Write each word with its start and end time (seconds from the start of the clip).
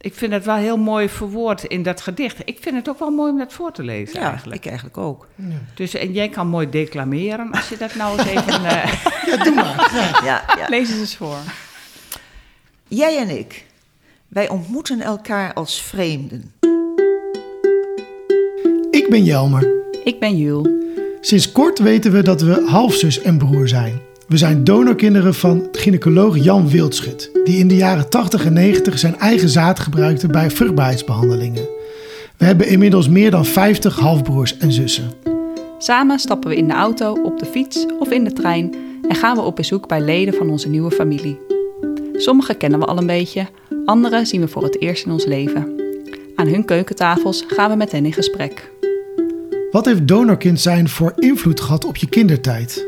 Ik 0.00 0.14
vind 0.14 0.32
het 0.32 0.44
wel 0.44 0.54
heel 0.56 0.76
mooi 0.76 1.08
verwoord 1.08 1.64
in 1.64 1.82
dat 1.82 2.00
gedicht. 2.00 2.36
Ik 2.44 2.58
vind 2.60 2.74
het 2.76 2.88
ook 2.88 2.98
wel 2.98 3.10
mooi 3.10 3.32
om 3.32 3.38
dat 3.38 3.52
voor 3.52 3.72
te 3.72 3.82
lezen 3.82 4.20
Ja, 4.20 4.30
eigenlijk. 4.30 4.56
ik 4.60 4.66
eigenlijk 4.66 4.98
ook. 4.98 5.26
Dus, 5.74 5.94
en 5.94 6.12
jij 6.12 6.28
kan 6.28 6.46
mooi 6.48 6.70
declameren 6.70 7.50
als 7.50 7.68
je 7.68 7.76
dat 7.76 7.94
nou 7.94 8.18
eens 8.18 8.28
even... 8.28 8.64
eh, 8.64 8.92
Ja, 9.26 9.44
doe 9.44 9.54
maar. 9.54 9.90
Ja. 9.94 10.20
Ja, 10.24 10.44
ja. 10.58 10.68
Lees 10.68 10.90
eens 10.90 10.98
eens 10.98 11.16
voor. 11.16 11.36
Jij 12.88 13.18
en 13.18 13.38
ik, 13.38 13.64
wij 14.28 14.48
ontmoeten 14.48 15.00
elkaar 15.00 15.52
als 15.54 15.82
vreemden. 15.82 16.52
Ik 18.90 19.06
ben 19.08 19.24
Jelmer. 19.24 19.68
Ik 20.04 20.20
ben 20.20 20.36
Jul. 20.36 20.68
Sinds 21.20 21.52
kort 21.52 21.78
weten 21.78 22.12
we 22.12 22.22
dat 22.22 22.40
we 22.40 22.64
halfzus 22.66 23.20
en 23.22 23.38
broer 23.38 23.68
zijn. 23.68 24.00
We 24.28 24.36
zijn 24.36 24.64
donorkinderen 24.64 25.34
van 25.34 25.68
gynaecoloog 25.72 26.38
Jan 26.38 26.68
Wildschut, 26.68 27.30
die 27.44 27.58
in 27.58 27.68
de 27.68 27.76
jaren 27.76 28.10
80 28.10 28.44
en 28.44 28.52
90 28.52 28.98
zijn 28.98 29.18
eigen 29.18 29.48
zaad 29.48 29.78
gebruikte 29.78 30.26
bij 30.26 30.50
vruchtbaarheidsbehandelingen. 30.50 31.68
We 32.36 32.44
hebben 32.44 32.68
inmiddels 32.68 33.08
meer 33.08 33.30
dan 33.30 33.44
50 33.44 33.98
halfbroers 33.98 34.56
en 34.56 34.72
zussen. 34.72 35.10
Samen 35.78 36.18
stappen 36.18 36.50
we 36.50 36.56
in 36.56 36.68
de 36.68 36.74
auto, 36.74 37.12
op 37.12 37.38
de 37.38 37.46
fiets 37.46 37.86
of 37.98 38.10
in 38.10 38.24
de 38.24 38.32
trein 38.32 38.74
en 39.08 39.16
gaan 39.16 39.36
we 39.36 39.42
op 39.42 39.56
bezoek 39.56 39.88
bij 39.88 40.00
leden 40.00 40.34
van 40.34 40.50
onze 40.50 40.68
nieuwe 40.68 40.90
familie. 40.90 41.38
Sommige 42.12 42.54
kennen 42.54 42.78
we 42.78 42.86
al 42.86 42.98
een 42.98 43.06
beetje, 43.06 43.46
andere 43.84 44.24
zien 44.24 44.40
we 44.40 44.48
voor 44.48 44.62
het 44.62 44.80
eerst 44.80 45.04
in 45.04 45.12
ons 45.12 45.24
leven. 45.24 45.80
Aan 46.34 46.48
hun 46.48 46.64
keukentafels 46.64 47.44
gaan 47.46 47.70
we 47.70 47.76
met 47.76 47.92
hen 47.92 48.04
in 48.04 48.12
gesprek. 48.12 48.72
Wat 49.70 49.84
heeft 49.84 50.08
donorkind 50.08 50.60
zijn 50.60 50.88
voor 50.88 51.12
invloed 51.16 51.60
gehad 51.60 51.84
op 51.84 51.96
je 51.96 52.08
kindertijd? 52.08 52.86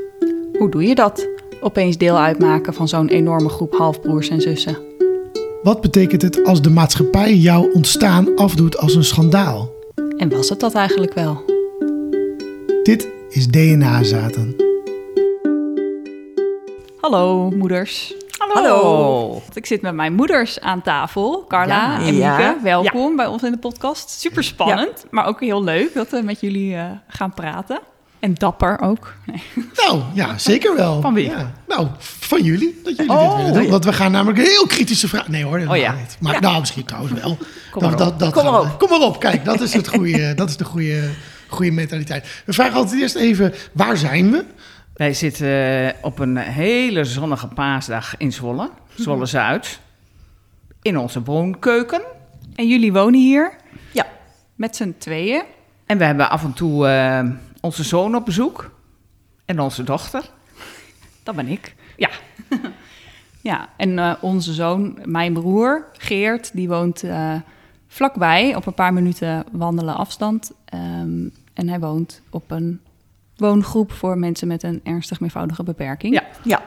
Hoe 0.60 0.70
doe 0.70 0.82
je 0.82 0.94
dat? 0.94 1.28
Opeens 1.60 1.96
deel 1.96 2.18
uitmaken 2.18 2.74
van 2.74 2.88
zo'n 2.88 3.08
enorme 3.08 3.48
groep 3.48 3.74
halfbroers 3.74 4.28
en 4.28 4.40
zussen. 4.40 4.78
Wat 5.62 5.80
betekent 5.80 6.22
het 6.22 6.44
als 6.44 6.62
de 6.62 6.70
maatschappij 6.70 7.34
jouw 7.34 7.70
ontstaan 7.72 8.36
afdoet 8.36 8.76
als 8.78 8.94
een 8.94 9.04
schandaal? 9.04 9.70
En 10.16 10.28
was 10.30 10.48
het 10.48 10.60
dat 10.60 10.74
eigenlijk 10.74 11.14
wel? 11.14 11.44
Dit 12.82 13.08
is 13.28 13.48
DNA-zaten. 13.48 14.56
Hallo 17.00 17.50
moeders. 17.50 18.14
Hallo. 18.38 19.40
Ik 19.54 19.66
zit 19.66 19.82
met 19.82 19.94
mijn 19.94 20.14
moeders 20.14 20.60
aan 20.60 20.82
tafel, 20.82 21.44
Carla 21.48 21.74
Ja. 21.98 22.06
en 22.06 22.14
Ja. 22.14 22.36
Mieke. 22.36 22.62
Welkom 22.62 23.16
bij 23.16 23.26
ons 23.26 23.42
in 23.42 23.50
de 23.52 23.58
podcast. 23.58 24.10
Super 24.10 24.44
spannend, 24.44 25.04
maar 25.10 25.26
ook 25.26 25.40
heel 25.40 25.64
leuk 25.64 25.94
dat 25.94 26.08
we 26.10 26.22
met 26.22 26.40
jullie 26.40 26.74
eh, 26.74 26.84
gaan 27.08 27.34
praten. 27.34 27.78
En 28.20 28.34
dapper 28.34 28.80
ook. 28.80 29.14
Nee. 29.26 29.42
Nou, 29.74 30.02
ja, 30.14 30.38
zeker 30.38 30.76
wel. 30.76 31.00
Van 31.00 31.14
wie? 31.14 31.28
Ja. 31.28 31.52
Nou, 31.68 31.88
van 31.98 32.42
jullie, 32.42 32.80
dat 32.84 32.96
jullie 32.96 33.12
Oh, 33.12 33.28
dit 33.28 33.36
willen 33.36 33.62
doen. 33.62 33.70
Want 33.70 33.84
we 33.84 33.92
gaan 33.92 34.12
namelijk 34.12 34.38
een 34.38 34.44
heel 34.44 34.66
kritische 34.66 35.08
vraag... 35.08 35.28
Nee 35.28 35.44
hoor, 35.44 35.54
helemaal 35.54 35.76
Oh, 35.76 35.82
ja. 35.82 35.92
niet. 35.92 36.16
Maar 36.20 36.40
nou, 36.40 36.60
misschien 36.60 36.84
trouwens 36.84 37.20
wel. 37.20 37.38
Kom 37.70 37.82
maar 37.82 37.96
dat, 37.96 38.18
dat 38.18 38.32
Kom 38.32 38.44
maar 38.44 38.60
op. 38.60 38.78
Kom 38.78 38.88
maar 38.88 39.00
op, 39.00 39.20
kijk, 39.20 39.44
dat 39.44 39.60
is, 39.60 39.72
het 39.72 39.88
goede, 39.88 40.34
dat 40.34 40.48
is 40.48 40.56
de 40.56 40.64
goede, 40.64 41.08
goede 41.48 41.70
mentaliteit. 41.70 42.42
We 42.44 42.52
vragen 42.52 42.74
altijd 42.74 43.00
eerst 43.00 43.14
even, 43.14 43.54
waar 43.72 43.96
zijn 43.96 44.30
we? 44.30 44.44
Wij 44.94 45.14
zitten 45.14 45.48
eh, 45.86 45.92
op 46.02 46.18
een 46.18 46.36
hele 46.36 47.04
zonnige 47.04 47.46
paasdag 47.46 48.14
in 48.16 48.32
Zwolle, 48.32 48.70
Zwolle-Zuid. 48.94 49.80
In 50.82 50.98
onze 50.98 51.22
woonkeuken. 51.22 52.02
En 52.54 52.68
jullie 52.68 52.92
wonen 52.92 53.20
hier 53.20 53.52
Ja, 53.92 54.06
met 54.54 54.76
z'n 54.76 54.94
tweeën. 54.98 55.42
En 55.86 55.98
we 55.98 56.04
hebben 56.04 56.30
af 56.30 56.44
en 56.44 56.52
toe 56.52 56.86
eh, 56.88 57.20
onze 57.60 57.84
zoon 57.84 58.14
op 58.16 58.24
bezoek. 58.24 58.70
En 59.44 59.60
onze 59.60 59.82
dochter. 59.82 60.30
Dat 61.22 61.36
ben 61.36 61.48
ik. 61.48 61.74
Ja, 61.96 62.10
Ja, 63.42 63.68
en 63.76 63.98
eh, 63.98 64.14
onze 64.20 64.52
zoon, 64.52 64.98
mijn 65.04 65.32
broer 65.32 65.86
Geert, 65.92 66.50
die 66.54 66.68
woont 66.68 67.02
eh, 67.02 67.34
vlakbij 67.86 68.54
op 68.56 68.66
een 68.66 68.74
paar 68.74 68.92
minuten 68.92 69.44
wandelen 69.52 69.94
afstand. 69.94 70.52
Ehm, 70.64 71.28
en 71.54 71.68
hij 71.68 71.80
woont 71.80 72.22
op 72.30 72.50
een 72.50 72.80
woongroep 73.36 73.92
voor 73.92 74.18
mensen 74.18 74.48
met 74.48 74.62
een 74.62 74.80
ernstig 74.84 75.20
meervoudige 75.20 75.62
beperking. 75.62 76.14
Ja. 76.14 76.24
ja. 76.44 76.62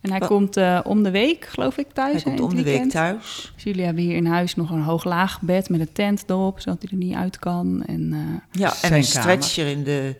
En 0.00 0.10
hij 0.10 0.18
Wat- 0.18 0.28
komt 0.28 0.56
eh, 0.56 0.80
om 0.84 1.02
de 1.02 1.10
week, 1.10 1.44
geloof 1.44 1.76
ik, 1.76 1.86
thuis. 1.92 2.12
hij 2.12 2.22
komt 2.22 2.36
in 2.38 2.42
om 2.42 2.48
het 2.48 2.56
de 2.58 2.62
week 2.64 2.72
weekend. 2.72 2.92
thuis. 2.92 3.52
Dus 3.54 3.64
jullie 3.64 3.84
hebben 3.84 4.02
hier 4.02 4.16
in 4.16 4.26
huis 4.26 4.54
nog 4.56 4.70
een 4.70 4.82
hoog-laag 4.82 5.40
bed 5.40 5.68
met 5.68 5.80
een 5.80 5.92
tent 5.92 6.24
erop, 6.26 6.60
zodat 6.60 6.82
hij 6.82 6.90
er 6.90 6.96
niet 6.96 7.14
uit 7.14 7.38
kan. 7.38 7.82
En 7.86 8.12
eh, 8.12 8.60
Ja, 8.60 8.70
en 8.70 8.76
Zijn 8.76 8.92
een 8.92 9.08
kamer. 9.08 9.20
stretcher 9.22 9.66
in 9.66 9.84
de 9.84 10.14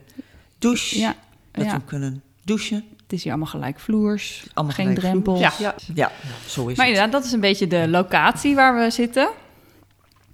douche. 0.58 0.98
ja, 0.98 1.14
Dat 1.52 1.64
ja, 1.64 1.74
we 1.74 1.80
kunnen 1.84 2.22
douchen. 2.42 2.84
het 3.02 3.12
is 3.12 3.22
hier 3.22 3.32
allemaal 3.32 3.50
gelijk 3.50 3.80
vloers, 3.80 4.46
Allemaal 4.54 4.74
geen 4.74 4.84
gelijk 4.86 5.00
drempels. 5.04 5.40
Ja. 5.40 5.52
Ja, 5.58 5.74
ja 5.94 6.12
zo 6.46 6.66
is 6.66 6.76
Maar 6.76 6.86
het. 6.86 6.94
inderdaad, 6.94 7.12
dat 7.12 7.24
is 7.24 7.32
een 7.32 7.40
beetje 7.40 7.66
de 7.66 7.88
locatie 7.88 8.54
waar 8.54 8.78
we 8.84 8.90
zitten. 8.90 9.28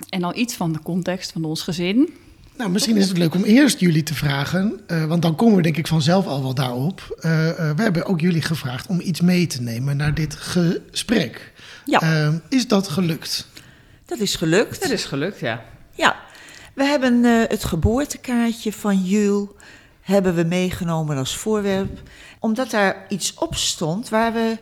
En 0.08 0.22
al 0.24 0.36
iets 0.36 0.54
van 0.54 0.72
de 0.72 0.82
context 0.82 1.32
van 1.32 1.44
ons 1.44 1.62
gezin. 1.62 2.14
Nou, 2.56 2.70
misschien 2.70 2.96
is 2.96 3.08
het 3.08 3.18
leuk 3.18 3.34
om 3.34 3.42
eerst 3.44 3.80
jullie 3.80 4.02
te 4.02 4.14
vragen, 4.14 4.80
eh, 4.86 5.04
want 5.04 5.22
dan 5.22 5.34
komen 5.36 5.56
we 5.56 5.62
denk 5.62 5.76
ik 5.76 5.86
vanzelf 5.86 6.26
al 6.26 6.42
wel 6.42 6.54
daarop. 6.54 7.16
Eh, 7.20 7.48
eh, 7.50 7.76
we 7.76 7.82
hebben 7.82 8.06
ook 8.06 8.20
jullie 8.20 8.42
gevraagd 8.42 8.86
om 8.86 9.00
iets 9.00 9.20
mee 9.20 9.46
te 9.46 9.62
nemen 9.62 9.96
naar 9.96 10.14
dit 10.14 10.34
gesprek. 10.34 11.52
Ja, 11.84 12.32
is 12.48 12.68
dat 12.68 12.88
gelukt? 12.88 13.46
dat 14.06 14.18
is 14.18 14.34
gelukt. 14.36 14.80
dat 14.80 14.90
is 14.90 15.04
gelukt, 15.04 15.38
ja. 15.40 15.64
Ja, 15.90 16.16
we 16.74 16.84
hebben 16.84 17.24
eh, 17.24 17.32
het 17.48 17.64
geboortekaartje 17.64 18.72
van 18.72 19.02
Jul 19.04 19.56
hebben 20.00 20.34
we 20.34 20.44
meegenomen 20.44 21.16
als 21.16 21.36
voorwerp. 21.36 22.00
Omdat 22.40 22.70
daar 22.70 23.04
iets 23.08 23.34
op 23.34 23.54
stond 23.54 24.08
waar 24.08 24.32
we 24.32 24.58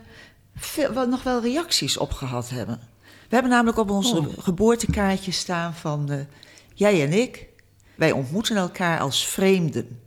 veel, 0.55 0.93
wel- 0.93 1.07
nog 1.07 1.23
wel 1.23 1.41
reacties 1.41 1.97
op 1.97 2.11
gehad 2.11 2.49
hebben. 2.49 2.79
We 3.29 3.39
hebben 3.39 3.51
namelijk 3.51 3.77
op 3.77 3.89
onze 3.89 4.17
Oh. 4.17 4.27
geboortekaartje 4.37 5.31
staan 5.31 5.73
van 5.73 6.11
eh, 6.11 6.17
jij 6.73 7.03
en 7.03 7.13
ik. 7.13 7.45
Wij 7.95 8.11
ontmoeten 8.11 8.55
elkaar 8.55 8.99
als 8.99 9.27
vreemden. 9.27 9.99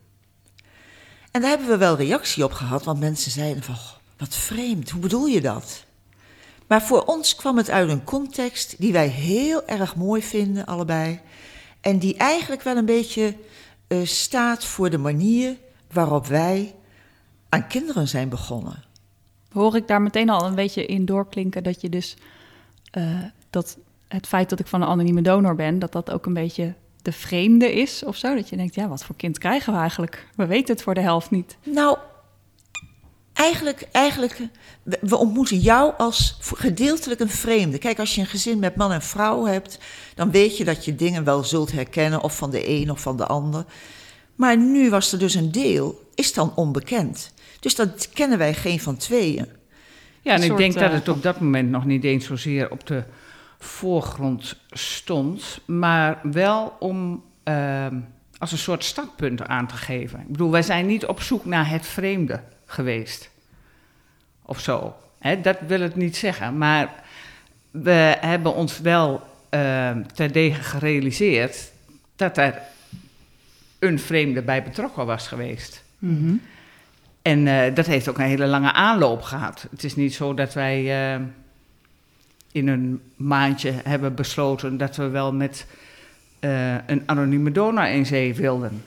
En 1.30 1.40
daar 1.40 1.50
hebben 1.50 1.68
we 1.68 1.76
wel 1.76 1.96
reactie 1.96 2.44
op 2.44 2.52
gehad, 2.52 2.84
want 2.84 3.00
mensen 3.00 3.30
zeiden 3.30 3.62
van, 3.62 3.74
"Goh, 3.74 3.96
wat 4.16 4.34
vreemd, 4.34 4.90
hoe 4.90 5.00
bedoel 5.00 5.26
je 5.26 5.40
dat? 5.40 5.84
Maar 6.66 6.82
voor 6.82 7.04
ons 7.04 7.34
kwam 7.36 7.56
het 7.56 7.70
uit 7.70 7.88
een 7.88 8.04
context 8.04 8.74
die 8.78 8.92
wij 8.92 9.08
heel 9.08 9.66
erg 9.66 9.96
mooi 9.96 10.22
vinden, 10.22 10.66
allebei. 10.66 11.20
En 11.80 11.98
die 11.98 12.16
eigenlijk 12.16 12.62
wel 12.62 12.76
een 12.76 12.84
beetje 12.84 13.36
eh, 13.86 14.04
staat 14.04 14.64
voor 14.64 14.90
de 14.90 14.98
manier 14.98 15.56
waarop 15.92 16.26
wij 16.26 16.74
aan 17.48 17.66
kinderen 17.66 18.08
zijn 18.08 18.28
begonnen. 18.28 18.84
Hoor 19.52 19.76
ik 19.76 19.88
daar 19.88 20.02
meteen 20.02 20.30
al 20.30 20.46
een 20.46 20.54
beetje 20.54 20.86
in 20.86 21.04
doorklinken 21.04 21.62
dat 21.62 21.80
je 21.80 21.88
dus... 21.88 22.16
eh, 22.90 23.22
dat 23.50 23.78
het 24.08 24.26
feit 24.26 24.50
dat 24.50 24.60
ik 24.60 24.66
van 24.66 24.82
een 24.82 24.88
anonieme 24.88 25.22
donor 25.22 25.54
ben... 25.54 25.78
dat 25.78 25.92
dat 25.92 26.10
ook 26.10 26.26
een 26.26 26.34
beetje 26.34 26.74
de 27.06 27.12
vreemde 27.12 27.72
is 27.72 28.04
of 28.04 28.16
zo. 28.16 28.34
Dat 28.34 28.48
je 28.48 28.56
denkt, 28.56 28.74
ja, 28.74 28.88
wat 28.88 29.04
voor 29.04 29.16
kind 29.16 29.38
krijgen 29.38 29.72
we 29.72 29.78
eigenlijk? 29.78 30.26
We 30.36 30.46
weten 30.46 30.74
het 30.74 30.82
voor 30.82 30.94
de 30.94 31.00
helft 31.00 31.30
niet. 31.30 31.56
Nou, 31.62 31.98
eigenlijk, 33.32 33.88
eigenlijk 33.92 34.40
we, 34.82 35.16
ontmoeten 35.16 35.58
jou 35.58 35.92
als 35.98 36.38
gedeeltelijk 36.40 37.20
een 37.20 37.28
vreemde. 37.28 37.78
Kijk, 37.78 37.98
als 37.98 38.14
je 38.14 38.20
een 38.20 38.26
gezin 38.26 38.58
met 38.58 38.76
man 38.76 38.92
en 38.92 39.02
vrouw 39.02 39.44
hebt, 39.44 39.78
dan 40.14 40.30
weet 40.30 40.56
je 40.56 40.64
dat 40.64 40.84
je 40.84 40.94
dingen 40.94 41.24
wel 41.24 41.44
zult 41.44 41.72
herkennen, 41.72 42.22
of 42.22 42.36
van 42.36 42.50
de 42.50 42.68
een 42.68 42.90
of 42.90 43.00
van 43.00 43.16
de 43.16 43.26
ander. 43.26 43.64
Maar 44.34 44.56
nu 44.56 44.90
was 44.90 45.12
er 45.12 45.18
dus 45.18 45.34
een 45.34 45.52
deel, 45.52 46.08
is 46.14 46.32
dan 46.32 46.52
onbekend. 46.54 47.32
Dus 47.60 47.74
dat 47.74 48.08
kennen 48.12 48.38
wij 48.38 48.54
geen 48.54 48.80
van 48.80 48.96
tweeën. 48.96 49.46
Ja, 50.22 50.34
en 50.34 50.42
ik 50.42 50.56
denk 50.56 50.74
dat 50.74 50.82
eh, 50.82 50.92
het 50.92 51.08
op 51.08 51.22
dat 51.22 51.40
moment 51.40 51.70
nog 51.70 51.84
niet 51.84 52.04
eens 52.04 52.26
zozeer 52.26 52.70
op 52.70 52.86
de 52.86 53.04
voorgrond 53.58 54.56
stond, 54.70 55.60
maar 55.64 56.18
wel 56.22 56.76
om 56.78 57.24
ehm, 57.42 57.98
als 58.38 58.52
een 58.52 58.58
soort 58.58 58.84
startpunt 58.84 59.42
aan 59.42 59.66
te 59.66 59.76
geven. 59.76 60.20
Ik 60.20 60.28
bedoel, 60.28 60.50
wij 60.50 60.62
zijn 60.62 60.86
niet 60.86 61.06
op 61.06 61.20
zoek 61.20 61.44
naar 61.44 61.70
het 61.70 61.86
vreemde 61.86 62.40
geweest. 62.66 63.30
Of 64.42 64.60
zo. 64.60 64.94
Hè, 65.18 65.40
dat 65.40 65.58
wil 65.66 65.80
het 65.80 65.96
niet 65.96 66.16
zeggen. 66.16 66.58
Maar 66.58 67.04
we 67.70 68.16
hebben 68.20 68.54
ons 68.54 68.80
wel 68.80 69.22
ehm 69.48 70.02
terdege 70.14 70.62
gerealiseerd 70.62 71.72
dat 72.16 72.36
er 72.36 72.60
een 73.78 73.98
vreemde 73.98 74.42
bij 74.42 74.62
betrokken 74.62 75.06
was 75.06 75.28
geweest. 75.28 75.84
En 77.22 77.46
eh, 77.46 77.74
dat 77.74 77.86
heeft 77.86 78.08
ook 78.08 78.18
een 78.18 78.24
hele 78.24 78.46
lange 78.46 78.72
aanloop 78.72 79.22
gehad. 79.22 79.66
Het 79.70 79.84
is 79.84 79.96
niet 79.96 80.14
zo 80.14 80.34
dat 80.34 80.54
wij 80.54 81.14
eh, 81.14 81.20
in 82.56 82.68
een 82.68 83.00
maandje 83.16 83.72
hebben 83.84 84.14
besloten 84.14 84.76
dat 84.76 84.96
we 84.96 85.08
wel 85.08 85.32
met 85.32 85.66
eh, 86.40 86.74
een 86.86 87.02
anonieme 87.06 87.52
donor 87.52 87.86
in 87.86 88.06
zee 88.06 88.34
wilden. 88.34 88.82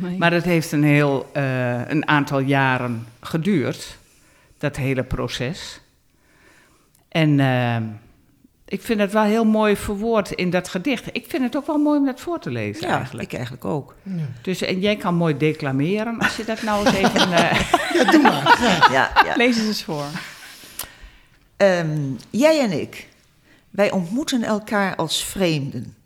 Nee. 0.00 0.18
Maar 0.18 0.32
het 0.32 0.44
heeft 0.44 0.72
een 0.72 0.84
heel 0.84 1.30
eh, 1.32 1.88
een 1.88 2.08
aantal 2.08 2.38
jaren 2.38 3.06
geduurd, 3.20 3.98
dat 4.58 4.76
hele 4.76 5.02
proces. 5.02 5.80
En 7.08 7.40
eh, 7.40 7.76
ik 8.68 8.82
vind 8.82 9.00
het 9.00 9.12
wel 9.12 9.22
heel 9.22 9.44
mooi 9.44 9.76
verwoord 9.76 10.30
in 10.30 10.50
dat 10.50 10.68
gedicht. 10.68 11.04
Ik 11.12 11.24
vind 11.28 11.42
het 11.42 11.56
ook 11.56 11.66
wel 11.66 11.78
mooi 11.78 11.98
om 11.98 12.06
dat 12.06 12.20
voor 12.20 12.38
te 12.38 12.50
lezen 12.50 12.88
Ja, 12.88 12.96
eigenlijk. 12.96 13.28
ik 13.28 13.34
eigenlijk 13.34 13.64
ook. 13.64 13.94
Dus, 14.42 14.62
en 14.62 14.80
jij 14.80 14.96
kan 14.96 15.14
mooi 15.14 15.36
declameren 15.36 16.18
als 16.18 16.36
je 16.36 16.44
dat 16.44 16.62
nou 16.62 16.86
eens 16.86 16.96
even... 16.96 17.32
eh, 17.32 17.60
Ja, 17.96 18.10
doe 18.10 18.22
maar. 18.22 18.58
Ja. 18.62 18.92
Ja, 18.92 19.10
ja. 19.24 19.36
Lees 19.42 19.56
eens 19.56 19.66
eens 19.66 19.84
voor. 19.84 20.04
Ehm, 21.56 22.12
jij 22.30 22.60
en 22.60 22.80
ik, 22.80 23.08
Wij 23.70 23.90
ontmoeten 23.90 24.42
elkaar 24.42 24.96
als 24.96 25.24
vreemden, 25.24 25.96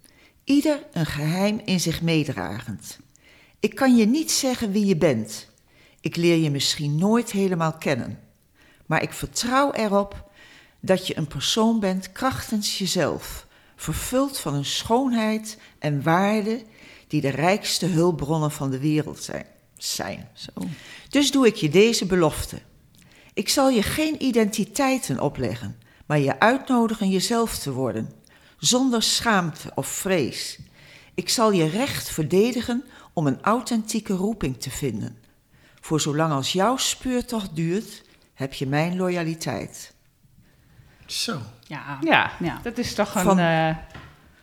ieder 0.45 0.87
een 0.93 1.07
geheim 1.07 1.61
in 1.65 1.81
zich 1.81 2.03
meedragend. 2.03 2.99
Ik 3.61 3.75
kan 3.75 3.97
je 3.97 4.07
niet 4.07 4.31
zeggen 4.31 4.73
wie 4.73 4.87
je 4.87 4.97
bent. 4.97 5.49
Ik 6.01 6.17
leer 6.17 6.37
je 6.37 6.51
misschien 6.51 6.97
nooit 6.97 7.31
helemaal 7.31 7.73
kennen. 7.73 8.19
Maar 8.87 9.03
ik 9.03 9.13
vertrouw 9.13 9.73
erop 9.73 10.31
dat 10.81 11.07
je 11.07 11.17
een 11.17 11.27
persoon 11.27 11.81
bent 11.81 12.13
krachtens 12.13 12.79
jezelf, 12.79 13.47
vervuld 13.77 14.39
van 14.39 14.55
een 14.55 14.65
schoonheid 14.65 15.59
en 15.79 16.03
waarde 16.03 16.63
die 17.09 17.21
de 17.21 17.29
rijkste 17.31 17.87
hulpbronnen 17.87 18.51
van 18.51 18.71
de 18.71 18.79
wereld 18.79 19.23
zijn. 19.23 19.47
zijn. 19.77 20.29
Zo. 20.33 20.51
Dus 21.09 21.31
doe 21.31 21.47
ik 21.47 21.55
je 21.55 21.69
deze 21.69 22.07
belofte. 22.07 22.61
Ik 23.41 23.49
zal 23.49 23.69
je 23.69 23.83
geen 23.83 24.23
identiteiten 24.23 25.21
opleggen, 25.21 25.77
maar 26.07 26.19
je 26.19 26.41
uitnodigen 26.41 27.11
jezelf 27.11 27.59
te 27.59 27.73
worden, 27.73 28.13
zonder 28.59 29.03
schaamte 29.03 29.71
of 29.75 29.87
vrees. 29.87 30.59
Ik 31.15 31.29
zal 31.29 31.53
je 31.53 31.69
recht 31.69 32.11
verdedigen 32.11 32.85
om 33.13 33.27
een 33.27 33.39
authentieke 33.43 34.13
roeping 34.13 34.61
te 34.61 34.71
vinden. 34.71 35.17
Voor 35.81 36.01
zolang 36.01 36.33
als 36.33 36.53
jouw 36.53 36.77
speurtocht 36.77 37.57
duurt, 37.57 38.03
heb 38.35 38.53
je 38.53 38.67
mijn 38.67 38.97
loyaliteit. 38.97 39.93
Zo. 41.07 41.39
Ja. 41.67 41.99
Ja, 42.01 42.31
Ja. 42.39 42.61
dat 42.63 42.79
is 42.79 42.95
toch 42.95 43.15
een... 43.15 43.23
Van- 43.23 43.39
eh, 43.39 43.77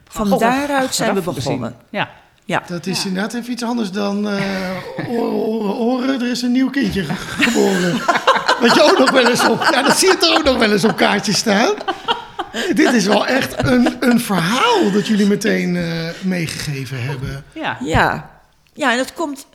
Van 0.09 0.39
daaruit 0.39 0.95
zijn 0.95 1.15
we 1.15 1.21
begonnen. 1.21 1.75
Ja. 1.89 2.09
Ja, 2.45 2.63
Dat 2.67 2.85
is 2.85 3.01
Ja. 3.01 3.07
inderdaad 3.07 3.33
even 3.33 3.51
iets 3.51 3.63
anders 3.63 3.91
dan 3.91 4.29
eh, 4.29 4.77
oren, 5.09 5.31
oren, 5.33 5.75
oren. 5.75 6.21
Er 6.21 6.29
is 6.31 6.41
een 6.41 6.51
nieuw 6.51 6.69
kindje 6.69 7.03
ge- 7.03 7.15
geboren. 7.15 7.99
Wat 8.62 8.75
je 8.75 8.83
ook 8.83 8.98
nog 8.98 9.12
wel 9.12 9.27
eens 9.30 9.48
op... 9.48 9.62
Ja, 9.71 9.81
dat 9.81 9.98
zie 9.98 10.07
je 10.07 10.18
er 10.18 10.38
ook 10.38 10.44
nog 10.44 10.57
wel 10.57 10.71
eens 10.71 10.83
op 10.83 10.95
kaartjes 10.95 11.38
staan. 11.38 11.74
Dit 12.74 12.94
is 12.94 13.06
wel 13.06 13.25
echt 13.27 13.68
een, 13.68 13.98
een 14.00 14.19
verhaal 14.19 14.92
dat 14.92 15.07
jullie 15.07 15.25
meteen 15.27 15.75
eh, 15.75 16.09
meegegeven 16.21 17.04
hebben. 17.04 17.44
Ja. 17.54 17.77
ja. 17.81 18.30
ja 18.74 18.92
en 18.92 18.98
dat 18.98 19.13
komt. 19.13 19.48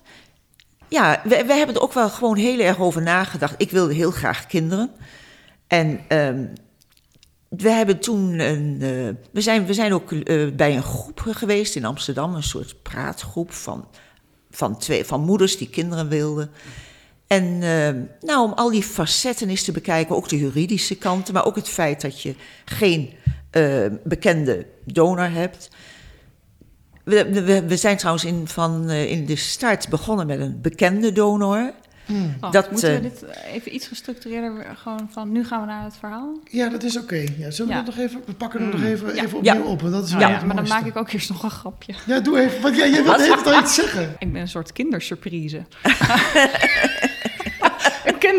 Ja, 0.89 1.21
we, 1.25 1.45
we 1.47 1.53
hebben 1.53 1.75
er 1.77 1.83
ook 1.83 1.93
wel 1.93 2.09
gewoon 2.09 2.37
heel 2.37 2.59
erg 2.59 2.79
over 2.79 3.03
nagedacht. 3.03 3.55
Ik 3.57 3.71
wilde 3.71 3.95
heel 3.95 4.11
graag 4.11 4.47
kinderen. 4.47 4.91
En 5.67 6.01
ehm, 6.09 6.45
we 7.49 7.71
hebben 7.71 7.99
toen 7.99 8.39
een. 8.39 8.77
eh, 8.81 8.89
we, 9.33 9.41
zijn, 9.41 9.67
we 9.67 9.75
zijn 9.75 9.93
ook 9.95 10.13
eh, 10.13 10.49
bij 10.55 10.77
een 10.77 10.83
groep 10.83 11.21
geweest 11.25 11.77
in 11.77 11.85
Amsterdam, 11.85 12.35
een 12.35 12.43
soort 12.43 12.83
praatgroep 12.83 13.53
van, 13.53 13.89
van, 14.51 14.79
twee, 14.79 15.05
van 15.05 15.21
moeders 15.21 15.57
die 15.57 15.69
kinderen 15.69 16.09
wilden. 16.09 16.51
En 17.33 17.63
ehm, 17.63 17.97
nou, 18.21 18.45
om 18.45 18.53
al 18.53 18.71
die 18.71 18.83
facetten 18.83 19.49
eens 19.49 19.63
te 19.65 19.73
bekijken, 19.73 20.17
ook 20.17 20.29
de 20.29 20.39
juridische 20.39 20.95
kanten, 20.97 21.35
maar 21.35 21.45
ook 21.47 21.57
het 21.57 21.69
feit 21.69 22.01
dat 22.01 22.23
je 22.23 22.35
geen 22.65 23.11
eh, 23.51 23.87
bekende 24.05 24.67
donor 24.85 25.31
hebt. 25.31 25.69
We, 27.05 27.43
we, 27.45 27.63
we 27.67 27.77
zijn 27.77 27.97
trouwens 27.97 28.25
in, 28.25 28.49
van, 28.49 28.89
eh, 28.89 29.11
in 29.11 29.27
de 29.27 29.37
start 29.37 29.89
begonnen 29.89 30.27
met 30.27 30.41
een 30.41 30.59
bekende 30.61 31.13
donor. 31.13 31.73
Oh, 32.41 32.53
Dat, 32.53 32.71
moeten 32.71 32.91
we 32.91 32.97
eh, 32.97 33.03
dit 33.03 33.25
even 33.53 33.75
iets 33.75 33.87
gestructureerder 33.87 34.67
gewoon 34.77 35.09
van 35.13 35.33
nu 35.33 35.45
gaan 35.45 35.61
we 35.61 35.67
naar 35.67 35.85
het 35.85 35.97
verhaal? 35.97 36.39
Ja, 36.51 36.69
dat 36.69 36.83
is 36.83 36.99
oké. 36.99 37.25
Ja, 37.37 37.51
zullen 37.51 37.73
we 37.73 37.79
Ja. 37.79 37.85
nog 37.85 37.99
even... 37.99 38.23
We 38.27 38.33
pakken 38.33 38.61
hem 38.61 38.71
nog 38.71 38.83
even, 38.83 39.15
Ja. 39.15 39.23
even 39.25 39.37
opnieuw 39.39 39.53
Ja. 39.55 39.61
op. 39.61 39.81
Want 39.81 39.93
dat 39.93 40.05
is 40.05 40.11
Ja, 40.11 40.19
wel 40.19 40.29
ja, 40.29 40.35
het 40.35 40.47
maar 40.47 40.57
dan 40.57 40.69
maak 40.69 40.85
ik 40.87 40.97
ook 40.97 41.11
eerst 41.13 41.29
nog 41.29 41.43
een 41.43 41.51
grapje. 41.51 41.95
Ja, 42.07 42.21
doe 42.21 42.41
even. 42.41 42.61
Want 42.63 42.77
jij, 42.77 42.91
jij 42.91 43.03
wilt 43.05 43.21
even 43.21 43.45
al 43.45 43.61
iets 43.61 43.75
zeggen. 43.75 44.17
Ik 44.19 44.33
ben 44.33 44.41
een 44.41 44.49
soort 44.49 44.73
kindersurprise. 44.73 45.63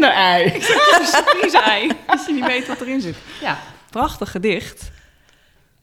Een 0.07 1.05
surprise-ei, 1.05 1.91
als 2.07 2.25
je 2.25 2.33
niet 2.33 2.45
weet 2.45 2.67
wat 2.67 2.81
erin 2.81 3.01
zit. 3.01 3.15
Ja. 3.41 3.59
Prachtig 3.89 4.31
gedicht. 4.31 4.91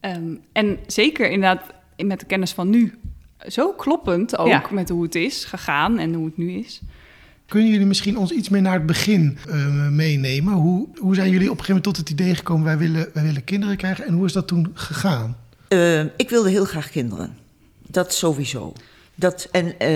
Ehm, 0.01 0.35
en 0.53 0.79
zeker 0.87 1.31
inderdaad 1.31 1.63
in- 1.97 2.07
met 2.07 2.21
de 2.21 2.27
kennis 2.27 2.53
van 2.53 2.71
nu. 2.71 2.99
Zo 3.49 3.73
kloppend 3.73 4.39
ook 4.39 4.47
Ja. 4.49 4.63
met 4.71 4.89
hoe 4.89 5.03
het 5.03 5.15
is 5.15 5.45
gegaan 5.45 5.99
en 5.99 6.15
hoe 6.15 6.25
het 6.25 6.37
nu 6.37 6.53
is. 6.53 6.81
Kunnen 7.47 7.71
jullie 7.71 7.87
misschien 7.87 8.17
ons 8.19 8.31
iets 8.31 8.49
meer 8.49 8.63
naar 8.63 8.73
het 8.75 8.87
begin 8.87 9.39
eh, 9.49 9.89
meenemen? 9.89 10.53
Hoe, 10.53 10.89
hoe 10.99 11.15
zijn 11.15 11.31
jullie 11.31 11.51
op 11.51 11.59
een 11.59 11.65
gegeven 11.65 11.83
moment 11.83 11.85
tot 11.85 11.97
het 11.97 12.11
idee 12.11 12.35
gekomen... 12.35 12.65
wij 12.65 12.79
willen, 12.79 13.11
wij 13.15 13.23
willen 13.23 13.45
kinderen 13.45 13.77
krijgen 13.77 14.07
en 14.07 14.15
hoe 14.15 14.27
is 14.27 14.33
dat 14.33 14.49
toen 14.49 14.71
gegaan? 14.75 15.37
Eh, 15.69 16.01
ik 16.01 16.29
wilde 16.31 16.51
heel 16.51 16.65
graag 16.65 16.91
kinderen. 16.91 17.37
Dat 17.87 18.15
sowieso. 18.15 18.73
Dat, 19.15 19.49
en 19.51 19.67
eh, 19.79 19.89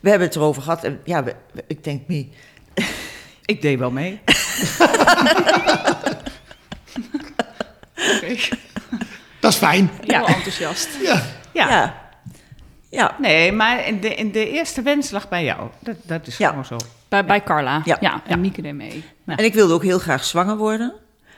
we 0.00 0.08
hebben 0.10 0.26
het 0.28 0.36
erover 0.36 0.62
gehad. 0.62 0.84
En 0.84 0.98
ja, 1.04 1.24
we- 1.24 1.34
we- 1.52 1.64
ik 1.66 1.84
denk, 1.84 2.02
me, 2.08 2.26
Ik 3.48 3.62
deed 3.62 3.78
wel 3.78 3.90
mee. 3.90 4.20
Oké. 8.16 8.36
Dat 9.40 9.52
is 9.52 9.58
fijn. 9.58 9.90
Ja. 10.04 10.18
Heel 10.24 10.34
enthousiast. 10.34 10.88
Ja. 11.02 11.22
Ja. 11.52 11.68
ja. 11.70 11.94
ja. 12.90 13.16
Nee, 13.20 13.52
maar 13.52 13.86
in 13.86 14.00
de, 14.00 14.14
in 14.14 14.32
de 14.32 14.50
eerste 14.50 14.82
wens 14.82 15.10
lag 15.10 15.28
bij 15.28 15.44
jou. 15.44 15.70
Dat, 15.80 15.96
dat 16.02 16.26
is 16.26 16.36
Ja. 16.36 16.48
gewoon 16.48 16.64
zo. 16.64 16.76
Bij, 17.08 17.24
bij 17.24 17.42
Carla. 17.42 17.82
Ja. 17.84 17.96
Ja, 18.00 18.12
en 18.12 18.20
Ja. 18.30 18.36
Mieke 18.36 18.62
deed 18.62 18.74
mee. 18.74 19.04
En 19.26 19.44
ik 19.44 19.54
wilde 19.54 19.74
ook 19.74 19.82
heel 19.82 19.98
graag 19.98 20.24
zwanger 20.24 20.56
worden. 20.56 20.94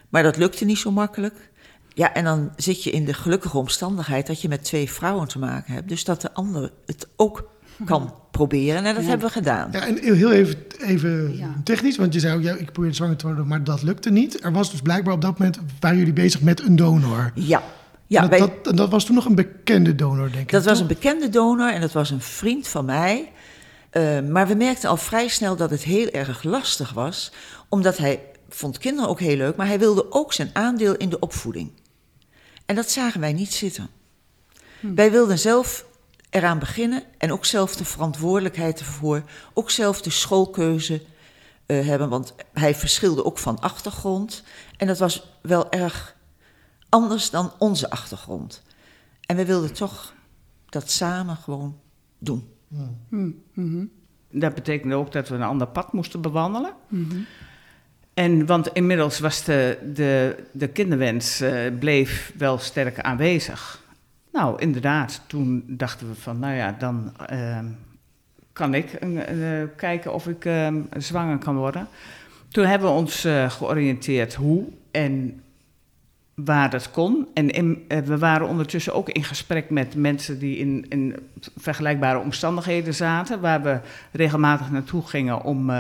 Maar 0.09 0.23
dat 0.23 0.37
lukte 0.37 0.65
niet 0.65 0.79
zo 0.79 0.91
makkelijk. 0.91 1.51
Ja, 1.95 2.15
en 2.15 2.25
dan 2.25 2.53
zit 2.57 2.85
je 2.85 2.91
in 2.91 3.05
de 3.05 3.15
gelukkige 3.15 3.59
omstandigheid 3.59 4.27
dat 4.27 4.43
je 4.43 4.49
met 4.49 4.65
twee 4.65 4.91
vrouwen 4.91 5.29
te 5.29 5.39
maken 5.39 5.75
hebt. 5.75 5.89
Dus 5.89 6.05
dat 6.05 6.21
de 6.21 6.33
ander 6.33 6.71
het 6.87 7.09
ook 7.17 7.50
kan 7.85 8.15
proberen. 8.31 8.85
En 8.85 8.95
dat 8.95 9.03
Ja. 9.03 9.09
hebben 9.09 9.27
we 9.27 9.33
gedaan. 9.33 9.69
Ja, 9.73 9.87
en 9.87 9.99
heel 10.03 10.33
even, 10.33 10.57
even 10.79 11.37
Ja. 11.37 11.55
technisch, 11.65 11.97
want 11.97 12.15
je 12.15 12.21
zei 12.21 12.37
ook, 12.37 12.43
ja, 12.43 12.55
ik 12.55 12.73
probeerde 12.73 12.97
zwanger 12.97 13.17
te 13.17 13.27
worden, 13.27 13.47
maar 13.47 13.65
dat 13.65 13.83
lukte 13.83 14.11
niet. 14.11 14.45
Er 14.45 14.53
was 14.53 14.71
dus 14.71 14.81
blijkbaar 14.81 15.15
op 15.15 15.21
dat 15.21 15.39
moment, 15.39 15.59
waren 15.81 15.99
jullie 15.99 16.13
bezig 16.13 16.41
met 16.41 16.61
een 16.63 16.77
donor. 16.77 17.31
Ja. 17.35 17.63
Ja, 18.07 18.23
En 18.23 18.29
wij- 18.29 18.39
dat, 18.39 18.51
dat, 18.65 18.67
en 18.73 18.77
dat 18.77 18.91
was 18.91 19.05
toen 19.05 19.15
nog 19.15 19.25
een 19.25 19.35
bekende 19.35 19.95
donor, 19.95 20.31
denk 20.31 20.43
ik. 20.43 20.51
Dat 20.51 20.65
was 20.65 20.81
een 20.81 20.87
bekende 20.87 21.29
donor 21.29 21.73
en 21.73 21.81
dat 21.81 21.93
was 21.93 22.11
een 22.11 22.21
vriend 22.21 22.69
van 22.69 22.85
mij. 22.85 23.33
Eh, 23.91 24.21
maar 24.21 24.47
we 24.49 24.55
merkten 24.55 24.89
al 24.89 24.97
vrij 24.97 25.29
snel 25.29 25.57
dat 25.57 25.71
het 25.71 25.83
heel 25.83 26.09
erg 26.09 26.43
lastig 26.43 26.93
was, 26.93 27.33
omdat 27.69 27.97
hij 27.99 28.21
vond 28.49 28.79
kinderen 28.79 29.11
ook 29.11 29.21
heel 29.21 29.37
leuk, 29.37 29.57
maar 29.57 29.67
hij 29.67 29.79
wilde 29.79 30.13
ook 30.13 30.33
zijn 30.33 30.51
aandeel 30.53 30.95
in 30.97 31.09
de 31.09 31.19
opvoeding. 31.19 31.71
En 32.67 32.75
dat 32.75 32.91
zagen 32.91 33.21
wij 33.21 33.33
niet 33.33 33.53
zitten. 33.53 33.89
Wij 34.81 35.11
wilden 35.11 35.39
zelf 35.39 35.85
eraan 36.31 36.59
beginnen 36.59 37.03
en 37.19 37.33
ook 37.33 37.45
zelf 37.45 37.77
de 37.77 37.85
verantwoordelijkheid 37.85 38.79
ervoor, 38.79 39.23
ook 39.53 39.71
zelf 39.71 40.03
de 40.03 40.11
schoolkeuze 40.11 41.03
eh, 41.67 41.87
hebben, 41.87 42.09
want 42.09 42.35
hij 42.53 42.75
verschilde 42.75 43.25
ook 43.25 43.39
van 43.39 43.61
achtergrond. 43.61 44.43
En 44.77 44.87
dat 44.87 44.99
was 44.99 45.39
wel 45.43 45.71
erg 45.71 46.17
anders 46.89 47.31
dan 47.31 47.53
onze 47.59 47.91
achtergrond. 47.91 48.63
En 49.27 49.37
we 49.37 49.45
wilden 49.45 49.73
toch 49.73 50.15
dat 50.69 50.91
samen 50.91 51.37
gewoon 51.37 51.79
doen. 52.19 52.49
Dat 54.31 54.55
betekende 54.55 54.95
ook 54.95 55.13
dat 55.13 55.29
we 55.29 55.35
een 55.35 55.43
ander 55.43 55.67
pad 55.67 55.93
moesten 55.93 56.21
bewandelen. 56.21 56.73
En, 58.15 58.47
want 58.47 58.69
inmiddels 58.73 59.19
was 59.19 59.45
de, 59.45 59.79
de, 59.95 60.37
de 60.53 60.69
kinderwens 60.69 61.41
eh, 61.41 61.79
bleef 61.79 62.33
wel 62.37 62.59
sterk 62.59 63.01
aanwezig. 63.01 63.83
Nou, 64.33 64.61
inderdaad, 64.61 65.21
toen 65.27 65.65
dachten 65.67 66.09
we 66.09 66.15
van, 66.15 66.39
nou 66.39 66.55
ja, 66.55 66.77
dan 66.79 67.13
ehm, 67.27 67.67
kan 68.53 68.75
ik 68.75 68.93
eh, 68.93 69.61
eh, 69.63 69.69
kijken 69.77 70.15
of 70.15 70.29
ik 70.29 70.45
ehm, 70.45 70.81
zwanger 70.97 71.39
kan 71.39 71.57
worden. 71.57 71.89
Toen 72.49 72.65
hebben 72.65 72.89
we 72.89 72.95
ons 72.95 73.25
eh, 73.25 73.51
georiënteerd 73.51 74.35
hoe 74.35 74.65
en 74.91 75.41
waar 76.35 76.71
dat 76.71 76.91
kon. 76.91 77.29
En 77.35 77.83
we 78.05 78.19
waren 78.19 78.49
ondertussen 78.49 78.95
ook 78.95 79.09
in 79.09 79.25
gesprek 79.25 79.71
met 79.71 79.95
mensen 79.95 80.39
die 80.39 80.57
in, 80.57 81.17
vergelijkbare 81.57 82.19
omstandigheden 82.19 82.95
zaten, 82.95 83.41
waar 83.41 83.63
we 83.63 83.81
regelmatig 84.13 84.71
naartoe 84.71 85.07
gingen 85.07 85.43
om 85.45 85.71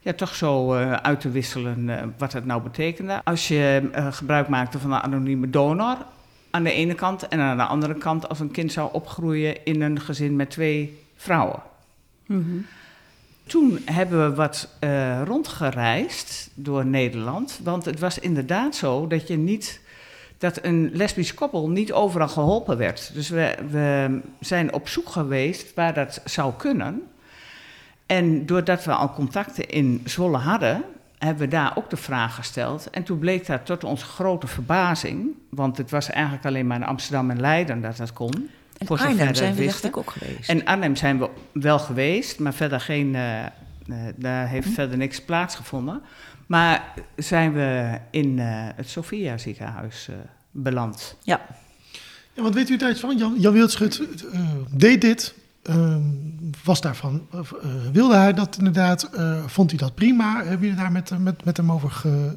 ja, 0.00 0.12
toch 0.16 0.34
zo 0.34 0.74
uit 0.74 1.20
te 1.20 1.30
wisselen 1.30 2.14
wat 2.18 2.32
het 2.32 2.44
nou 2.44 2.62
betekende. 2.62 3.20
Als 3.24 3.48
je 3.48 3.90
gebruik 4.10 4.48
maakte 4.48 4.78
van 4.78 4.92
een 4.92 5.00
anonieme 5.00 5.50
donor 5.50 5.96
aan 6.50 6.62
de 6.62 6.72
ene 6.72 6.94
kant 6.94 7.28
en 7.28 7.40
aan 7.40 7.56
de 7.56 7.62
andere 7.62 7.94
kant 7.94 8.28
als 8.28 8.40
een 8.40 8.50
kind 8.50 8.72
zou 8.72 8.92
opgroeien 8.92 9.64
in 9.64 9.82
een 9.82 10.00
gezin 10.00 10.36
met 10.36 10.50
twee 10.50 10.98
vrouwen. 11.16 11.62
Toen 13.46 13.78
hebben 13.84 14.28
we 14.28 14.34
wat 14.34 14.68
eh, 14.78 15.22
rondgereisd 15.24 16.50
door 16.54 16.86
Nederland. 16.86 17.60
Want 17.62 17.84
het 17.84 18.00
was 18.00 18.18
inderdaad 18.18 18.74
zo 18.74 19.06
dat 19.06 19.28
je 19.28 19.36
niet. 19.36 19.80
dat 20.38 20.64
een 20.64 20.90
lesbisch 20.92 21.34
koppel 21.34 21.68
niet 21.68 21.92
overal 21.92 22.28
geholpen 22.28 22.76
werd. 22.76 23.10
Dus 23.14 23.28
we, 23.28 23.54
we 23.70 24.20
zijn 24.40 24.72
op 24.72 24.88
zoek 24.88 25.08
geweest 25.08 25.74
waar 25.74 25.94
dat 25.94 26.20
zou 26.24 26.52
kunnen. 26.56 27.02
En 28.06 28.46
doordat 28.46 28.84
we 28.84 28.92
al 28.92 29.12
contacten 29.12 29.68
in 29.68 30.02
Zwolle 30.04 30.36
hadden, 30.38 30.84
hebben 31.20 31.44
we 31.44 31.48
daar 31.48 31.76
ook 31.76 31.90
de 31.90 31.96
vraag 31.96 32.34
gesteld. 32.34 32.90
En 32.90 33.02
toen 33.02 33.18
bleek 33.18 33.46
dat 33.46 33.66
tot 33.66 33.84
onze 33.84 34.04
grote 34.04 34.46
verbazing, 34.46 35.28
want 35.48 35.76
het 35.76 35.90
was 35.90 36.10
eigenlijk 36.10 36.46
alleen 36.46 36.66
maar 36.66 36.76
in 36.76 36.86
Amsterdam 36.86 37.30
en 37.30 37.40
Leiden 37.40 37.80
dat 37.80 37.96
dat 37.96 38.12
kon. 38.12 38.50
En 38.78 38.86
voor 38.86 38.98
Arnhem 38.98 39.34
zijn 39.34 39.54
we 39.54 39.64
dacht 39.64 39.84
ik 39.84 39.96
ook 39.96 40.10
geweest. 40.10 40.48
En 40.48 40.64
Arnhem 40.64 40.96
zijn 40.96 41.18
we 41.18 41.28
wel 41.52 41.78
geweest, 41.78 42.38
maar 42.38 42.54
verder 42.54 42.80
geen, 42.80 43.14
eh, 43.14 43.44
eh, 43.44 43.50
daar 44.16 44.48
heeft 44.48 44.68
verder 44.68 44.96
niks 44.96 45.22
plaatsgevonden. 45.24 46.02
Maar 46.50 46.94
zijn 47.16 47.52
we 47.52 47.98
in 48.10 48.38
eh, 48.38 48.46
het 48.76 48.88
Sophia 48.88 49.38
ziekenhuis 49.38 50.08
eh, 50.08 50.14
beland. 50.50 51.16
Ja, 51.22 51.40
Ja, 52.32 52.42
want 52.42 52.54
weet 52.54 52.68
u 52.68 52.76
daar 52.76 52.90
iets 52.90 53.00
van? 53.00 53.16
Jan, 53.18 53.34
Jan 53.38 53.52
Wildschut 53.52 54.02
eh, 54.32 54.40
deed 54.70 55.00
dit, 55.00 55.34
was 56.64 56.80
daarvan, 56.80 57.26
eh, 57.32 57.40
wilde 57.92 58.14
hij 58.16 58.32
dat 58.32 58.56
inderdaad, 58.58 59.02
eh, 59.02 59.44
vond 59.46 59.70
hij 59.70 59.78
dat 59.78 59.94
prima? 59.94 60.36
Hebben 60.36 60.60
jullie 60.60 60.82
daar 60.82 60.92
met, 60.92 61.18
met, 61.18 61.44
met 61.44 61.56
hem 61.56 61.72
over 61.72 61.90
ge- 61.90 62.36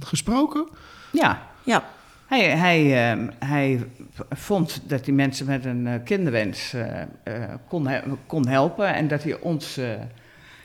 gesproken? 0.00 0.68
Ja, 1.12 1.42
ja, 1.64 1.84
Hij, 2.26 2.50
hij, 2.58 3.10
ehm, 3.10 3.28
hij 3.38 3.86
vond 4.30 4.80
dat 4.88 5.04
die 5.04 5.14
mensen 5.14 5.46
met 5.46 5.64
een 5.64 5.86
eh, 5.86 5.94
kinderwens 6.04 6.72
eh, 6.72 7.02
eh, 7.02 7.08
kon, 7.68 7.86
he- 7.86 8.02
kon 8.26 8.46
helpen 8.48 8.94
en 8.94 9.08
dat 9.08 9.22
hij 9.22 9.40
ons, 9.40 9.76
eh, 9.76 9.88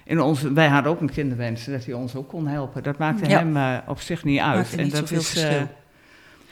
in 0.05 0.21
ons, 0.21 0.41
wij 0.41 0.67
hadden 0.67 0.91
ook 0.91 1.01
een 1.01 1.11
kinderwens, 1.11 1.65
dat 1.65 1.85
hij 1.85 1.93
ons 1.93 2.15
ook 2.15 2.27
kon 2.29 2.47
helpen. 2.47 2.83
Dat 2.83 2.97
maakte 2.97 3.29
Ja. 3.29 3.37
hem 3.37 3.57
eh, 3.57 3.77
op 3.87 3.99
zich 3.99 4.23
niet 4.23 4.39
uit. 4.39 4.55
Maakte 4.55 4.75
niet 4.81 4.91
dat 4.91 5.01
eh, 5.01 5.07
verschil. 5.07 5.67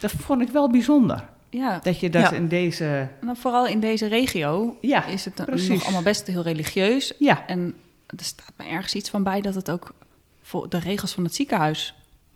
dat 0.00 0.10
vond 0.10 0.40
ik 0.42 0.48
wel 0.48 0.70
bijzonder, 0.70 1.24
Ja, 1.50 1.78
dat 1.82 2.00
je 2.00 2.10
dat 2.10 2.22
Ja. 2.22 2.30
in 2.32 2.48
deze, 2.48 3.08
nou, 3.20 3.36
vooral 3.36 3.66
in 3.66 3.80
deze 3.80 4.06
regio 4.06 4.76
ja, 4.80 5.04
is 5.04 5.24
het 5.24 5.34
precies. 5.34 5.68
nog 5.68 5.82
allemaal 5.82 6.02
best 6.02 6.26
heel 6.26 6.42
religieus. 6.42 7.12
ja, 7.18 7.46
En 7.46 7.74
er 8.06 8.24
staat 8.24 8.52
me 8.56 8.64
ergens 8.64 8.94
iets 8.94 9.10
van 9.10 9.22
bij 9.22 9.40
dat 9.40 9.54
het 9.54 9.70
ook 9.70 9.94
voor 10.42 10.68
de 10.68 10.78
regels 10.78 11.12
van 11.12 11.24
het 11.24 11.34
ziekenhuis. 11.34 11.94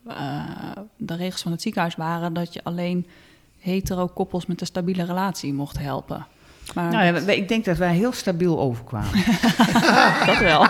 eh, 0.09 0.43
de 0.97 1.15
regels 1.17 1.43
van 1.43 1.53
het 1.53 1.63
ziekenhuis 1.63 1.95
waren 1.97 2.33
dat 2.33 2.53
je 2.55 2.61
alleen 2.65 3.07
hetero 3.59 4.07
koppels 4.07 4.47
met 4.47 4.61
een 4.61 4.67
stabiele 4.67 5.05
relatie 5.05 5.53
mocht 5.53 5.79
helpen. 5.79 6.27
Maar 6.75 6.91
nou 6.93 7.05
ja, 7.05 7.25
wij- 7.25 7.37
ik 7.37 7.49
denk 7.49 7.65
dat 7.65 7.77
wij 7.77 7.95
heel 7.95 8.13
stabiel 8.13 8.59
overkwamen. 8.61 9.13
dat 10.27 10.39
wel. 10.39 10.67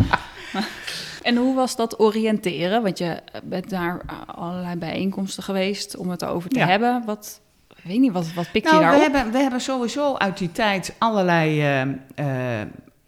en 1.22 1.36
hoe 1.36 1.54
was 1.54 1.76
dat 1.76 2.00
oriënteren? 2.00 2.82
Want 2.82 2.98
je 2.98 3.16
bent 3.44 3.70
naar 3.70 4.00
allerlei 4.26 4.76
bijeenkomsten 4.76 5.42
geweest 5.42 5.96
om 5.96 6.10
het 6.10 6.22
erover 6.22 6.50
te 6.50 6.58
Ja. 6.58 6.66
hebben. 6.66 7.02
Wat, 7.06 7.40
weet 7.82 7.98
niet, 7.98 8.12
wat, 8.12 8.32
wat 8.32 8.50
pikte 8.52 8.70
Nou, 8.70 8.82
je 8.82 8.90
we 8.90 8.96
daarop? 8.96 9.12
hebben, 9.14 9.32
we 9.32 9.38
hebben 9.38 9.60
sowieso 9.60 10.16
uit 10.16 10.38
die 10.38 10.52
tijd 10.52 10.94
allerlei 10.98 11.62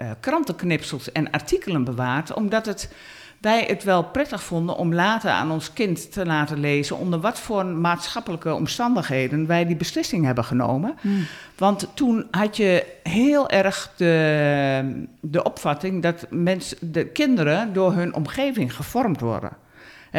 eh, 0.03 0.11
krantenknipsels 0.21 1.13
en 1.13 1.31
artikelen 1.31 1.85
bewaard, 1.85 2.35
omdat 2.35 2.67
het, 2.67 2.93
wij 3.41 3.65
het 3.67 3.85
wel 3.85 4.05
prettig 4.05 4.43
vonden 4.43 4.77
om 4.77 4.95
later 4.95 5.31
aan 5.31 5.51
ons 5.51 5.73
kind 5.73 6.13
te 6.13 6.27
laten 6.27 6.61
lezen 6.61 6.99
onder 6.99 7.21
wat 7.21 7.39
voor 7.39 7.67
maatschappelijke 7.67 8.55
omstandigheden 8.55 9.47
wij 9.47 9.67
die 9.67 9.77
beslissing 9.77 10.25
hebben 10.25 10.45
genomen. 10.45 10.95
Hmm. 11.01 11.27
Want 11.57 11.89
toen 11.95 12.27
had 12.31 12.57
je 12.57 12.87
heel 13.03 13.49
erg 13.49 13.93
de, 13.97 15.07
de 15.21 15.43
opvatting 15.43 16.03
dat 16.03 16.27
mensen, 16.31 16.93
de 16.93 17.07
kinderen 17.07 17.73
door 17.73 17.93
hun 17.93 18.15
omgeving 18.15 18.75
gevormd 18.75 19.21
worden. 19.21 19.53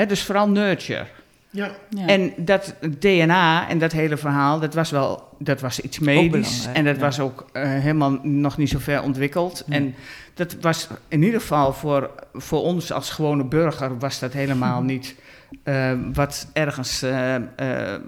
Dus 0.07 0.24
vooral 0.24 0.50
nurture. 0.50 1.05
Ja. 1.53 1.72
Ja. 1.89 2.07
En 2.07 2.33
dat 2.38 2.75
DNA 3.00 3.69
en 3.69 3.77
dat 3.77 3.91
hele 3.91 4.17
verhaal, 4.17 4.60
dat 4.60 4.74
was 4.74 4.91
wel 4.91 5.27
dat 5.39 5.62
was 5.62 5.79
iets 5.79 6.00
medisch. 6.00 6.67
En 6.74 6.86
dat 6.86 6.95
ja. 6.95 7.01
was 7.01 7.19
ook 7.19 7.45
eh, 7.51 7.63
helemaal 7.63 8.19
nog 8.22 8.57
niet 8.57 8.69
zo 8.69 8.79
ver 8.79 9.01
ontwikkeld. 9.01 9.63
En 9.69 9.95
dat 10.33 10.55
was 10.62 10.88
in 11.07 11.24
ieder 11.24 11.39
geval 11.39 11.74
voor, 11.74 12.10
voor 12.33 12.62
ons 12.62 12.91
als 12.91 13.10
gewone 13.10 13.43
burger 13.43 14.00
was 14.00 14.19
dat 14.19 14.33
helemaal 14.33 14.81
niet 14.93 15.15
eh, 15.63 15.91
wat 16.13 16.48
ergens 16.53 17.01
eh, 17.01 17.36
eh, 17.36 17.41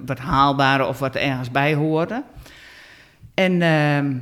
wat 0.06 0.20
haalbare 0.20 0.86
of 0.86 1.00
wat 1.00 1.16
ergens 1.16 1.52
bij 1.52 1.74
hoorde. 1.74 2.24
En 3.34 3.62
ehm, 3.62 4.16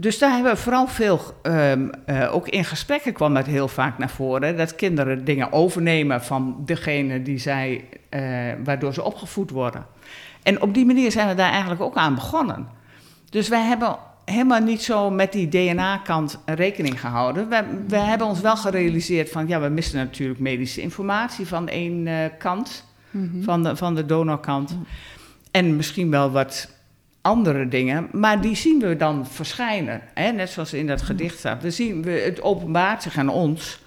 dus 0.00 0.18
daar 0.18 0.30
hebben 0.32 0.52
we 0.52 0.58
vooral 0.58 0.86
veel, 0.86 1.20
ehm, 1.42 1.88
eh, 2.06 2.34
ook 2.34 2.48
in 2.48 2.64
gesprekken 2.64 3.12
kwam 3.12 3.34
dat 3.34 3.46
heel 3.46 3.68
vaak 3.68 3.98
naar 3.98 4.10
voren, 4.10 4.56
dat 4.56 4.74
kinderen 4.74 5.24
dingen 5.24 5.52
overnemen 5.52 6.22
van 6.24 6.56
degene 6.64 7.22
die 7.22 7.38
zij, 7.38 7.84
eh, 8.08 8.22
waardoor 8.64 8.94
ze 8.94 9.02
opgevoed 9.02 9.50
worden. 9.50 9.86
En 10.42 10.62
op 10.62 10.74
die 10.74 10.86
manier 10.86 11.12
zijn 11.12 11.28
we 11.28 11.34
daar 11.34 11.50
eigenlijk 11.50 11.80
ook 11.80 11.94
aan 11.94 12.14
begonnen. 12.14 12.68
Dus 13.30 13.48
wij 13.48 13.62
hebben 13.62 13.96
helemaal 14.24 14.60
niet 14.60 14.82
zo 14.82 15.10
met 15.10 15.32
die 15.32 15.48
DNA-kant 15.48 16.38
rekening 16.44 17.00
gehouden. 17.00 17.48
We, 17.48 17.64
we 17.88 17.96
hebben 17.98 18.26
ons 18.26 18.40
wel 18.40 18.56
gerealiseerd 18.56 19.30
van, 19.30 19.48
ja, 19.48 19.60
we 19.60 19.68
missen 19.68 19.98
natuurlijk 19.98 20.40
medische 20.40 20.80
informatie 20.80 21.46
van 21.46 21.68
één 21.68 22.06
eh, 22.06 22.14
kant, 22.38 22.86
Mhm. 23.10 23.42
van 23.42 23.62
de, 23.62 23.76
van 23.76 23.94
de 23.94 24.06
donorkant. 24.06 24.76
En 25.50 25.76
misschien 25.76 26.10
wel 26.10 26.30
wat 26.30 26.68
andere 27.28 27.68
dingen, 27.68 28.08
maar 28.12 28.40
die 28.40 28.56
zien 28.56 28.80
we 28.80 28.96
dan 28.96 29.26
verschijnen. 29.26 30.00
Hè? 30.14 30.30
Net 30.30 30.50
zoals 30.50 30.72
in 30.72 30.86
dat 30.86 31.02
gedicht 31.02 31.38
staat. 31.38 31.62
We 31.62 31.70
zien, 31.70 32.02
we, 32.02 32.10
het 32.10 32.42
openbaart 32.42 33.02
zich 33.02 33.18
aan 33.18 33.28
ons 33.28 33.80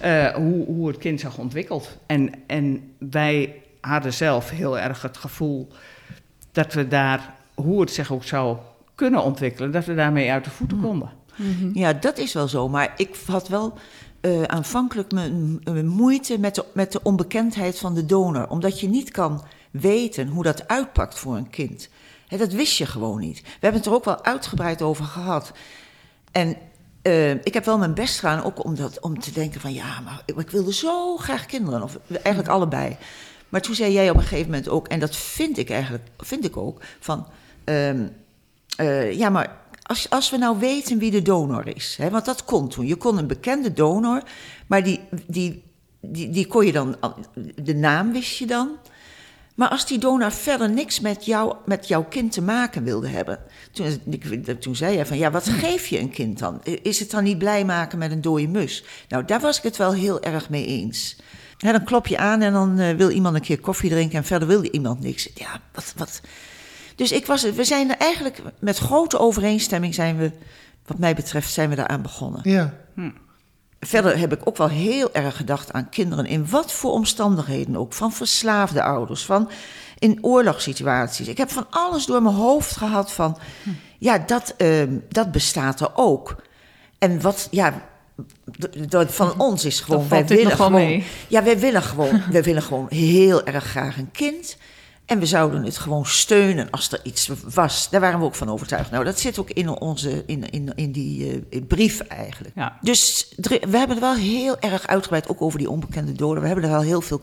eh, 0.00 0.34
hoe, 0.34 0.64
hoe 0.64 0.88
het 0.88 0.98
kind 0.98 1.20
zich 1.20 1.38
ontwikkelt. 1.38 1.98
En, 2.06 2.32
en 2.46 2.92
wij 2.98 3.54
hadden 3.80 4.12
zelf 4.12 4.50
heel 4.50 4.78
erg 4.78 5.02
het 5.02 5.16
gevoel 5.16 5.68
dat 6.52 6.72
we 6.72 6.88
daar, 6.88 7.34
hoe 7.54 7.80
het 7.80 7.90
zich 7.90 8.12
ook 8.12 8.24
zou 8.24 8.56
kunnen 8.94 9.22
ontwikkelen, 9.22 9.70
dat 9.70 9.84
we 9.84 9.94
daarmee 9.94 10.30
uit 10.30 10.44
de 10.44 10.50
voeten 10.50 10.80
konden. 10.80 11.10
Mhm. 11.36 11.78
Ja, 11.78 11.92
dat 11.92 12.18
is 12.18 12.32
wel 12.32 12.48
zo. 12.48 12.68
Maar 12.68 12.92
ik 12.96 13.16
had 13.26 13.48
wel 13.48 13.78
eh, 14.20 14.42
aanvankelijk 14.42 15.12
mijn, 15.12 15.60
mijn 15.64 15.86
moeite 15.86 16.38
met 16.38 16.54
de, 16.54 16.64
met 16.72 16.92
de 16.92 17.00
onbekendheid 17.02 17.78
van 17.78 17.94
de 17.94 18.06
donor. 18.06 18.48
Omdat 18.48 18.80
je 18.80 18.88
niet 18.88 19.10
kan 19.10 19.44
weten 19.70 20.28
hoe 20.28 20.42
dat 20.42 20.68
uitpakt 20.68 21.18
voor 21.18 21.36
een 21.36 21.50
kind. 21.50 21.88
Dat 22.28 22.52
wist 22.52 22.76
je 22.78 22.86
gewoon 22.86 23.20
niet. 23.20 23.40
We 23.40 23.48
hebben 23.60 23.80
het 23.80 23.86
er 23.86 23.94
ook 23.94 24.04
wel 24.04 24.24
uitgebreid 24.24 24.82
over 24.82 25.04
gehad. 25.04 25.52
En 26.32 26.56
eh, 27.02 27.30
ik 27.30 27.54
heb 27.54 27.64
wel 27.64 27.78
mijn 27.78 27.94
best 27.94 28.18
gedaan 28.18 28.44
ook 28.44 28.64
om, 28.64 28.74
dat, 28.74 29.00
om 29.00 29.20
te 29.20 29.32
denken 29.32 29.60
van... 29.60 29.72
ja, 29.72 30.00
maar 30.00 30.22
ik, 30.24 30.36
ik 30.36 30.50
wilde 30.50 30.72
zo 30.72 31.16
graag 31.16 31.46
kinderen. 31.46 31.82
Of 31.82 31.98
eigenlijk 32.08 32.48
allebei. 32.48 32.96
Maar 33.48 33.60
toen 33.60 33.74
zei 33.74 33.92
jij 33.92 34.10
op 34.10 34.16
een 34.16 34.22
gegeven 34.22 34.50
moment 34.50 34.68
ook... 34.68 34.88
en 34.88 35.00
dat 35.00 35.16
vind 35.16 35.58
ik 35.58 35.70
eigenlijk 35.70 36.04
vind 36.18 36.44
ik 36.44 36.56
ook... 36.56 36.80
van 37.00 37.26
ehm, 37.64 38.06
eh, 38.76 39.12
ja, 39.12 39.28
maar 39.28 39.56
als, 39.82 40.10
als 40.10 40.30
we 40.30 40.36
nou 40.36 40.58
weten 40.58 40.98
wie 40.98 41.10
de 41.10 41.22
donor 41.22 41.76
is, 41.76 41.96
hè, 41.98 42.10
want 42.10 42.24
dat 42.24 42.44
kon 42.44 42.68
toen. 42.68 42.86
Je 42.86 42.96
kon 42.96 43.18
een 43.18 43.26
bekende 43.26 43.72
donor, 43.72 44.22
maar 44.66 44.82
die, 44.82 45.00
die, 45.26 45.62
die, 46.00 46.30
die 46.30 46.46
kon 46.46 46.66
je 46.66 46.72
dan, 46.72 46.96
de 47.54 47.74
naam 47.74 48.12
wist 48.12 48.38
je 48.38 48.46
dan. 48.46 48.68
Maar 49.58 49.68
als 49.68 49.86
die 49.86 49.98
donor 49.98 50.32
verder 50.32 50.70
niks 50.70 51.00
met, 51.00 51.24
jou, 51.24 51.54
met 51.64 51.88
jouw 51.88 52.04
kind 52.04 52.32
te 52.32 52.42
maken 52.42 52.82
wilde 52.84 53.08
hebben, 53.08 53.38
toen, 53.72 53.86
ik- 54.10 54.60
toen 54.60 54.76
zei 54.76 54.94
jij 54.94 55.06
van 55.06 55.18
ja, 55.18 55.30
wat 55.30 55.48
geef 55.48 55.86
je 55.86 55.98
een 55.98 56.10
kind 56.10 56.38
dan? 56.38 56.60
Is 56.82 56.98
het 57.00 57.10
dan 57.10 57.24
niet 57.24 57.38
blij 57.38 57.64
maken 57.64 57.98
met 57.98 58.10
een 58.10 58.20
dode 58.20 58.46
mus? 58.48 58.84
Nou, 59.08 59.24
daar 59.24 59.40
was 59.40 59.56
ik 59.56 59.62
het 59.62 59.76
wel 59.76 59.92
heel 59.92 60.22
erg 60.22 60.50
mee 60.50 60.66
eens. 60.66 61.16
Hè, 61.58 61.72
dan 61.72 61.84
klop 61.84 62.06
je 62.06 62.18
aan 62.18 62.40
en 62.40 62.52
dan 62.52 62.78
eh, 62.78 62.96
wil 62.96 63.10
iemand 63.10 63.34
een 63.34 63.40
keer 63.40 63.60
koffie 63.60 63.90
drinken 63.90 64.18
en 64.18 64.24
verder 64.24 64.48
wil 64.48 64.62
iemand 64.64 65.00
niks. 65.00 65.28
Ja, 65.34 65.60
wat, 65.72 65.92
wat, 65.96 66.20
dus 66.96 67.12
ik 67.12 67.26
was, 67.26 67.42
we 67.50 67.64
zijn 67.64 67.90
er 67.90 67.96
eigenlijk 67.96 68.42
met 68.60 68.78
grote 68.78 69.18
overeenstemming 69.18 69.94
zijn 69.94 70.16
we, 70.16 70.30
wat 70.86 70.98
mij 70.98 71.14
betreft, 71.14 71.52
zijn 71.52 71.68
we 71.68 71.74
daaraan 71.76 72.02
begonnen. 72.02 72.40
Ja. 72.44 72.74
Verder 73.80 74.18
heb 74.18 74.32
ik 74.32 74.40
ook 74.44 74.56
wel 74.56 74.68
heel 74.68 75.14
erg 75.14 75.36
gedacht 75.36 75.72
aan 75.72 75.88
kinderen 75.88 76.26
in 76.26 76.48
wat 76.50 76.72
voor 76.72 76.92
omstandigheden 76.92 77.76
ook. 77.76 77.92
Van 77.92 78.12
verslaafde 78.12 78.82
ouders, 78.82 79.24
van 79.24 79.50
in 79.98 80.18
oorlogssituaties. 80.20 81.28
Ik 81.28 81.38
heb 81.38 81.50
van 81.50 81.66
alles 81.70 82.06
door 82.06 82.22
mijn 82.22 82.34
hoofd 82.34 82.76
gehad 82.76 83.12
van, 83.12 83.38
ja, 83.98 84.18
dat, 84.18 84.54
ehm, 84.56 84.98
dat 85.08 85.32
bestaat 85.32 85.80
er 85.80 85.90
ook. 85.94 86.36
En 86.98 87.20
wat, 87.20 87.48
ja, 87.50 87.88
van 89.06 89.40
ons 89.40 89.64
is 89.64 89.80
gewoon, 89.80 90.08
wij 90.08 90.26
willen 90.26 90.52
gewoon, 90.52 90.72
mee. 90.72 91.04
ja, 91.28 91.42
wij 91.42 91.58
willen 91.58 91.82
gewoon, 91.82 92.22
wij 92.30 92.42
willen 92.42 92.62
gewoon 92.62 92.86
heel 92.88 93.46
erg 93.46 93.64
graag 93.64 93.96
een 93.96 94.10
kind. 94.10 94.56
En 95.08 95.18
we 95.18 95.26
zouden 95.26 95.64
het 95.64 95.78
gewoon 95.78 96.06
steunen 96.06 96.70
als 96.70 96.92
er 96.92 97.00
iets 97.02 97.30
was. 97.54 97.90
Daar 97.90 98.00
waren 98.00 98.18
we 98.18 98.24
ook 98.24 98.34
van 98.34 98.48
overtuigd. 98.48 98.90
Nou, 98.90 99.04
dat 99.04 99.18
zit 99.18 99.38
ook 99.38 99.50
in, 99.50 99.68
onze, 99.68 100.22
in, 100.26 100.50
in, 100.50 100.72
in 100.74 100.92
die 100.92 101.46
eh, 101.50 101.62
brief 101.66 102.00
eigenlijk. 102.00 102.54
Ja. 102.54 102.78
Dus 102.80 103.34
we 103.36 103.76
hebben 103.76 103.96
er 103.96 104.00
wel 104.00 104.14
heel 104.14 104.58
erg 104.58 104.86
uitgebreid, 104.86 105.28
ook 105.28 105.42
over 105.42 105.58
die 105.58 105.70
onbekende 105.70 106.12
doden. 106.12 106.40
We 106.40 106.46
hebben 106.46 106.64
er 106.64 106.70
wel 106.70 106.82
heel 106.82 107.00
veel 107.00 107.20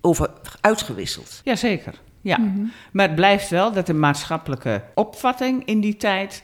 over 0.00 0.30
uitgewisseld. 0.60 1.40
Jazeker, 1.44 2.00
ja. 2.20 2.38
Mhm. 2.38 2.64
Maar 2.92 3.06
het 3.06 3.14
blijft 3.14 3.50
wel 3.50 3.72
dat 3.72 3.86
de 3.86 3.94
maatschappelijke 3.94 4.82
opvatting 4.94 5.64
in 5.64 5.80
die 5.80 5.96
tijd 5.96 6.42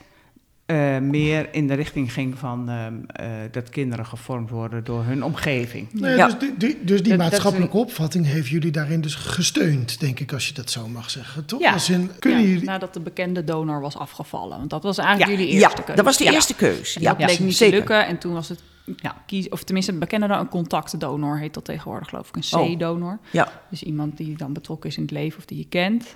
eh, 0.67 0.97
meer 0.97 1.53
in 1.53 1.67
de 1.67 1.73
richting 1.73 2.13
ging 2.13 2.37
van 2.37 2.69
ehm, 2.69 2.93
eh, 3.07 3.27
dat 3.51 3.69
kinderen 3.69 4.05
gevormd 4.05 4.49
worden 4.49 4.83
door 4.83 5.03
hun 5.03 5.23
omgeving. 5.23 5.87
Nee, 5.93 6.15
Ja. 6.15 6.25
Dus 6.25 6.37
die, 6.39 6.53
die- 6.57 6.77
dus 6.83 6.85
die 6.85 6.87
Dat- 6.87 7.03
dat 7.03 7.11
is 7.11 7.17
maatschappelijke 7.17 7.77
opvatting 7.77 8.25
heeft 8.25 8.47
jullie 8.47 8.71
daarin 8.71 9.01
dus 9.01 9.15
gesteund, 9.15 9.99
denk 9.99 10.19
ik, 10.19 10.33
als 10.33 10.47
je 10.47 10.53
dat 10.53 10.71
zo 10.71 10.87
mag 10.87 11.09
zeggen. 11.09 11.45
Toch? 11.45 11.59
Ja. 11.59 11.73
Als 11.73 11.89
in, 11.89 12.11
kunnen 12.19 12.41
Ja, 12.41 12.47
jullie... 12.47 12.63
Nadat 12.63 12.93
de 12.93 12.99
bekende 12.99 13.43
donor 13.43 13.81
was 13.81 13.97
afgevallen. 13.97 14.57
Want 14.57 14.69
dat 14.69 14.83
was 14.83 14.97
eigenlijk 14.97 15.29
Ja, 15.31 15.37
jullie 15.37 15.53
Ja, 15.53 15.61
eerste 15.61 15.81
keuze. 15.81 15.95
dat 15.95 16.05
was 16.05 16.17
de 16.17 16.23
Ja. 16.23 16.31
eerste 16.31 16.55
Ja, 16.99 17.13
dat 17.15 17.25
bleek 17.25 17.39
niet 17.39 17.55
zeker. 17.57 17.71
te 17.73 17.77
lukken. 17.79 18.05
En 18.07 18.17
toen 18.17 18.33
was 18.33 18.49
het 18.49 18.61
Ja. 18.95 19.15
kies, 19.25 19.49
of 19.49 19.63
tenminste 19.63 19.91
een 19.91 19.99
bekende 19.99 20.27
dan 20.27 20.39
een 20.39 20.49
contactdonor 20.49 21.39
heet 21.39 21.53
dat 21.53 21.65
tegenwoordig 21.65 22.09
geloof 22.09 22.27
ik. 22.29 22.35
Een 22.35 22.59
Oh. 22.59 22.75
C-donor. 22.75 23.19
Ja, 23.31 23.51
Dus 23.69 23.83
iemand 23.83 24.17
die 24.17 24.37
dan 24.37 24.53
betrokken 24.53 24.89
is 24.89 24.95
in 24.95 25.01
het 25.01 25.11
leven 25.11 25.37
of 25.39 25.45
die 25.45 25.57
je 25.57 25.67
kent. 25.69 26.15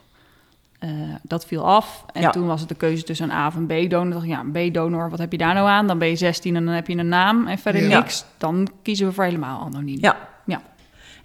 Eh, 0.82 0.90
dat 1.22 1.46
viel 1.46 1.66
af. 1.66 2.06
En 2.14 2.22
Ja. 2.22 2.30
toen 2.30 2.48
was 2.48 2.60
het 2.60 2.70
de 2.70 2.76
keuze 2.76 3.04
tussen 3.04 3.30
een 3.30 3.36
A 3.36 3.48
of 3.48 3.56
een 3.56 3.66
B-donor. 3.66 4.12
dacht 4.12 4.24
ik, 4.24 4.30
ja, 4.30 4.40
een 4.40 4.70
B-donor, 4.72 5.10
wat 5.10 5.20
heb 5.20 5.32
je 5.32 5.38
daar 5.38 5.54
nou 5.54 5.68
aan? 5.68 5.88
Dan 5.88 5.98
ben 6.00 6.08
je 6.08 6.16
16 6.16 6.56
en 6.56 6.66
dan 6.66 6.74
heb 6.74 6.88
je 6.88 6.98
een 6.98 7.08
naam 7.08 7.48
en 7.48 7.58
verder 7.58 7.88
Ja. 7.90 8.00
niks. 8.00 8.26
Dan 8.38 8.68
kiezen 8.82 9.08
we 9.08 9.14
voor 9.14 9.24
helemaal 9.24 9.62
anoniem. 9.62 9.98
ja. 10.02 10.18
Ja. 10.46 10.62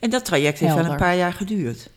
En 0.00 0.10
dat 0.10 0.24
traject 0.24 0.58
heeft 0.58 0.74
wel 0.74 0.84
een 0.84 0.96
paar 0.96 1.16
jaar 1.16 1.32
geduurd. 1.32 1.90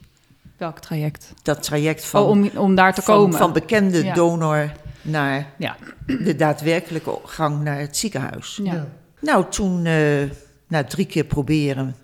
Welk 0.56 0.78
traject? 0.78 1.32
Dat 1.42 1.62
traject 1.62 2.04
van, 2.06 2.22
oh, 2.22 2.28
om, 2.28 2.50
om 2.56 2.74
daar 2.74 2.94
te 2.94 3.02
van, 3.02 3.14
komen. 3.16 3.38
van 3.38 3.52
bekende 3.52 4.04
Ja. 4.04 4.14
donor 4.14 4.72
naar 5.02 5.46
Ja. 5.58 5.76
de 6.06 6.36
daadwerkelijke 6.36 7.18
gang 7.24 7.62
naar 7.62 7.78
het 7.78 7.96
ziekenhuis. 7.96 8.60
ja. 8.62 8.86
Nou, 9.20 9.44
toen, 9.50 9.84
eh, 9.84 10.22
na 10.68 10.84
drie 10.84 11.06
keer 11.06 11.24
proberen, 11.24 11.96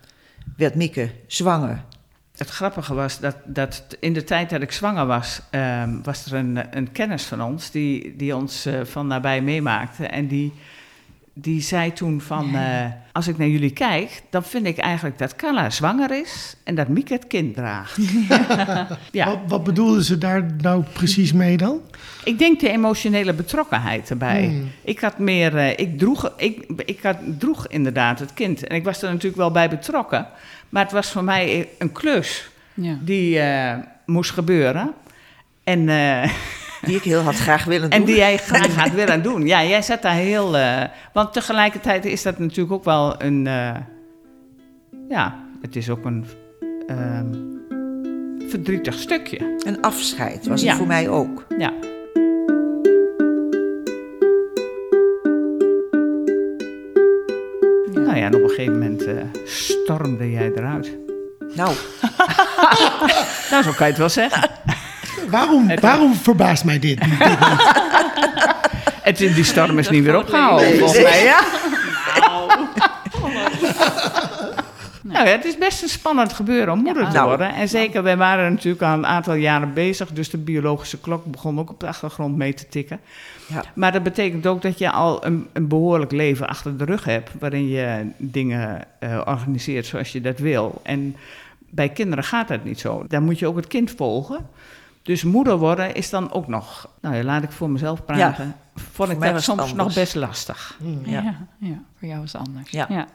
werd 0.57 0.75
Mieke 0.75 1.11
zwanger. 1.27 1.85
Het 2.37 2.51
grappige 2.51 2.95
was 2.95 3.21
dat, 3.21 3.37
dat 3.45 3.85
in 4.01 4.13
de 4.13 4.25
tijd 4.25 4.51
dat 4.51 4.63
ik 4.63 4.73
zwanger 4.73 5.07
was, 5.07 5.41
ehm, 5.51 6.03
was 6.03 6.27
er 6.27 6.35
een, 6.35 6.59
een 6.71 6.93
kennis 6.93 7.25
van 7.25 7.43
ons 7.43 7.71
die, 7.71 8.17
die 8.17 8.37
ons 8.37 8.67
eh, 8.67 8.81
van 8.85 9.07
nabij 9.07 9.41
meemaakte. 9.41 10.07
En 10.07 10.27
die, 10.27 10.53
die 11.33 11.61
zei 11.61 11.93
toen 11.93 12.21
van, 12.21 12.55
eh, 12.55 12.85
als 13.13 13.29
ik 13.29 13.39
naar 13.39 13.49
jullie 13.49 13.73
kijk, 13.73 14.23
dan 14.31 14.45
vind 14.45 14.67
ik 14.67 14.79
eigenlijk 14.79 15.19
dat 15.19 15.37
Carla 15.37 15.71
zwanger 15.71 16.11
is 16.11 16.57
en 16.65 16.75
dat 16.75 16.89
Mieke 16.89 17.13
het 17.13 17.27
kind 17.27 17.55
draagt. 17.55 17.99
ja, 19.13 19.27
Wat, 19.27 19.39
wat 19.47 19.65
bedoelden 19.65 20.03
ze 20.03 20.19
daar 20.19 20.47
nou 20.61 20.85
precies 20.93 21.33
mee 21.33 21.57
dan? 21.57 21.81
ik 22.25 22.39
denk 22.39 22.61
de 22.61 22.69
emotionele 22.69 23.33
betrokkenheid 23.33 24.11
erbij. 24.11 24.45
Hmm. 24.45 24.71
Ik 24.85 25.01
had 25.01 25.19
meer, 25.19 25.57
eh, 25.57 25.71
ik, 25.71 25.99
droeg, 25.99 26.33
ik, 26.37 26.83
ik 26.85 27.03
had, 27.03 27.17
droeg 27.39 27.67
inderdaad 27.69 28.19
het 28.19 28.35
kind. 28.35 28.67
En 28.67 28.77
ik 28.77 28.85
was 28.85 29.03
er 29.03 29.09
natuurlijk 29.09 29.37
wel 29.37 29.51
bij 29.51 29.69
betrokken. 29.69 30.27
Maar 30.69 30.83
het 30.83 30.93
was 30.93 31.11
voor 31.13 31.25
mij 31.25 31.69
een 31.79 31.93
klus 31.93 32.51
Ja. 32.75 32.99
die 33.01 33.39
eh, 33.39 33.75
moest 34.07 34.31
gebeuren. 34.31 34.93
En, 35.65 35.89
eh, 35.89 36.31
Die 36.83 36.97
ik 36.97 37.03
heel 37.03 37.21
had 37.21 37.35
graag 37.37 37.65
willen 37.65 37.91
doen. 37.91 37.99
en 38.01 38.05
die 38.07 38.17
jij 38.17 38.37
graag 38.37 38.75
gaat 38.75 38.95
willen 38.95 39.23
doen. 39.23 39.47
Ja, 39.47 39.65
jij 39.65 39.83
zat 39.83 40.03
daar 40.03 40.15
heel... 40.15 40.57
eh, 40.57 40.83
want 41.13 41.33
tegelijkertijd 41.33 42.05
is 42.05 42.23
dat 42.23 42.39
natuurlijk 42.39 42.73
ook 42.73 42.85
wel 42.85 43.23
een... 43.23 43.47
eh, 43.47 43.75
ja, 45.09 45.35
het 45.63 45.77
is 45.77 45.91
ook 45.91 46.05
een 46.05 46.27
ehm, 46.87 47.35
verdrietig 48.49 48.95
stukje. 48.99 49.57
Een 49.67 49.81
afscheid 49.83 50.47
was 50.47 50.61
Ja. 50.63 50.69
het 50.69 50.77
voor 50.79 50.87
mij 50.87 51.09
ook. 51.09 51.47
Ja. 51.59 51.73
Nou 58.17 58.29
ja, 58.29 58.35
en 58.35 58.43
op 58.43 58.49
een 58.51 58.57
gegeven 58.57 58.73
moment 58.79 59.05
eh, 59.05 59.15
stormde 59.45 60.31
jij 60.31 60.53
eruit. 60.57 60.97
Nou, 61.55 61.75
Nou, 63.51 63.63
zo 63.63 63.71
kan 63.71 63.87
je 63.87 63.93
het 63.93 63.97
wel 63.97 64.09
zeggen. 64.09 64.51
Waarom, 65.29 65.81
waarom 65.81 66.15
verbaast 66.15 66.65
mij 66.65 66.79
dit? 66.79 66.99
Het, 69.03 69.19
die 69.19 69.45
storm 69.45 69.79
is 69.79 69.89
niet 69.89 70.05
weer 70.05 70.17
opgehouden, 70.17 70.69
Nee, 70.69 70.79
volgens 70.79 71.03
mij. 71.03 71.25
Ja. 71.25 71.41
Nou 72.21 72.51
ja, 75.13 75.25
het 75.25 75.45
is 75.45 75.59
best 75.59 75.83
een 75.83 75.89
spannend 75.89 76.33
gebeuren 76.33 76.73
om 76.73 76.79
moeder 76.83 77.03
Ja. 77.03 77.09
te 77.09 77.15
Nou. 77.15 77.29
worden. 77.29 77.55
En 77.55 77.69
zeker, 77.69 78.03
wij 78.03 78.17
waren 78.17 78.53
natuurlijk 78.53 78.83
al 78.83 78.93
een 78.93 79.07
aantal 79.07 79.35
jaren 79.35 79.73
bezig. 79.75 80.11
Dus 80.13 80.31
de 80.31 80.39
biologische 80.39 80.99
klok 81.01 81.25
begon 81.25 81.59
ook 81.59 81.71
op 81.71 81.81
de 81.81 81.87
achtergrond 81.87 82.37
mee 82.37 82.55
te 82.55 82.69
tikken. 82.69 83.01
ja. 83.47 83.63
Maar 83.75 83.93
dat 83.93 84.03
betekent 84.03 84.47
ook 84.47 84.63
dat 84.63 84.79
je 84.79 84.91
al 84.91 85.27
een, 85.27 85.47
een 85.53 85.69
behoorlijk 85.69 86.13
leven 86.13 86.49
achter 86.49 86.77
de 86.79 86.85
rug 86.85 87.05
hebt. 87.05 87.31
Waarin 87.39 87.69
je 87.69 88.07
dingen 88.17 88.85
eh, 88.99 89.21
organiseert 89.25 89.87
zoals 89.87 90.13
je 90.13 90.21
dat 90.21 90.39
wil. 90.39 90.81
En 90.83 91.17
bij 91.71 91.89
kinderen 91.89 92.25
gaat 92.25 92.49
dat 92.49 92.65
niet 92.65 92.81
zo. 92.81 93.05
Dan 93.09 93.23
moet 93.23 93.39
je 93.39 93.47
ook 93.47 93.57
het 93.57 93.67
kind 93.67 93.91
volgen. 93.97 94.47
Dus 95.03 95.23
moeder 95.25 95.57
worden 95.57 95.95
is 95.95 96.11
dan 96.11 96.33
ook 96.33 96.47
nog... 96.49 96.89
Nou 97.01 97.15
ja, 97.17 97.23
laat 97.23 97.43
ik 97.43 97.51
voor 97.53 97.71
mezelf 97.71 98.05
praten. 98.05 98.57
Vond 98.93 99.11
ik 99.11 99.19
mij 99.19 99.33
dat 99.33 99.43
soms 99.43 99.75
nog 99.75 99.95
best 99.95 100.15
lastig. 100.15 100.79
Ja. 101.05 101.21
Ja. 101.23 101.35
Ja, 101.59 101.83
voor 101.99 102.09
jou 102.09 102.23
is 102.25 102.33
het 102.33 102.47
anders. 102.47 102.71
Ja. 102.71 103.07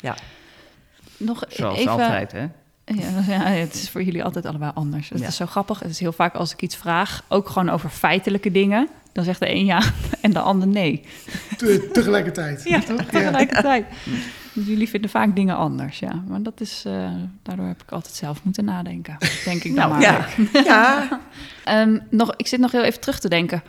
ja. 0.00 0.14
Nog 1.16 1.44
Zoals 1.48 1.78
even, 1.78 1.90
altijd, 1.92 2.32
hè? 2.32 2.46
Ja, 2.84 3.04
ja, 3.34 3.42
het 3.44 3.74
is 3.74 3.90
voor 3.90 4.02
jullie 4.02 4.24
altijd 4.24 4.46
allebei 4.46 4.70
anders. 4.74 5.08
Het 5.08 5.18
Ja. 5.20 5.26
is 5.26 5.36
zo 5.36 5.46
grappig. 5.46 5.80
Het 5.80 5.90
is 5.90 5.98
heel 6.00 6.12
vaak 6.12 6.34
als 6.34 6.52
ik 6.52 6.62
iets 6.62 6.76
vraag, 6.76 7.22
ook 7.28 7.48
gewoon 7.48 7.68
over 7.70 7.90
feitelijke 7.90 8.50
dingen, 8.50 8.88
dan 9.12 9.24
zegt 9.24 9.40
de 9.40 9.50
een 9.50 9.64
ja 9.64 9.82
en 10.20 10.30
de 10.32 10.38
ander 10.38 10.68
nee. 10.68 11.04
Te- 11.56 11.88
tegelijkertijd. 11.92 12.62
Ja, 12.64 12.80
toch? 12.80 13.02
tegelijkertijd. 13.04 13.86
Dus 14.52 14.66
jullie 14.66 14.88
vinden 14.88 15.10
vaak 15.10 15.36
dingen 15.36 15.56
anders, 15.56 15.98
ja. 15.98 16.22
Maar 16.28 16.42
dat 16.42 16.60
is, 16.60 16.82
eh, 16.86 17.10
daardoor 17.42 17.66
heb 17.66 17.82
ik 17.82 17.90
altijd 17.90 18.14
zelf 18.14 18.44
moeten 18.44 18.64
nadenken, 18.64 19.16
denk 19.44 19.64
ik 19.64 19.74
dan 19.76 19.88
Nou, 19.88 19.90
maar. 19.90 20.34
Ja. 20.52 20.60
ja, 20.64 21.20
Ehm, 21.64 21.98
nog, 22.10 22.34
ik 22.36 22.46
zit 22.46 22.60
nog 22.60 22.72
heel 22.72 22.82
even 22.82 23.00
terug 23.00 23.18
te 23.20 23.28
denken. 23.28 23.62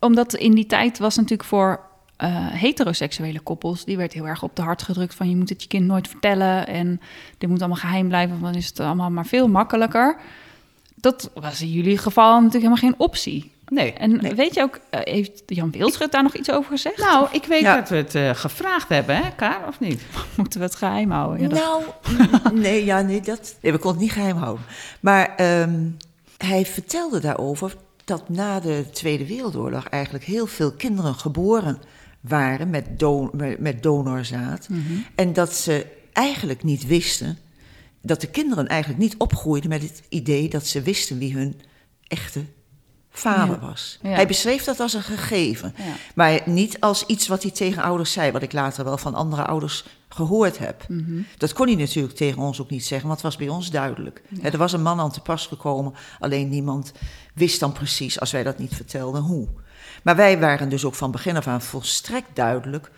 Omdat 0.00 0.34
in 0.34 0.54
die 0.54 0.66
tijd 0.66 0.98
was 0.98 1.16
natuurlijk 1.16 1.48
voor 1.48 1.80
eh, 2.18 2.28
heteroseksuele 2.50 3.40
koppels... 3.40 3.84
die 3.84 3.96
werd 3.96 4.12
heel 4.12 4.26
erg 4.26 4.42
op 4.42 4.56
de 4.56 4.62
hart 4.62 4.82
gedrukt 4.82 5.14
van... 5.14 5.30
je 5.30 5.36
moet 5.36 5.48
het 5.48 5.62
je 5.62 5.68
kind 5.68 5.86
nooit 5.86 6.08
vertellen 6.08 6.66
en 6.66 7.00
dit 7.38 7.48
moet 7.48 7.58
allemaal 7.60 7.76
geheim 7.78 8.08
blijven... 8.08 8.40
want 8.40 8.52
dan 8.52 8.62
is 8.62 8.68
het 8.68 8.80
allemaal 8.80 9.10
maar 9.10 9.26
veel 9.26 9.48
makkelijker. 9.48 10.16
Dat 10.94 11.30
was 11.34 11.60
in 11.60 11.70
jullie 11.70 11.98
geval 11.98 12.32
natuurlijk 12.32 12.52
helemaal 12.54 12.76
geen 12.90 12.94
optie. 13.06 13.52
Nee. 13.68 13.92
En 13.92 14.16
Nee. 14.22 14.34
weet 14.34 14.54
je 14.54 14.62
ook, 14.62 14.80
eh, 14.90 15.00
heeft 15.02 15.42
Jan 15.46 15.70
Wildschut 15.70 16.12
daar 16.12 16.22
nog 16.22 16.34
iets 16.34 16.50
over 16.50 16.70
gezegd? 16.70 16.98
Nou, 16.98 17.28
ik 17.32 17.44
weet 17.44 17.60
Ja. 17.60 17.74
dat 17.76 17.88
we 17.88 17.96
het 17.96 18.14
eh, 18.14 18.30
gevraagd 18.34 18.88
hebben, 18.88 19.16
hè, 19.16 19.30
Kaar, 19.36 19.60
of 19.68 19.80
niet? 19.80 20.02
Moeten 20.36 20.60
we 20.60 20.66
het 20.66 20.74
geheim 20.74 21.10
houden? 21.10 21.40
Ja, 21.40 21.48
dat- 21.48 21.58
nou, 21.58 21.82
nee, 22.60 22.84
ja, 22.84 23.00
nee, 23.00 23.20
dat, 23.20 23.56
nee, 23.62 23.72
we 23.72 23.78
konden 23.78 24.00
het 24.00 24.08
niet 24.08 24.16
geheim 24.18 24.36
houden. 24.36 24.64
Maar 25.00 25.34
ehm, 25.36 25.80
hij 26.36 26.66
vertelde 26.66 27.20
daarover 27.20 27.74
dat 28.04 28.28
na 28.28 28.60
de 28.60 28.84
Tweede 28.92 29.26
Wereldoorlog 29.26 29.84
eigenlijk 29.88 30.24
heel 30.24 30.46
veel 30.46 30.72
kinderen 30.72 31.14
geboren 31.14 31.78
waren 32.20 32.70
met, 32.70 32.98
do 32.98 33.30
met, 33.58 33.82
donorzaad. 33.82 34.68
Mhm. 34.68 34.80
En 35.14 35.32
dat 35.32 35.54
ze 35.54 35.86
eigenlijk 36.12 36.62
niet 36.62 36.86
wisten, 36.86 37.38
dat 38.02 38.20
de 38.20 38.26
kinderen 38.30 38.66
eigenlijk 38.66 39.00
niet 39.00 39.16
opgroeiden 39.16 39.70
met 39.70 39.82
het 39.82 40.02
idee 40.08 40.48
dat 40.48 40.66
ze 40.66 40.82
wisten 40.82 41.18
wie 41.18 41.34
hun 41.34 41.60
echte 42.06 42.44
vader 43.10 43.60
Ja. 43.60 43.66
was. 43.66 43.98
Ja. 44.02 44.08
Hij 44.08 44.26
beschreef 44.26 44.64
dat 44.64 44.80
als 44.80 44.94
een 44.94 45.02
gegeven. 45.02 45.74
Ja. 45.76 45.84
Maar 46.14 46.40
niet 46.44 46.80
als 46.80 47.06
iets 47.06 47.28
wat 47.28 47.42
hij 47.42 47.50
tegen 47.52 47.82
ouders 47.82 48.12
zei, 48.12 48.32
wat 48.32 48.42
ik 48.42 48.52
later 48.52 48.84
wel 48.84 48.98
van 48.98 49.14
andere 49.14 49.44
ouders 49.44 49.84
gehoord 50.08 50.58
heb. 50.58 50.84
Mhm. 50.88 51.20
Dat 51.36 51.52
kon 51.52 51.66
hij 51.66 51.76
natuurlijk 51.76 52.16
tegen 52.16 52.42
ons 52.42 52.60
ook 52.60 52.70
niet 52.70 52.84
zeggen, 52.86 53.08
want 53.08 53.20
het 53.22 53.30
was 53.30 53.46
bij 53.46 53.54
ons 53.54 53.70
duidelijk. 53.70 54.22
Er 54.42 54.58
was 54.58 54.72
een 54.72 54.82
man 54.82 55.00
aan 55.00 55.10
te 55.12 55.20
pas 55.20 55.46
gekomen, 55.46 55.92
alleen 56.18 56.48
niemand 56.48 56.92
wist 57.34 57.60
dan 57.60 57.72
precies, 57.72 58.20
als 58.20 58.32
wij 58.32 58.42
dat 58.42 58.58
niet 58.58 58.74
vertelden, 58.74 59.22
hoe. 59.22 59.48
Maar 60.02 60.16
wij 60.16 60.38
waren 60.38 60.68
dus 60.68 60.84
ook 60.84 60.94
van 60.94 61.10
begin 61.10 61.36
af 61.36 61.46
aan 61.46 61.62
volstrekt 61.62 62.28
duidelijk 62.36 62.90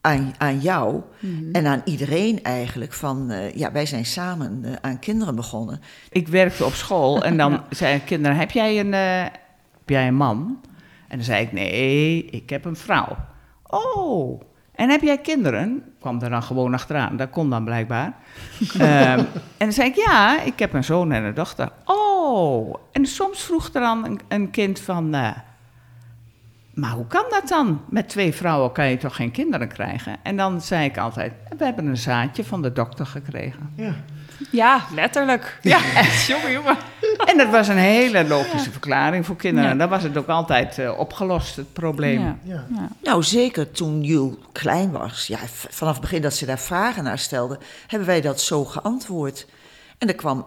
aan, 0.00 0.34
aan 0.38 0.60
jou 0.60 1.00
Mhm. 1.20 1.50
en 1.52 1.66
aan 1.66 1.82
iedereen 1.84 2.42
eigenlijk 2.42 2.92
van, 2.92 3.30
eh, 3.30 3.54
ja, 3.54 3.72
wij 3.72 3.86
zijn 3.86 4.06
samen 4.06 4.64
eh, 4.64 4.72
aan 4.80 4.98
kinderen 4.98 5.34
begonnen. 5.34 5.80
Ik 6.10 6.28
werkte 6.28 6.64
op 6.64 6.72
school 6.72 7.22
en 7.24 7.36
dan 7.36 7.52
Ja. 7.52 7.64
zeiden 7.70 8.04
kinderen, 8.04 8.36
heb 8.36 8.50
jij, 8.50 8.80
een, 8.80 8.94
eh, 8.94 9.22
heb 9.78 9.88
jij 9.88 10.06
een 10.08 10.14
man? 10.14 10.60
En 11.08 11.16
dan 11.16 11.24
zei 11.24 11.42
ik, 11.44 11.52
nee, 11.52 12.24
ik 12.24 12.50
heb 12.50 12.64
een 12.64 12.76
vrouw. 12.76 13.16
Oh, 13.66 14.40
en 14.80 14.88
heb 14.88 15.00
jij 15.00 15.18
kinderen? 15.18 15.82
Kwam 15.98 16.20
er 16.20 16.30
dan 16.30 16.42
gewoon 16.42 16.74
achteraan, 16.74 17.16
dat 17.16 17.30
kon 17.30 17.50
dan 17.50 17.64
blijkbaar. 17.64 18.12
Ehm, 18.78 19.18
en 19.18 19.26
dan 19.58 19.72
zei 19.72 19.88
ik, 19.88 19.94
ja, 19.94 20.42
ik 20.42 20.58
heb 20.58 20.72
een 20.72 20.84
zoon 20.84 21.12
en 21.12 21.24
een 21.24 21.34
dochter. 21.34 21.68
Oh, 21.84 22.74
en 22.92 23.06
soms 23.06 23.42
vroeg 23.42 23.70
er 23.72 23.80
dan 23.80 24.04
een, 24.04 24.20
een 24.28 24.50
kind 24.50 24.80
van... 24.80 25.14
eh, 25.14 25.30
maar 26.74 26.90
hoe 26.90 27.06
kan 27.06 27.24
dat 27.30 27.48
dan? 27.48 27.80
Met 27.88 28.08
twee 28.08 28.34
vrouwen 28.34 28.72
kan 28.72 28.86
je 28.86 28.96
toch 28.96 29.16
geen 29.16 29.30
kinderen 29.30 29.68
krijgen? 29.68 30.16
En 30.22 30.36
dan 30.36 30.60
zei 30.60 30.84
ik 30.84 30.98
altijd, 30.98 31.32
we 31.58 31.64
hebben 31.64 31.86
een 31.86 31.96
zaadje 31.96 32.44
van 32.44 32.62
de 32.62 32.72
dokter 32.72 33.06
gekregen. 33.06 33.72
Ja. 33.74 33.94
Ja, 34.50 34.80
letterlijk. 34.94 35.58
Ja, 35.62 35.78
jongen, 36.28 36.52
jongen. 36.52 36.76
En 37.24 37.38
dat 37.38 37.48
was 37.50 37.68
een 37.68 37.76
hele 37.76 38.24
logische 38.24 38.70
verklaring 38.70 39.26
voor 39.26 39.36
kinderen. 39.36 39.64
Ja. 39.66 39.70
En 39.72 39.78
dan 39.78 39.88
was 39.88 40.02
het 40.02 40.16
ook 40.16 40.28
altijd 40.28 40.78
eh, 40.78 40.98
opgelost, 40.98 41.56
het 41.56 41.72
probleem. 41.72 42.20
Ja. 42.20 42.36
Ja. 42.42 42.64
Ja. 42.74 42.88
Nou, 43.02 43.22
zeker 43.22 43.70
toen 43.70 44.02
Jules 44.02 44.34
klein 44.52 44.90
was, 44.90 45.26
ja, 45.26 45.38
vanaf 45.70 45.92
het 45.92 46.02
begin 46.02 46.22
dat 46.22 46.34
ze 46.34 46.46
daar 46.46 46.58
vragen 46.58 47.04
naar 47.04 47.18
stelde, 47.18 47.58
hebben 47.86 48.08
wij 48.08 48.20
dat 48.20 48.40
zo 48.40 48.64
geantwoord. 48.64 49.46
En 49.98 50.08
er 50.08 50.14
kwam, 50.14 50.46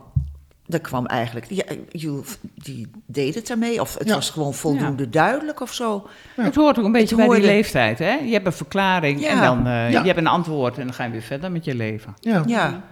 er 0.69 0.79
kwam 0.81 1.05
eigenlijk, 1.05 1.45
ja, 1.49 1.63
Jules 1.91 2.37
die 2.55 2.91
deed 3.05 3.35
het 3.35 3.49
ermee, 3.49 3.81
of 3.81 3.97
het 3.97 4.07
Ja. 4.07 4.13
was 4.13 4.29
gewoon 4.29 4.53
voldoende 4.53 5.09
duidelijk 5.09 5.61
of 5.61 5.73
zo. 5.73 6.07
Het 6.35 6.55
hoort 6.55 6.79
ook 6.79 6.85
een 6.85 6.91
beetje 6.91 7.15
bij 7.15 7.25
hoorde- 7.25 7.39
die 7.41 7.49
leeftijd. 7.49 7.99
Hè? 7.99 8.11
Je 8.13 8.33
hebt 8.33 8.45
een 8.45 8.53
verklaring 8.53 9.21
Ja. 9.21 9.27
en 9.29 9.41
dan 9.41 9.57
eh, 9.67 9.91
Ja. 9.91 9.99
je 9.99 10.05
hebt 10.07 10.17
een 10.19 10.27
antwoord 10.27 10.77
en 10.77 10.83
dan 10.85 10.93
ga 10.93 11.03
je 11.03 11.11
weer 11.11 11.21
verder 11.21 11.51
met 11.51 11.65
je 11.65 11.75
leven. 11.75 12.13
Ja. 12.19 12.83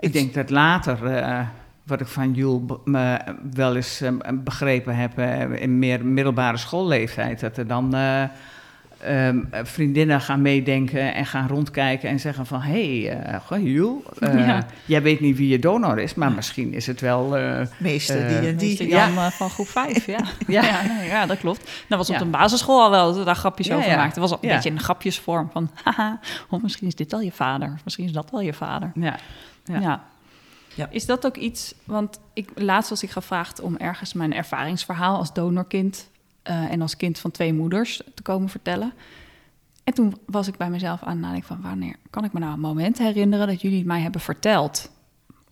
Ik 0.00 0.12
denk 0.12 0.34
dat 0.34 0.50
later, 0.50 1.06
eh, 1.06 1.40
wat 1.84 2.00
ik 2.00 2.06
van 2.06 2.32
Jules 2.32 2.60
me 2.84 3.18
wel 3.54 3.76
eens 3.76 4.00
eh, 4.00 4.12
begrepen 4.34 4.96
heb, 4.96 5.18
eh, 5.18 5.62
in 5.62 5.78
meer 5.78 6.04
middelbare 6.06 6.56
schoolleeftijd, 6.56 7.40
dat 7.40 7.56
er 7.56 7.66
dan 7.66 7.94
eh, 7.94 8.22
ehm, 9.00 9.38
vriendinnen 9.62 10.20
gaan 10.20 10.42
meedenken 10.42 11.14
en 11.14 11.26
gaan 11.26 11.48
rondkijken 11.48 12.08
en 12.08 12.20
zeggen 12.20 12.46
van, 12.46 12.60
hé, 12.60 13.02
hey, 13.02 13.18
eh, 13.18 13.40
goh, 13.46 13.62
Jules, 13.62 14.02
eh, 14.18 14.46
Ja. 14.46 14.66
jij 14.84 15.02
weet 15.02 15.20
niet 15.20 15.36
wie 15.36 15.48
je 15.48 15.58
donor 15.58 15.98
is, 15.98 16.14
maar 16.14 16.32
misschien 16.32 16.72
is 16.74 16.86
het 16.86 17.00
wel... 17.00 17.36
eh, 17.36 17.66
meester 17.78 18.22
Eh, 18.22 18.28
die 18.40 18.48
en 18.48 18.56
die. 18.56 18.88
Jan 18.88 19.32
van 19.32 19.50
groep 19.50 19.68
5, 19.68 20.06
ja. 20.06 20.18
Ja. 20.46 20.62
Ja, 20.62 20.82
nee, 20.82 21.06
ja, 21.08 21.26
dat 21.26 21.38
klopt. 21.38 21.70
Dat 21.88 21.98
was 21.98 22.08
op 22.08 22.14
Ja. 22.14 22.20
de 22.20 22.26
basisschool 22.30 22.82
al 22.82 22.90
wel, 22.90 23.06
dat 23.06 23.16
we 23.16 23.24
daar 23.24 23.34
grapjes 23.34 23.66
Ja, 23.66 23.76
over 23.76 23.90
ja. 23.90 23.96
maakten. 23.96 24.20
Het 24.22 24.30
was 24.30 24.38
al 24.38 24.38
een 24.42 24.48
Ja. 24.48 24.54
beetje 24.54 24.70
een 24.70 24.80
grapjesvorm 24.80 25.48
van... 25.52 25.70
haha, 25.84 26.20
oh, 26.50 26.62
misschien 26.62 26.86
is 26.86 26.94
dit 26.94 27.10
wel 27.10 27.20
je 27.20 27.32
vader. 27.32 27.72
of 27.74 27.84
Misschien 27.84 28.04
is 28.06 28.12
dat 28.12 28.30
wel 28.30 28.40
je 28.40 28.52
vader. 28.52 28.90
ja. 28.94 29.16
Ja. 29.64 29.80
Ja. 29.80 30.08
Ja. 30.74 30.88
Is 30.90 31.06
dat 31.06 31.26
ook 31.26 31.36
iets, 31.36 31.74
want 31.84 32.20
ik, 32.32 32.50
laatst 32.54 32.90
was 32.90 33.02
ik 33.02 33.10
gevraagd 33.10 33.60
om 33.60 33.76
ergens 33.76 34.12
mijn 34.12 34.34
ervaringsverhaal 34.34 35.16
als 35.16 35.32
donorkind 35.32 36.10
eh, 36.42 36.72
en 36.72 36.82
als 36.82 36.96
kind 36.96 37.18
van 37.18 37.30
twee 37.30 37.52
moeders 37.52 38.02
te 38.14 38.22
komen 38.22 38.48
vertellen. 38.48 38.92
En 39.84 39.94
toen 39.94 40.16
was 40.26 40.48
ik 40.48 40.56
bij 40.56 40.70
mezelf 40.70 41.02
aan 41.02 41.10
het 41.10 41.20
nadenken 41.20 41.48
van 41.48 41.60
wanneer 41.60 41.96
kan 42.10 42.24
ik 42.24 42.32
me 42.32 42.40
nou 42.40 42.52
een 42.52 42.60
moment 42.60 42.98
herinneren 42.98 43.46
dat 43.46 43.60
jullie 43.60 43.84
mij 43.84 44.00
hebben 44.00 44.20
verteld 44.20 44.90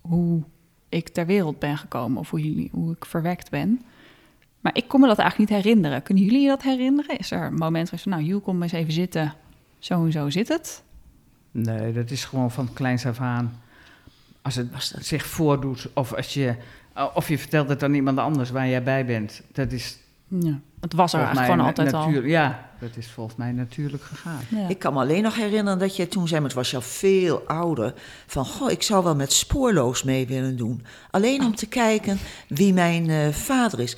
hoe 0.00 0.42
ik 0.88 1.08
ter 1.08 1.26
wereld 1.26 1.58
ben 1.58 1.78
gekomen 1.78 2.18
of 2.18 2.30
hoe, 2.30 2.40
jullie, 2.40 2.68
hoe 2.72 2.92
ik 2.92 3.04
verwekt 3.04 3.50
ben. 3.50 3.82
Maar 4.60 4.76
ik 4.76 4.88
kon 4.88 5.00
me 5.00 5.06
dat 5.06 5.18
eigenlijk 5.18 5.50
niet 5.50 5.62
herinneren. 5.62 6.02
Kunnen 6.02 6.24
jullie 6.24 6.40
je 6.40 6.48
dat 6.48 6.62
herinneren? 6.62 7.18
Is 7.18 7.30
er 7.30 7.42
een 7.42 7.54
moment 7.54 7.90
waar 7.90 7.98
je 7.98 8.10
van, 8.10 8.12
nou, 8.12 8.24
Jules, 8.24 8.42
kom 8.42 8.62
eens 8.62 8.72
even 8.72 8.92
zitten. 8.92 9.34
Zo 9.78 10.04
en 10.04 10.12
zo 10.12 10.30
zit 10.30 10.48
het. 10.48 10.82
Nee, 11.50 11.92
dat 11.92 12.10
is 12.10 12.24
gewoon 12.24 12.50
van 12.50 12.72
kleins 12.72 13.06
af 13.06 13.20
aan. 13.20 13.60
Als 14.42 14.54
het 14.54 14.68
zich 15.00 15.26
voordoet 15.26 15.88
of 15.94 16.14
als 16.14 16.34
je, 16.34 16.54
of 17.14 17.28
je 17.28 17.38
vertelt 17.38 17.68
het 17.68 17.82
aan 17.82 17.94
iemand 17.94 18.18
anders 18.18 18.50
waar 18.50 18.68
jij 18.68 18.82
bij 18.82 19.06
bent. 19.06 19.42
Dat 19.52 19.72
is 19.72 19.98
Ja. 20.28 20.60
Het 20.80 20.92
was 20.92 21.12
er 21.12 21.18
eigenlijk 21.18 21.50
gewoon 21.50 21.66
altijd 21.66 21.92
al. 21.92 22.10
Ja, 22.10 22.70
dat 22.80 22.96
is 22.96 23.06
volgens 23.06 23.36
mij 23.36 23.52
natuurlijk 23.52 24.02
gegaan. 24.02 24.40
Ja. 24.48 24.68
Ik 24.68 24.78
kan 24.78 24.92
me 24.92 25.00
alleen 25.00 25.22
nog 25.22 25.36
herinneren 25.36 25.78
dat 25.78 25.96
je 25.96 26.08
toen 26.08 26.28
zei, 26.28 26.40
maar 26.40 26.48
het 26.48 26.58
was 26.58 26.70
je 26.70 26.76
al 26.76 26.82
veel 26.82 27.42
ouder, 27.46 27.94
van 28.26 28.44
goh, 28.46 28.70
ik 28.70 28.82
zou 28.82 29.04
wel 29.04 29.14
met 29.14 29.32
spoorloos 29.32 30.02
mee 30.02 30.26
willen 30.26 30.56
doen. 30.56 30.84
Alleen 31.10 31.44
om 31.44 31.54
te 31.54 31.66
kijken 31.66 32.18
wie 32.48 32.72
mijn 32.72 33.10
eh, 33.10 33.28
vader 33.28 33.80
is. 33.80 33.96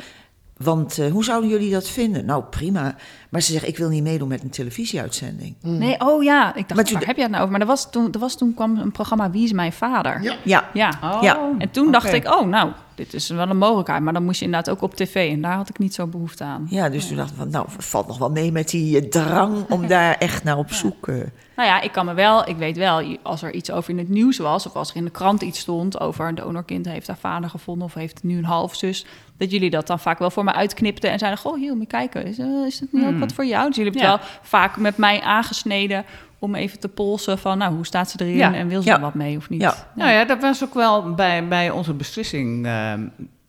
Want 0.56 0.98
eh, 0.98 1.10
hoe 1.10 1.24
zouden 1.24 1.50
jullie 1.50 1.70
dat 1.70 1.88
vinden? 1.88 2.24
Nou, 2.24 2.44
prima. 2.44 2.96
Maar 3.30 3.40
ze 3.40 3.52
zegt, 3.52 3.66
ik 3.68 3.76
wil 3.76 3.88
niet 3.88 4.02
meedoen 4.02 4.28
met 4.28 4.42
een 4.42 4.50
televisieuitzending. 4.50 5.54
Nee, 5.60 6.00
oh 6.00 6.22
ja, 6.22 6.54
ik 6.54 6.68
dacht, 6.68 6.92
waar 6.92 7.06
heb 7.06 7.16
je 7.16 7.22
het 7.22 7.30
nou 7.30 7.42
over? 7.42 7.52
Maar 7.52 7.60
er 7.60 7.66
was 7.66 7.90
toen, 7.90 8.12
er 8.12 8.18
was 8.18 8.36
toen 8.36 8.54
kwam 8.54 8.76
een 8.78 8.92
programma 8.92 9.30
Wie 9.30 9.44
is 9.44 9.52
mijn 9.52 9.72
vader? 9.72 10.22
Ja. 10.22 10.34
Ja, 10.44 10.68
Ja. 10.72 10.98
Oh, 11.02 11.22
Ja. 11.22 11.50
En 11.58 11.70
toen 11.70 11.92
dacht 11.92 12.12
ik, 12.12 12.28
oh 12.28 12.46
nou, 12.46 12.70
dit 12.94 13.14
is 13.14 13.28
wel 13.28 13.48
een 13.48 13.56
mogelijkheid. 13.58 14.02
Maar 14.02 14.12
dan 14.12 14.24
moest 14.24 14.38
je 14.38 14.44
inderdaad 14.44 14.74
ook 14.74 14.82
op 14.82 14.94
tv. 14.94 15.32
En 15.32 15.40
daar 15.40 15.54
had 15.56 15.68
ik 15.68 15.78
niet 15.78 15.94
zo 15.94 16.06
behoefte 16.06 16.44
aan. 16.44 16.66
ja 16.70 16.88
dus 16.88 17.06
toen 17.08 17.16
dacht 17.16 17.30
ik 17.30 17.36
van, 17.36 17.50
nou, 17.50 17.66
valt 17.78 18.06
nog 18.06 18.18
wel 18.18 18.30
mee 18.30 18.52
met 18.52 18.68
die 18.70 19.00
eh, 19.00 19.08
drang 19.08 19.64
om 19.68 19.86
daar 19.96 20.14
echt 20.18 20.44
naar 20.44 20.58
op 20.58 20.72
zoek. 20.72 21.08
eh. 21.08 21.14
Nou 21.56 21.72
ja, 21.72 21.80
ik 21.80 21.92
kan 21.92 22.06
me 22.06 22.14
wel, 22.14 22.48
ik 22.48 22.56
weet 22.56 22.76
wel, 22.76 23.16
als 23.22 23.42
er 23.42 23.52
iets 23.54 23.70
over 23.70 23.90
in 23.90 23.98
het 23.98 24.08
nieuws 24.08 24.38
was, 24.38 24.66
of 24.66 24.74
als 24.74 24.90
er 24.90 24.96
in 24.96 25.04
de 25.04 25.10
krant 25.10 25.42
iets 25.42 25.58
stond 25.58 26.00
over 26.00 26.28
een 26.28 26.34
donorkind 26.34 26.86
heeft 26.86 27.06
haar 27.06 27.16
vader 27.18 27.50
gevonden 27.50 27.84
of 27.86 27.94
heeft 27.94 28.22
nu 28.22 28.38
een 28.38 28.44
halfzus, 28.44 29.06
dat 29.36 29.50
jullie 29.50 29.70
dat 29.70 29.86
dan 29.86 29.98
vaak 29.98 30.18
wel 30.18 30.30
voor 30.30 30.44
me 30.44 30.52
uitknipten 30.52 31.10
en 31.10 31.18
zeiden: 31.18 31.40
Goh, 31.40 31.56
hier, 31.56 31.72
moet 31.72 31.80
je 31.80 31.86
kijken, 31.86 32.26
is, 32.26 32.38
eh, 32.38 32.46
is 32.66 32.80
het 32.80 32.92
nu 32.92 33.06
ook 33.06 33.18
wat 33.20 33.32
voor 33.32 33.46
jou? 33.46 33.66
Dus 33.66 33.76
jullie 33.76 33.92
hebben 33.92 34.10
het 34.10 34.20
Ja. 34.20 34.26
wel 34.28 34.38
vaak 34.42 34.76
met 34.76 34.96
mij 34.96 35.20
aangesneden 35.20 36.04
om 36.38 36.54
even 36.54 36.78
te 36.78 36.88
polsen 36.88 37.38
van, 37.38 37.58
nou, 37.58 37.74
hoe 37.74 37.86
staat 37.86 38.10
ze 38.10 38.20
erin 38.20 38.36
Ja. 38.36 38.54
en 38.54 38.68
wil 38.68 38.82
ze 38.82 38.88
Ja. 38.88 38.94
er 38.94 39.00
wat 39.00 39.14
mee 39.14 39.36
of 39.36 39.48
niet? 39.48 39.60
Ja. 39.60 39.74
Nou 39.94 40.10
ja, 40.10 40.24
dat 40.24 40.40
was 40.40 40.64
ook 40.64 40.74
wel 40.74 41.14
bij, 41.14 41.48
bij 41.48 41.70
onze 41.70 41.92
beslissing 41.94 42.66
ehm, 42.66 43.00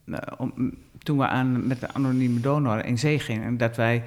eh, 0.06 0.18
om, 0.38 0.54
toen 1.04 1.18
we 1.18 1.28
aan, 1.28 1.68
met 1.68 1.80
de 1.80 1.88
anonieme 1.94 2.40
donor 2.40 2.86
in 2.86 2.98
zee 3.00 3.20
gingen. 3.20 3.58
Dat 3.58 3.76
wij 3.76 4.04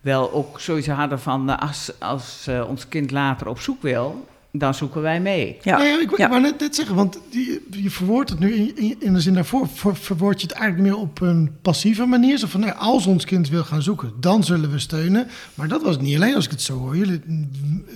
wel 0.00 0.32
ook 0.32 0.60
zoiets 0.60 0.88
hadden 0.88 1.20
van 1.20 1.50
eh, 1.50 1.58
als, 1.68 1.92
als 1.98 2.46
eh, 2.46 2.68
ons 2.68 2.88
kind 2.88 3.10
later 3.10 3.48
op 3.48 3.60
zoek 3.60 3.82
wil, 3.82 4.28
dan 4.54 4.74
zoeken 4.74 5.02
wij 5.02 5.20
mee. 5.20 5.56
Ja, 5.62 5.78
Nee, 5.78 5.92
ik, 6.00 6.10
ik 6.10 6.16
ja. 6.16 6.28
wou 6.28 6.40
net, 6.40 6.60
net 6.60 6.74
zeggen, 6.74 6.94
want 6.94 7.18
die, 7.30 7.60
je 7.70 7.90
verwoordt 7.90 8.30
het 8.30 8.38
nu 8.38 8.52
in, 8.54 8.96
in, 9.00 9.12
de 9.12 9.20
zin 9.20 9.34
daarvoor. 9.34 9.68
Ver, 9.68 9.96
verwoord 9.96 10.40
je 10.40 10.46
het 10.46 10.56
eigenlijk 10.56 10.90
meer 10.90 11.00
op 11.00 11.20
een 11.20 11.50
passieve 11.62 12.04
manier. 12.04 12.38
Zo 12.38 12.46
van, 12.46 12.60
nou, 12.60 12.72
als 12.76 13.06
ons 13.06 13.24
kind 13.24 13.48
wil 13.48 13.64
gaan 13.64 13.82
zoeken, 13.82 14.12
dan 14.20 14.44
zullen 14.44 14.70
we 14.70 14.78
steunen. 14.78 15.28
Maar 15.54 15.68
dat 15.68 15.82
was 15.82 15.92
het 15.94 16.02
niet 16.02 16.16
alleen 16.16 16.34
als 16.34 16.44
ik 16.44 16.50
het 16.50 16.62
zo 16.62 16.78
hoor. 16.78 16.96
Jullie 16.96 17.20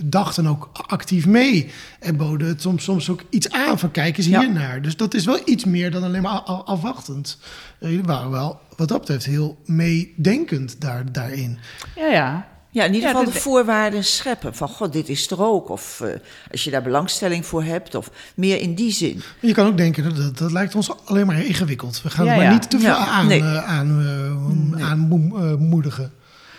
dachten 0.03 0.47
ook 0.47 0.69
actief 0.87 1.25
mee. 1.25 1.71
En 1.99 2.17
boden 2.17 2.47
het 2.47 2.61
soms, 2.61 2.83
soms 2.83 3.09
ook 3.09 3.23
iets 3.29 3.51
aan 3.51 3.79
van, 3.79 3.91
kijk 3.91 4.17
eens 4.17 4.27
Ja. 4.27 4.39
hier 4.39 4.51
naar. 4.53 4.81
Dus 4.81 4.95
dat 4.97 5.13
is 5.13 5.25
wel 5.25 5.39
iets 5.45 5.65
meer 5.65 5.91
dan 5.91 6.03
alleen 6.03 6.21
maar 6.21 6.39
afwachtend. 6.41 7.37
Eh, 7.79 7.89
Jullie 7.89 8.05
waren 8.05 8.31
wel, 8.31 8.59
wat 8.75 8.87
dat 8.87 8.99
betreft, 8.99 9.25
heel 9.25 9.57
meedenkend 9.65 10.81
daar, 10.81 11.11
daarin. 11.11 11.57
Ja, 11.95 12.07
ja. 12.07 12.47
Ja, 12.69 12.83
in 12.83 12.93
ieder 12.93 13.09
geval 13.09 13.25
de 13.25 13.31
voorwaarden 13.31 14.03
scheppen. 14.03 14.55
Van, 14.55 14.67
god, 14.69 14.93
dit 14.93 15.09
is 15.09 15.31
er 15.31 15.43
ook. 15.43 15.69
Of 15.69 16.01
eh, 16.01 16.09
als 16.51 16.63
je 16.63 16.71
daar 16.71 16.81
belangstelling 16.81 17.45
voor 17.45 17.63
hebt. 17.63 17.95
Of 17.95 18.11
meer 18.35 18.61
in 18.61 18.75
die 18.75 18.91
zin. 18.91 19.21
Je 19.39 19.53
kan 19.53 19.67
ook 19.67 19.77
denken, 19.77 20.15
dat, 20.15 20.37
dat, 20.37 20.51
lijkt 20.51 20.75
ons 20.75 21.05
alleen 21.05 21.25
maar 21.25 21.39
ingewikkeld. 21.45 22.01
We 22.01 22.09
gaan 22.09 22.25
Ja, 22.25 22.31
het 22.31 22.39
maar 22.39 22.49
ja. 22.49 22.53
niet 22.59 22.69
te 22.69 22.79
veel 22.79 22.89
Ja, 22.89 23.05
aan, 23.07 23.27
nee. 23.27 23.39
eh, 23.41 23.63
aan, 23.77 24.01
eh, 24.77 24.89
aanmoedigen. 24.89 26.11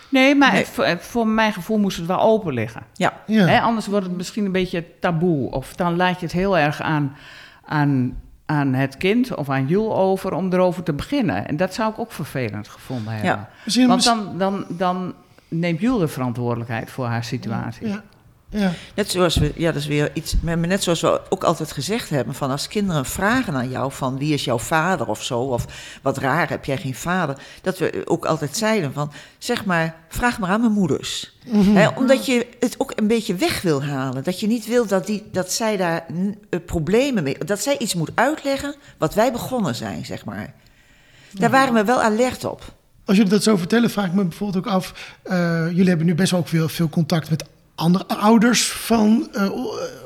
Nee, 0.08 0.34
maar 0.34 0.52
Nee. 0.52 0.66
Voor, 0.66 0.96
voor 1.00 1.26
mijn 1.26 1.52
gevoel 1.52 1.78
moest 1.78 1.96
het 1.96 2.06
wel 2.06 2.20
open 2.20 2.54
liggen. 2.54 2.82
Ja, 2.94 3.12
Ja. 3.26 3.46
Hè, 3.46 3.60
anders 3.60 3.86
wordt 3.86 4.06
het 4.06 4.16
misschien 4.16 4.44
een 4.44 4.52
beetje 4.52 4.84
taboe. 5.00 5.50
Of 5.50 5.74
dan 5.74 5.96
laat 5.96 6.20
je 6.20 6.26
het 6.26 6.34
heel 6.34 6.58
erg 6.58 6.80
aan, 6.82 7.16
aan, 7.64 8.20
aan 8.46 8.72
het 8.74 8.96
kind 8.96 9.34
of 9.34 9.48
aan 9.50 9.66
Jules 9.66 9.92
over 9.94 10.32
om 10.32 10.52
erover 10.52 10.82
te 10.82 10.92
beginnen. 10.92 11.48
En 11.48 11.56
dat 11.56 11.74
zou 11.74 11.92
ik 11.92 11.98
ook 11.98 12.12
vervelend 12.12 12.68
gevonden 12.68 13.12
hebben. 13.12 13.48
Misschien, 13.64 13.88
Want 13.88 14.04
dan, 14.04 14.38
dan, 14.38 14.64
dan 14.68 15.14
neemt 15.48 15.80
Jules 15.80 16.00
de 16.00 16.08
verantwoordelijkheid 16.08 16.90
voor 16.90 17.06
haar 17.06 17.24
situatie. 17.24 17.88
Ja, 17.88 18.04
ja. 18.50 18.72
net 18.94 19.10
zoals 19.10 19.36
we, 19.36 19.52
ja, 19.56 19.72
dat 19.72 19.80
is 19.80 19.86
weer 19.86 20.10
iets, 20.14 20.34
maar 20.40 20.58
net 20.58 20.82
zoals 20.82 21.00
we 21.00 21.20
ook 21.28 21.44
altijd 21.44 21.72
gezegd 21.72 22.10
hebben: 22.10 22.34
van 22.34 22.50
als 22.50 22.68
kinderen 22.68 23.04
vragen 23.04 23.54
aan 23.54 23.68
jou 23.68 23.92
van 23.92 24.18
wie 24.18 24.34
is 24.34 24.44
jouw 24.44 24.58
vader 24.58 25.06
of 25.06 25.24
zo, 25.24 25.40
of 25.40 25.64
wat 26.02 26.18
raar, 26.18 26.48
heb 26.48 26.64
jij 26.64 26.76
geen 26.76 26.94
vader? 26.94 27.36
Dat 27.62 27.78
we 27.78 28.02
ook 28.04 28.24
altijd 28.24 28.56
zeiden 28.56 28.92
van, 28.92 29.12
zeg 29.38 29.64
maar, 29.64 29.96
vraag 30.08 30.38
maar 30.38 30.50
aan 30.50 30.60
mijn 30.60 30.72
moeders. 30.72 31.36
Hè, 31.50 31.88
omdat 31.88 32.26
je 32.26 32.46
het 32.60 32.74
ook 32.78 32.92
een 32.94 33.06
beetje 33.06 33.34
weg 33.34 33.62
wil 33.62 33.84
halen. 33.84 34.24
Dat 34.24 34.40
je 34.40 34.46
niet 34.46 34.66
wil 34.66 34.86
dat, 34.86 35.06
die, 35.06 35.28
dat 35.32 35.52
zij 35.52 35.76
daar 35.76 36.06
eh, 36.50 36.60
problemen 36.66 37.22
mee, 37.22 37.38
dat 37.44 37.60
zij 37.60 37.78
iets 37.78 37.94
moet 37.94 38.10
uitleggen 38.14 38.74
wat 38.98 39.14
wij 39.14 39.32
begonnen 39.32 39.74
zijn, 39.74 40.06
zeg 40.06 40.24
maar. 40.24 40.54
Daar 41.32 41.50
waren 41.50 41.74
we 41.74 41.84
wel 41.84 42.02
alert 42.02 42.44
op. 42.44 42.76
Als 43.08 43.16
jullie 43.16 43.32
dat 43.32 43.42
zo 43.42 43.56
vertellen, 43.56 43.90
vraag 43.90 44.06
ik 44.06 44.12
me 44.12 44.24
bijvoorbeeld 44.24 44.66
ook 44.66 44.72
af. 44.72 45.16
eh, 45.22 45.66
jullie 45.70 45.88
hebben 45.88 46.06
nu 46.06 46.14
best 46.14 46.30
wel 46.30 46.40
ook 46.40 46.48
veel, 46.48 46.68
veel 46.68 46.88
contact 46.88 47.30
met 47.30 47.44
andere 47.74 48.06
ouders 48.06 48.68
van 48.68 49.28
eh, 49.32 49.50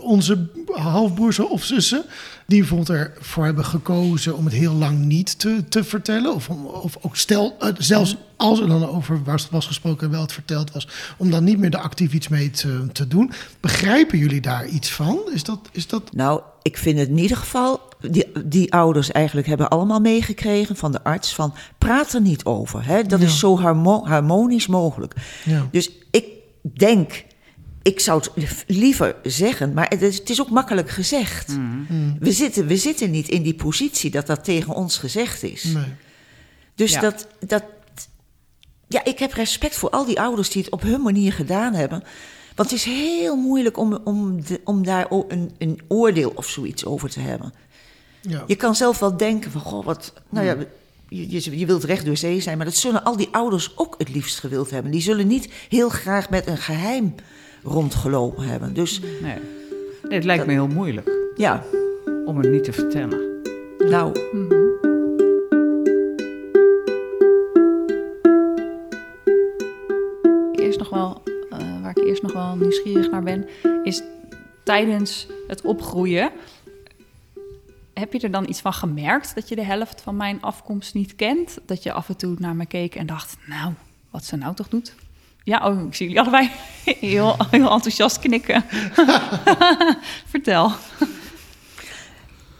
onze 0.00 0.46
halfbroers 0.72 1.38
of 1.38 1.64
zussen. 1.64 2.04
Die 2.46 2.58
bijvoorbeeld 2.58 2.90
ervoor 2.90 3.44
hebben 3.44 3.64
gekozen 3.64 4.36
om 4.36 4.44
het 4.44 4.54
heel 4.54 4.72
lang 4.72 4.98
niet 4.98 5.38
te, 5.38 5.64
te 5.68 5.84
vertellen. 5.84 6.34
Of, 6.34 6.48
of 6.48 6.96
ook 7.00 7.16
stel, 7.16 7.56
eh, 7.60 7.68
zelfs 7.78 8.16
als 8.36 8.60
er 8.60 8.68
dan 8.68 8.88
over 8.88 9.22
was, 9.22 9.48
was 9.50 9.66
gesproken 9.66 10.06
en 10.06 10.12
wel 10.12 10.22
het 10.22 10.32
verteld 10.32 10.72
was, 10.72 10.88
om 11.16 11.30
dan 11.30 11.44
niet 11.44 11.58
meer 11.58 11.74
er 11.74 11.80
actief 11.80 12.12
iets 12.12 12.28
mee 12.28 12.50
te, 12.50 12.86
te 12.92 13.08
doen. 13.08 13.32
Begrijpen 13.60 14.18
jullie 14.18 14.40
daar 14.40 14.66
iets 14.66 14.92
van? 14.92 15.18
Is 15.32 15.44
dat, 15.44 15.58
is 15.72 15.86
dat 15.86 16.12
Nou, 16.12 16.40
ik 16.62 16.78
vind 16.78 16.98
het 16.98 17.08
in 17.08 17.18
ieder 17.18 17.36
geval, 17.36 17.80
die, 18.10 18.26
die 18.44 18.72
ouders 18.72 19.10
eigenlijk 19.12 19.46
hebben 19.46 19.68
allemaal 19.68 20.00
meegekregen 20.00 20.76
van 20.76 20.92
de 20.92 21.04
arts 21.04 21.34
van 21.34 21.54
praat 21.78 22.12
er 22.12 22.20
niet 22.20 22.44
over. 22.44 22.84
Hè? 22.86 23.02
Dat 23.02 23.20
Ja. 23.20 23.26
is 23.26 23.38
zo 23.38 23.58
harmo- 23.58 24.04
harmonisch 24.06 24.66
mogelijk. 24.66 25.14
Ja. 25.44 25.68
Dus 25.70 25.90
ik 26.10 26.24
denk, 26.74 27.24
ik 27.82 28.00
zou 28.00 28.22
het 28.34 28.64
liever 28.66 29.16
zeggen, 29.22 29.72
maar 29.72 29.86
het 29.88 30.02
is, 30.02 30.18
het 30.18 30.30
is 30.30 30.40
ook 30.40 30.50
makkelijk 30.50 30.90
gezegd. 30.90 31.48
Mm. 31.48 32.16
We, 32.18 32.32
zitten, 32.32 32.66
we 32.66 32.76
zitten 32.76 33.10
niet 33.10 33.28
in 33.28 33.42
die 33.42 33.54
positie 33.54 34.10
dat 34.10 34.26
dat 34.26 34.44
tegen 34.44 34.74
ons 34.74 34.98
gezegd 34.98 35.42
is. 35.42 35.64
Nee. 35.64 35.84
Dus 36.74 36.92
Ja. 36.92 37.00
dat, 37.00 37.26
dat. 37.46 37.64
Ja, 38.88 39.04
ik 39.04 39.18
heb 39.18 39.32
respect 39.32 39.76
voor 39.76 39.90
al 39.90 40.04
die 40.04 40.20
ouders 40.20 40.50
die 40.50 40.62
het 40.62 40.72
op 40.72 40.82
hun 40.82 41.02
manier 41.02 41.32
gedaan 41.32 41.74
hebben. 41.74 42.02
Want 42.54 42.70
het 42.70 42.78
is 42.78 42.84
heel 42.84 43.36
moeilijk 43.36 43.78
om, 43.78 43.98
om, 44.04 44.44
de, 44.44 44.60
om 44.64 44.84
daar 44.84 45.06
een, 45.10 45.50
een 45.58 45.80
oordeel 45.88 46.32
of 46.34 46.48
zoiets 46.48 46.84
over 46.84 47.10
te 47.10 47.20
hebben. 47.20 47.52
Ja. 48.20 48.44
Je 48.46 48.56
kan 48.56 48.74
zelf 48.74 48.98
wel 48.98 49.16
denken 49.16 49.50
van, 49.50 49.60
goh, 49.60 49.84
wat... 49.84 50.12
Nou 50.28 50.46
ja, 50.46 50.56
je, 51.08 51.30
je, 51.30 51.58
je 51.58 51.66
wilt 51.66 51.84
recht 51.84 52.04
door 52.04 52.16
zee 52.16 52.40
zijn, 52.40 52.56
maar 52.56 52.66
dat 52.66 52.74
zullen 52.74 53.04
al 53.04 53.16
die 53.16 53.28
ouders 53.30 53.72
ook 53.76 53.94
het 53.98 54.08
liefst 54.08 54.38
gewild 54.38 54.70
hebben. 54.70 54.90
Die 54.92 55.00
zullen 55.00 55.26
niet 55.26 55.52
heel 55.68 55.88
graag 55.88 56.30
met 56.30 56.46
een 56.46 56.58
geheim 56.58 57.14
rondgelopen 57.62 58.44
hebben. 58.44 58.74
Dus 58.74 59.00
Nee. 59.00 59.38
nee, 60.02 60.14
het 60.14 60.24
lijkt 60.24 60.46
me 60.46 60.52
heel 60.52 60.66
moeilijk 60.66 61.10
ja, 61.36 61.64
om 62.26 62.38
het 62.38 62.50
niet 62.50 62.64
te 62.64 62.72
vertellen. 62.72 63.40
nou, 63.78 64.12
Eerst 64.12 64.91
waar 71.94 72.04
ik 72.04 72.10
eerst 72.10 72.22
nog 72.22 72.32
wel 72.32 72.56
nieuwsgierig 72.56 73.10
naar 73.10 73.22
ben, 73.22 73.48
is 73.82 74.02
tijdens 74.64 75.26
het 75.48 75.60
opgroeien. 75.60 76.30
Heb 77.94 78.12
je 78.12 78.20
er 78.20 78.30
dan 78.30 78.48
iets 78.48 78.60
van 78.60 78.72
gemerkt 78.72 79.34
dat 79.34 79.48
je 79.48 79.54
de 79.54 79.64
helft 79.64 80.00
van 80.00 80.16
mijn 80.16 80.42
afkomst 80.42 80.94
niet 80.94 81.16
kent? 81.16 81.58
Dat 81.66 81.82
je 81.82 81.92
af 81.92 82.08
en 82.08 82.16
toe 82.16 82.34
naar 82.38 82.56
me 82.56 82.66
keek 82.66 82.94
en 82.94 83.06
dacht, 83.06 83.36
nou, 83.46 83.72
wat 84.10 84.24
ze 84.24 84.36
nou 84.36 84.54
toch 84.54 84.68
doet? 84.68 84.94
Ja, 85.44 85.66
oh, 85.68 85.86
ik 85.86 85.94
zie 85.94 86.06
jullie 86.06 86.20
allebei 86.20 86.50
heel, 87.00 87.36
heel 87.50 87.70
enthousiast 87.70 88.18
knikken. 88.18 88.64
Vertel. 90.32 90.72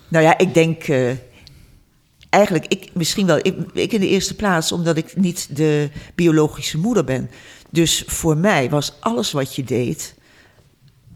Nou 0.09 0.25
ja, 0.25 0.39
ik 0.39 0.55
denk 0.55 0.83
eh, 0.83 1.11
eigenlijk, 2.29 2.67
ik, 2.67 2.91
misschien 2.93 3.27
wel, 3.27 3.39
ik, 3.39 3.57
ik 3.73 3.93
in 3.93 4.01
de 4.01 4.09
eerste 4.09 4.37
plaats, 4.37 4.73
omdat 4.73 4.97
ik 4.97 5.17
niet 5.17 5.57
de 5.57 5.91
biologische 6.15 6.79
moeder 6.79 7.05
ben. 7.05 7.31
Dus 7.73 8.03
voor 8.07 8.37
mij 8.37 8.71
was 8.71 8.93
alles 9.01 9.33
wat 9.33 9.55
je 9.55 9.65
deed, 9.65 10.15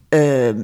ehm, 0.09 0.63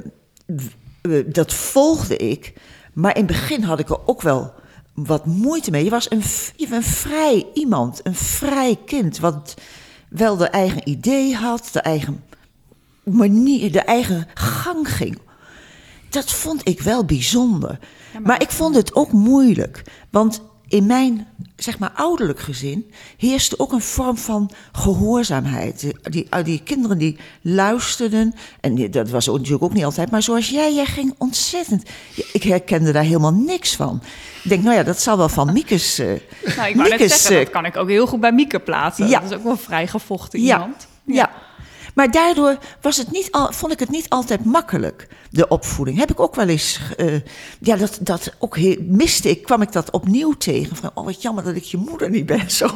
eh, 1.01 1.23
dat 1.25 1.53
volgde 1.53 2.17
ik. 2.17 2.53
Maar 2.93 3.15
in 3.15 3.25
het 3.25 3.31
begin 3.31 3.63
had 3.63 3.79
ik 3.79 3.89
er 3.89 4.07
ook 4.07 4.21
wel 4.21 4.53
wat 4.93 5.25
moeite 5.25 5.71
mee. 5.71 5.83
Je 5.83 5.89
was 5.89 6.11
een, 6.11 6.21
je 6.55 6.67
een 6.71 6.83
vrij 6.83 7.45
iemand, 7.53 7.99
een 8.03 8.15
vrij 8.15 8.79
kind, 8.85 9.19
wat 9.19 9.53
wel 10.09 10.37
de 10.37 10.47
eigen 10.47 10.89
idee 10.89 11.35
had, 11.35 11.69
de 11.71 11.79
eigen 11.79 12.23
manier, 13.03 13.71
de 13.71 13.81
eigen 13.81 14.27
gang 14.33 14.95
ging. 14.95 15.17
Dat 16.09 16.31
vond 16.31 16.67
ik 16.67 16.81
wel 16.81 17.05
bijzonder. 17.05 17.79
maar 18.23 18.41
ik 18.41 18.51
vond 18.51 18.75
het 18.75 18.95
ook 18.95 19.11
moeilijk. 19.11 19.83
Want 20.09 20.41
in 20.73 20.85
mijn, 20.85 21.27
zeg 21.55 21.79
maar, 21.79 21.91
ouderlijk 21.95 22.39
gezin 22.39 22.91
heerste 23.17 23.59
ook 23.59 23.71
een 23.71 23.81
vorm 23.81 24.17
van 24.17 24.51
gehoorzaamheid. 24.71 25.93
Die, 26.09 26.27
die, 26.43 26.61
kinderen 26.63 26.97
die 26.97 27.17
luisterden, 27.41 28.33
en 28.61 28.75
die- 28.75 28.89
dat 28.89 29.09
was 29.09 29.27
natuurlijk 29.27 29.63
ook 29.63 29.73
niet 29.73 29.83
altijd, 29.83 30.11
maar 30.11 30.21
zoals 30.23 30.49
jij, 30.49 30.73
jij 30.73 30.85
ging 30.85 31.15
ontzettend. 31.17 31.83
Ik 32.33 32.43
herkende 32.43 32.91
daar 32.91 33.03
helemaal 33.03 33.33
niks 33.33 33.75
van. 33.75 34.01
Ik 34.43 34.49
denk, 34.49 34.63
nou 34.63 34.75
ja, 34.75 34.83
dat 34.83 35.01
zal 35.01 35.17
wel 35.17 35.29
van 35.29 35.53
Miekes. 35.53 35.99
eh, 35.99 36.05
Nou, 36.07 36.17
ik 36.45 36.55
wou 36.55 36.75
net 36.75 36.75
Miekes, 36.99 37.11
zeggen, 37.21 37.35
eh, 37.37 37.43
dat 37.43 37.53
kan 37.53 37.65
ik 37.65 37.77
ook 37.77 37.89
heel 37.89 38.07
goed 38.07 38.19
bij 38.19 38.31
Mieke 38.31 38.59
plaatsen. 38.59 39.07
Ja. 39.07 39.19
Dat 39.19 39.31
is 39.31 39.37
ook 39.37 39.43
wel 39.43 39.57
vrij 39.57 39.87
gevochten 39.87 40.41
Ja, 40.41 40.55
iemand. 40.59 40.87
ja. 41.03 41.31
Maar 41.93 42.11
daardoor 42.11 42.57
was 42.81 42.97
het 42.97 43.11
niet 43.11 43.31
al, 43.31 43.51
vond 43.51 43.71
ik 43.71 43.79
het 43.79 43.89
niet 43.89 44.09
altijd 44.09 44.45
makkelijk, 44.45 45.07
de 45.29 45.47
opvoeding. 45.47 45.97
Heb 45.97 46.11
ik 46.11 46.19
ook 46.19 46.35
wel 46.35 46.47
eens, 46.47 46.79
eh, 46.97 47.13
ja, 47.59 47.75
dat, 47.75 47.97
dat 48.01 48.33
ook 48.39 48.57
heel, 48.57 48.77
miste 48.79 49.29
ik, 49.29 49.43
kwam 49.43 49.61
ik 49.61 49.71
dat 49.71 49.91
opnieuw 49.91 50.31
tegen. 50.33 50.75
Van, 50.75 50.91
oh 50.93 51.05
wat 51.05 51.21
jammer 51.21 51.43
dat 51.43 51.55
ik 51.55 51.63
je 51.63 51.77
moeder 51.77 52.09
niet 52.09 52.25
ben. 52.25 52.51
Zo. 52.59 52.69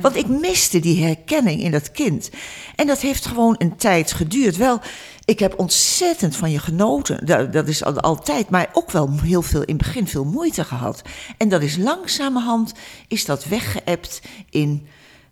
Want 0.00 0.16
ik 0.16 0.26
miste 0.26 0.80
die 0.80 1.04
herkenning 1.04 1.62
in 1.62 1.70
dat 1.70 1.90
kind. 1.90 2.30
En 2.76 2.86
dat 2.86 3.00
heeft 3.00 3.26
gewoon 3.26 3.54
een 3.58 3.76
tijd 3.76 4.12
geduurd. 4.12 4.56
Wel, 4.56 4.80
ik 5.24 5.38
heb 5.38 5.58
ontzettend 5.58 6.36
van 6.36 6.50
je 6.50 6.58
genoten. 6.58 7.26
Dat, 7.26 7.52
dat 7.52 7.68
is 7.68 7.84
al- 7.84 8.00
altijd, 8.00 8.50
maar 8.50 8.68
ook 8.72 8.90
wel 8.90 9.10
heel 9.22 9.42
veel 9.42 9.62
in 9.62 9.74
het 9.76 9.84
begin 9.84 10.06
veel 10.08 10.24
moeite 10.24 10.64
gehad. 10.64 11.02
En 11.36 11.48
dat 11.48 11.62
is 11.62 11.76
langzamerhand, 11.76 12.72
is 13.08 13.24
dat 13.24 13.44
weggeëpt 13.44 14.20
in... 14.50 14.86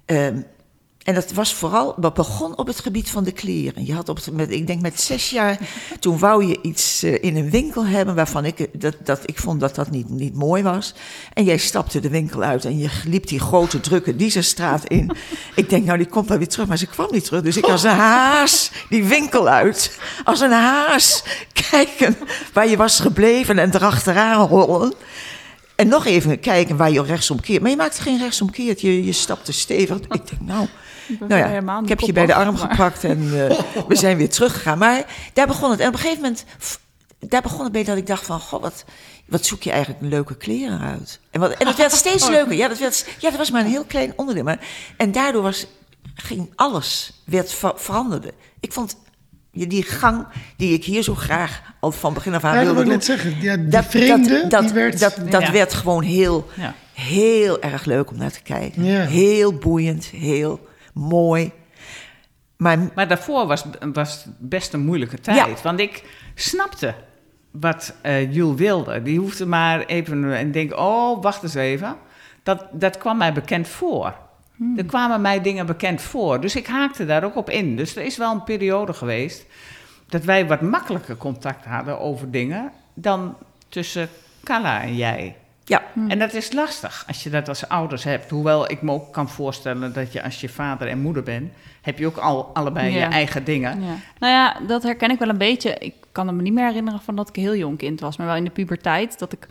ehm, 0.04 0.40
en 1.04 1.14
dat 1.14 1.32
was 1.32 1.54
vooral, 1.54 1.94
dat 1.96 2.14
begon 2.14 2.56
op 2.56 2.66
het 2.66 2.80
gebied 2.80 3.10
van 3.10 3.24
de 3.24 3.32
kleren. 3.32 3.86
Je 3.86 3.94
had 3.94 4.08
op 4.08 4.16
het, 4.16 4.32
met, 4.32 4.50
ik 4.50 4.66
denk 4.66 4.80
met 4.80 5.00
zes 5.00 5.30
jaar, 5.30 5.58
toen 6.00 6.18
wou 6.18 6.46
je 6.46 6.58
iets 6.62 7.02
eh, 7.02 7.22
in 7.22 7.36
een 7.36 7.50
winkel 7.50 7.86
hebben 7.86 8.14
waarvan 8.14 8.44
ik, 8.44 8.68
dat, 8.80 8.94
dat, 9.04 9.20
ik 9.24 9.38
vond 9.38 9.60
dat 9.60 9.74
dat 9.74 9.90
niet, 9.90 10.08
niet 10.08 10.34
mooi 10.34 10.62
was. 10.62 10.94
En 11.32 11.44
jij 11.44 11.56
stapte 11.56 12.00
de 12.00 12.08
winkel 12.08 12.42
uit 12.42 12.64
en 12.64 12.78
je 12.78 12.88
liep 13.04 13.26
die 13.26 13.40
grote 13.40 13.80
drukke 13.80 14.16
Diezenstraat 14.16 14.84
in. 14.84 15.10
Ik 15.54 15.70
denk, 15.70 15.84
nou 15.84 15.98
die 15.98 16.06
komt 16.06 16.28
wel 16.28 16.38
weer 16.38 16.48
terug, 16.48 16.66
maar 16.66 16.78
ze 16.78 16.86
kwam 16.86 17.08
niet 17.10 17.24
terug. 17.24 17.42
Dus 17.42 17.56
ik 17.56 17.64
als 17.64 17.82
een 17.82 17.90
haas 17.90 18.70
die 18.88 19.04
winkel 19.04 19.48
uit, 19.48 19.98
als 20.24 20.40
een 20.40 20.52
haas 20.52 21.24
kijken 21.70 22.16
waar 22.52 22.68
je 22.68 22.76
was 22.76 23.00
gebleven 23.00 23.58
en 23.58 23.74
erachteraan 23.74 24.46
rollen. 24.46 24.94
En 25.74 25.88
nog 25.88 26.06
even 26.06 26.40
kijken 26.40 26.76
waar 26.76 26.90
je 26.90 27.02
rechtsomkeert. 27.02 27.62
Maar 27.62 27.70
je 27.70 27.76
maakte 27.76 28.02
geen 28.02 28.18
rechtsomkeert. 28.18 28.80
Je, 28.80 29.04
je 29.04 29.12
stapte 29.12 29.52
stevig. 29.52 29.96
Ik 29.96 30.08
denk, 30.08 30.40
nou, 30.40 30.68
nou 31.20 31.34
ja, 31.34 31.80
ik 31.82 31.88
heb 31.88 32.00
je 32.00 32.12
bij 32.12 32.26
de 32.26 32.34
arm 32.34 32.54
maar- 32.54 32.70
gepakt 32.70 33.04
en 33.04 33.48
eh, 33.48 33.58
we 33.88 33.96
zijn 33.96 34.16
weer 34.16 34.30
teruggegaan. 34.30 34.78
Maar 34.78 35.04
daar 35.32 35.46
begon 35.46 35.70
het. 35.70 35.80
En 35.80 35.86
op 35.88 35.92
een 35.92 35.98
gegeven 36.00 36.22
moment, 36.22 36.44
daar 37.18 37.42
begon 37.42 37.62
het 37.62 37.72
bij 37.72 37.84
dat 37.84 37.96
ik 37.96 38.06
dacht 38.06 38.26
van, 38.26 38.40
goh, 38.40 38.60
wat, 38.60 38.84
wat 39.26 39.44
zoek 39.46 39.62
je 39.62 39.70
eigenlijk 39.70 40.02
leuke 40.12 40.36
kleren 40.36 40.80
uit? 40.80 41.20
En, 41.30 41.40
wat, 41.40 41.50
en 41.52 41.66
dat 41.66 41.76
werd 41.76 41.92
steeds 42.06 42.28
leuker. 42.28 42.54
Ja 42.54 42.68
dat, 42.68 42.78
werd, 42.78 43.06
ja, 43.18 43.28
dat 43.28 43.38
was 43.38 43.50
maar 43.50 43.60
een 43.60 43.70
heel 43.70 43.84
klein 43.84 44.12
onderdeel. 44.16 44.44
Maar, 44.44 44.58
en 44.96 45.12
daardoor 45.12 45.42
was, 45.42 45.66
ging 46.14 46.50
alles, 46.56 47.22
werd 47.24 47.52
ver- 47.52 47.72
veranderde. 47.76 48.32
Ik 48.60 48.72
vond 48.72 48.96
die 49.52 49.82
gang 49.82 50.26
die 50.56 50.72
ik 50.72 50.84
hier 50.84 51.02
zo 51.02 51.14
graag 51.14 51.62
al 51.80 51.92
van 51.92 52.14
begin 52.14 52.34
af 52.34 52.44
aan 52.44 52.50
Ja, 52.58 52.64
dat 52.64 52.74
wilde 52.74 52.88
wil 52.88 52.92
ik 52.94 53.06
doen. 53.06 53.16
net 53.16 53.22
zeggen. 53.22 53.42
Ja, 53.42 53.56
die 53.56 53.68
Dat, 53.68 53.84
vreemde, 53.84 54.28
dat, 54.28 54.40
die 54.40 54.48
dat, 54.48 54.70
werd... 54.70 54.98
dat, 54.98 55.16
dat 55.30 55.42
Ja. 55.42 55.52
werd 55.52 55.74
gewoon 55.74 56.02
heel, 56.02 56.48
Ja. 56.56 56.74
heel 56.92 57.60
erg 57.62 57.84
leuk 57.84 58.10
om 58.10 58.16
naar 58.16 58.30
te 58.32 58.42
kijken. 58.42 58.84
Ja. 58.84 59.04
Heel 59.04 59.54
boeiend, 59.54 60.04
heel 60.04 60.68
mooi. 60.92 61.52
Maar 62.56 62.78
Maar 62.94 63.08
daarvoor 63.08 63.46
was, 63.46 63.64
was 63.92 64.26
best 64.38 64.72
een 64.72 64.84
moeilijke 64.84 65.20
tijd. 65.20 65.36
Ja. 65.36 65.62
Want 65.62 65.80
ik 65.80 66.04
snapte 66.34 66.94
wat 67.50 67.94
eh 68.02 68.32
Jules 68.34 68.58
wilde. 68.58 69.02
Die 69.02 69.18
hoefde 69.18 69.46
maar 69.46 69.84
even 69.84 70.32
en 70.32 70.52
denk, 70.52 70.76
oh, 70.76 71.22
wacht 71.22 71.42
eens 71.42 71.54
even. 71.54 71.96
Dat, 72.42 72.66
dat 72.72 72.98
kwam 72.98 73.16
mij 73.16 73.32
bekend 73.32 73.68
voor. 73.68 74.14
Er 74.76 74.84
kwamen 74.84 75.20
mij 75.20 75.40
dingen 75.40 75.66
bekend 75.66 76.00
voor. 76.00 76.40
Dus 76.40 76.56
ik 76.56 76.66
haakte 76.66 77.06
daar 77.06 77.24
ook 77.24 77.36
op 77.36 77.50
in. 77.50 77.76
Dus 77.76 77.96
er 77.96 78.02
is 78.02 78.16
wel 78.16 78.32
een 78.32 78.44
periode 78.44 78.92
geweest 78.92 79.46
dat 80.08 80.24
wij 80.24 80.46
wat 80.46 80.60
makkelijker 80.60 81.16
contact 81.16 81.64
hadden 81.64 82.00
over 82.00 82.30
dingen 82.30 82.72
dan 82.94 83.36
tussen 83.68 84.08
Carla 84.44 84.82
en 84.82 84.96
jij. 84.96 85.36
Ja, 85.64 85.82
En 86.08 86.18
dat 86.18 86.32
is 86.32 86.52
lastig 86.52 87.04
als 87.06 87.22
je 87.22 87.30
dat 87.30 87.48
als 87.48 87.68
ouders 87.68 88.04
hebt. 88.04 88.30
Hoewel 88.30 88.70
ik 88.70 88.82
me 88.82 88.92
ook 88.92 89.12
kan 89.12 89.28
voorstellen 89.28 89.92
dat 89.92 90.12
je 90.12 90.22
als 90.22 90.40
je 90.40 90.48
vader 90.48 90.88
en 90.88 90.98
moeder 91.00 91.22
bent, 91.22 91.52
heb 91.82 91.98
je 91.98 92.06
ook 92.06 92.16
al 92.16 92.50
allebei 92.54 92.92
Ja. 92.92 92.98
je 92.98 93.04
eigen 93.12 93.44
dingen. 93.44 93.80
Ja. 93.80 93.94
Nou 94.18 94.32
ja, 94.32 94.56
dat 94.66 94.82
herken 94.82 95.10
ik 95.10 95.18
wel 95.18 95.28
een 95.28 95.38
beetje. 95.38 95.74
Ik 95.78 95.94
kan 96.12 96.36
me 96.36 96.42
niet 96.42 96.52
meer 96.52 96.66
herinneren 96.66 97.00
van 97.00 97.16
dat 97.16 97.28
ik 97.28 97.36
een 97.36 97.42
heel 97.42 97.56
jong 97.56 97.78
kind 97.78 98.00
was, 98.00 98.16
maar 98.16 98.26
wel 98.26 98.36
in 98.36 98.44
de 98.44 98.50
puberteit. 98.50 99.18
Dat 99.18 99.32
ik 99.32 99.46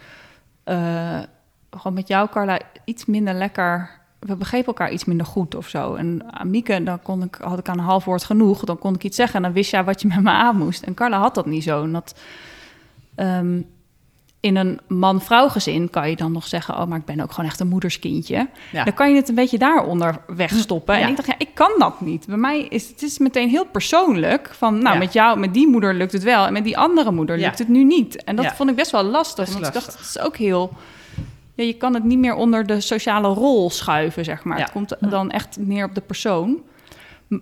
eh, 0.63 1.19
gewoon 1.71 1.93
met 1.93 2.07
jou, 2.07 2.29
Carla, 2.29 2.59
iets 2.85 3.05
minder 3.05 3.33
lekker. 3.33 3.89
We 4.19 4.35
begrepen 4.35 4.67
elkaar 4.67 4.91
iets 4.91 5.05
minder 5.05 5.25
goed 5.25 5.55
of 5.55 5.67
zo. 5.67 5.95
En 5.95 6.23
aan 6.33 6.49
Mieke, 6.49 6.83
dan 6.83 7.01
kon 7.01 7.23
ik, 7.23 7.37
had 7.41 7.59
ik 7.59 7.69
aan 7.69 7.77
een 7.77 7.83
half 7.83 8.05
woord 8.05 8.23
genoeg. 8.23 8.63
Dan 8.63 8.77
kon 8.79 8.95
ik 8.95 9.03
iets 9.03 9.15
zeggen 9.15 9.35
en 9.35 9.41
dan 9.41 9.53
wist 9.53 9.71
jij 9.71 9.83
wat 9.83 10.01
je 10.01 10.07
met 10.07 10.21
me 10.21 10.29
aan 10.29 10.57
moest. 10.57 10.83
En 10.83 10.93
Carla 10.93 11.19
had 11.19 11.35
dat 11.35 11.45
niet 11.45 11.63
zo. 11.63 11.83
En 11.83 11.91
dat, 11.91 12.19
ehm, 13.15 13.61
in 14.41 14.55
een 14.55 14.79
man-vrouw 14.87 15.49
gezin 15.49 15.89
kan 15.89 16.09
je 16.09 16.15
dan 16.15 16.31
nog 16.31 16.47
zeggen... 16.47 16.77
oh, 16.77 16.85
maar 16.85 16.97
ik 16.97 17.05
ben 17.05 17.19
ook 17.19 17.31
gewoon 17.31 17.49
echt 17.49 17.59
een 17.59 17.67
moederskindje. 17.67 18.47
Ja. 18.71 18.83
Dan 18.83 18.93
kan 18.93 19.09
je 19.09 19.15
het 19.15 19.29
een 19.29 19.35
beetje 19.35 19.57
daaronder 19.57 20.21
wegstoppen. 20.27 20.95
Ja. 20.95 21.01
En 21.01 21.09
ik 21.09 21.15
dacht, 21.15 21.27
ja, 21.27 21.35
ik 21.37 21.49
kan 21.53 21.71
dat 21.77 22.01
niet. 22.01 22.27
Bij 22.27 22.37
mij 22.37 22.61
is 22.61 22.87
het 22.87 23.01
is 23.01 23.17
meteen 23.17 23.49
heel 23.49 23.65
persoonlijk. 23.65 24.49
Van, 24.53 24.81
nou, 24.81 24.93
Ja. 24.93 24.99
met 24.99 25.13
jou, 25.13 25.39
met 25.39 25.53
die 25.53 25.67
moeder 25.67 25.93
lukt 25.93 26.11
het 26.11 26.23
wel... 26.23 26.45
en 26.45 26.53
met 26.53 26.63
die 26.63 26.77
andere 26.77 27.11
moeder 27.11 27.37
lukt 27.37 27.59
het 27.59 27.67
nu 27.67 27.83
niet. 27.83 28.23
En 28.23 28.35
dat 28.35 28.53
vond 28.53 28.69
ik 28.69 28.75
best 28.75 28.91
wel 28.91 29.03
lastig. 29.03 29.53
Want 29.53 29.67
ik 29.67 29.73
dacht, 29.73 29.91
het 29.97 29.99
is 29.99 30.19
ook 30.19 30.37
heel... 30.37 30.71
Ja, 31.53 31.63
je 31.63 31.73
kan 31.73 31.93
het 31.93 32.03
niet 32.03 32.19
meer 32.19 32.33
onder 32.35 32.65
de 32.65 32.81
sociale 32.81 33.27
rol 33.27 33.69
schuiven, 33.69 34.25
zeg 34.25 34.43
maar. 34.43 34.59
Het 34.59 34.71
komt 34.71 34.95
dan 34.99 35.31
echt 35.31 35.57
neer 35.59 35.85
op 35.85 35.95
de 35.95 36.01
persoon. 36.01 36.61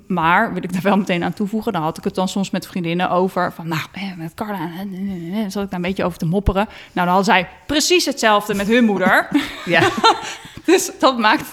Maar, 0.07 0.53
wil 0.53 0.63
ik 0.63 0.73
daar 0.73 0.81
wel 0.81 0.97
meteen 0.97 1.23
aan 1.23 1.33
toevoegen... 1.33 1.73
dan 1.73 1.81
had 1.81 1.97
ik 1.97 2.03
het 2.03 2.15
dan 2.15 2.27
soms 2.27 2.49
met 2.49 2.67
vriendinnen 2.67 3.09
over... 3.09 3.53
van 3.53 3.67
nou, 3.67 3.81
eh, 3.91 4.03
met 4.17 4.33
Carla, 4.33 4.59
eh, 4.59 5.43
eh, 5.43 5.49
zat 5.49 5.63
ik 5.63 5.69
daar 5.69 5.79
een 5.79 5.81
beetje 5.81 6.03
over 6.03 6.17
te 6.17 6.25
mopperen. 6.25 6.65
Nou, 6.65 6.73
dan 6.93 7.07
hadden 7.07 7.25
zij 7.25 7.47
precies 7.65 8.05
hetzelfde 8.05 8.53
met 8.53 8.67
hun 8.67 8.83
moeder. 8.83 9.27
Ja. 9.65 9.89
dus 10.65 10.91
dat 10.99 11.17
maakt... 11.17 11.51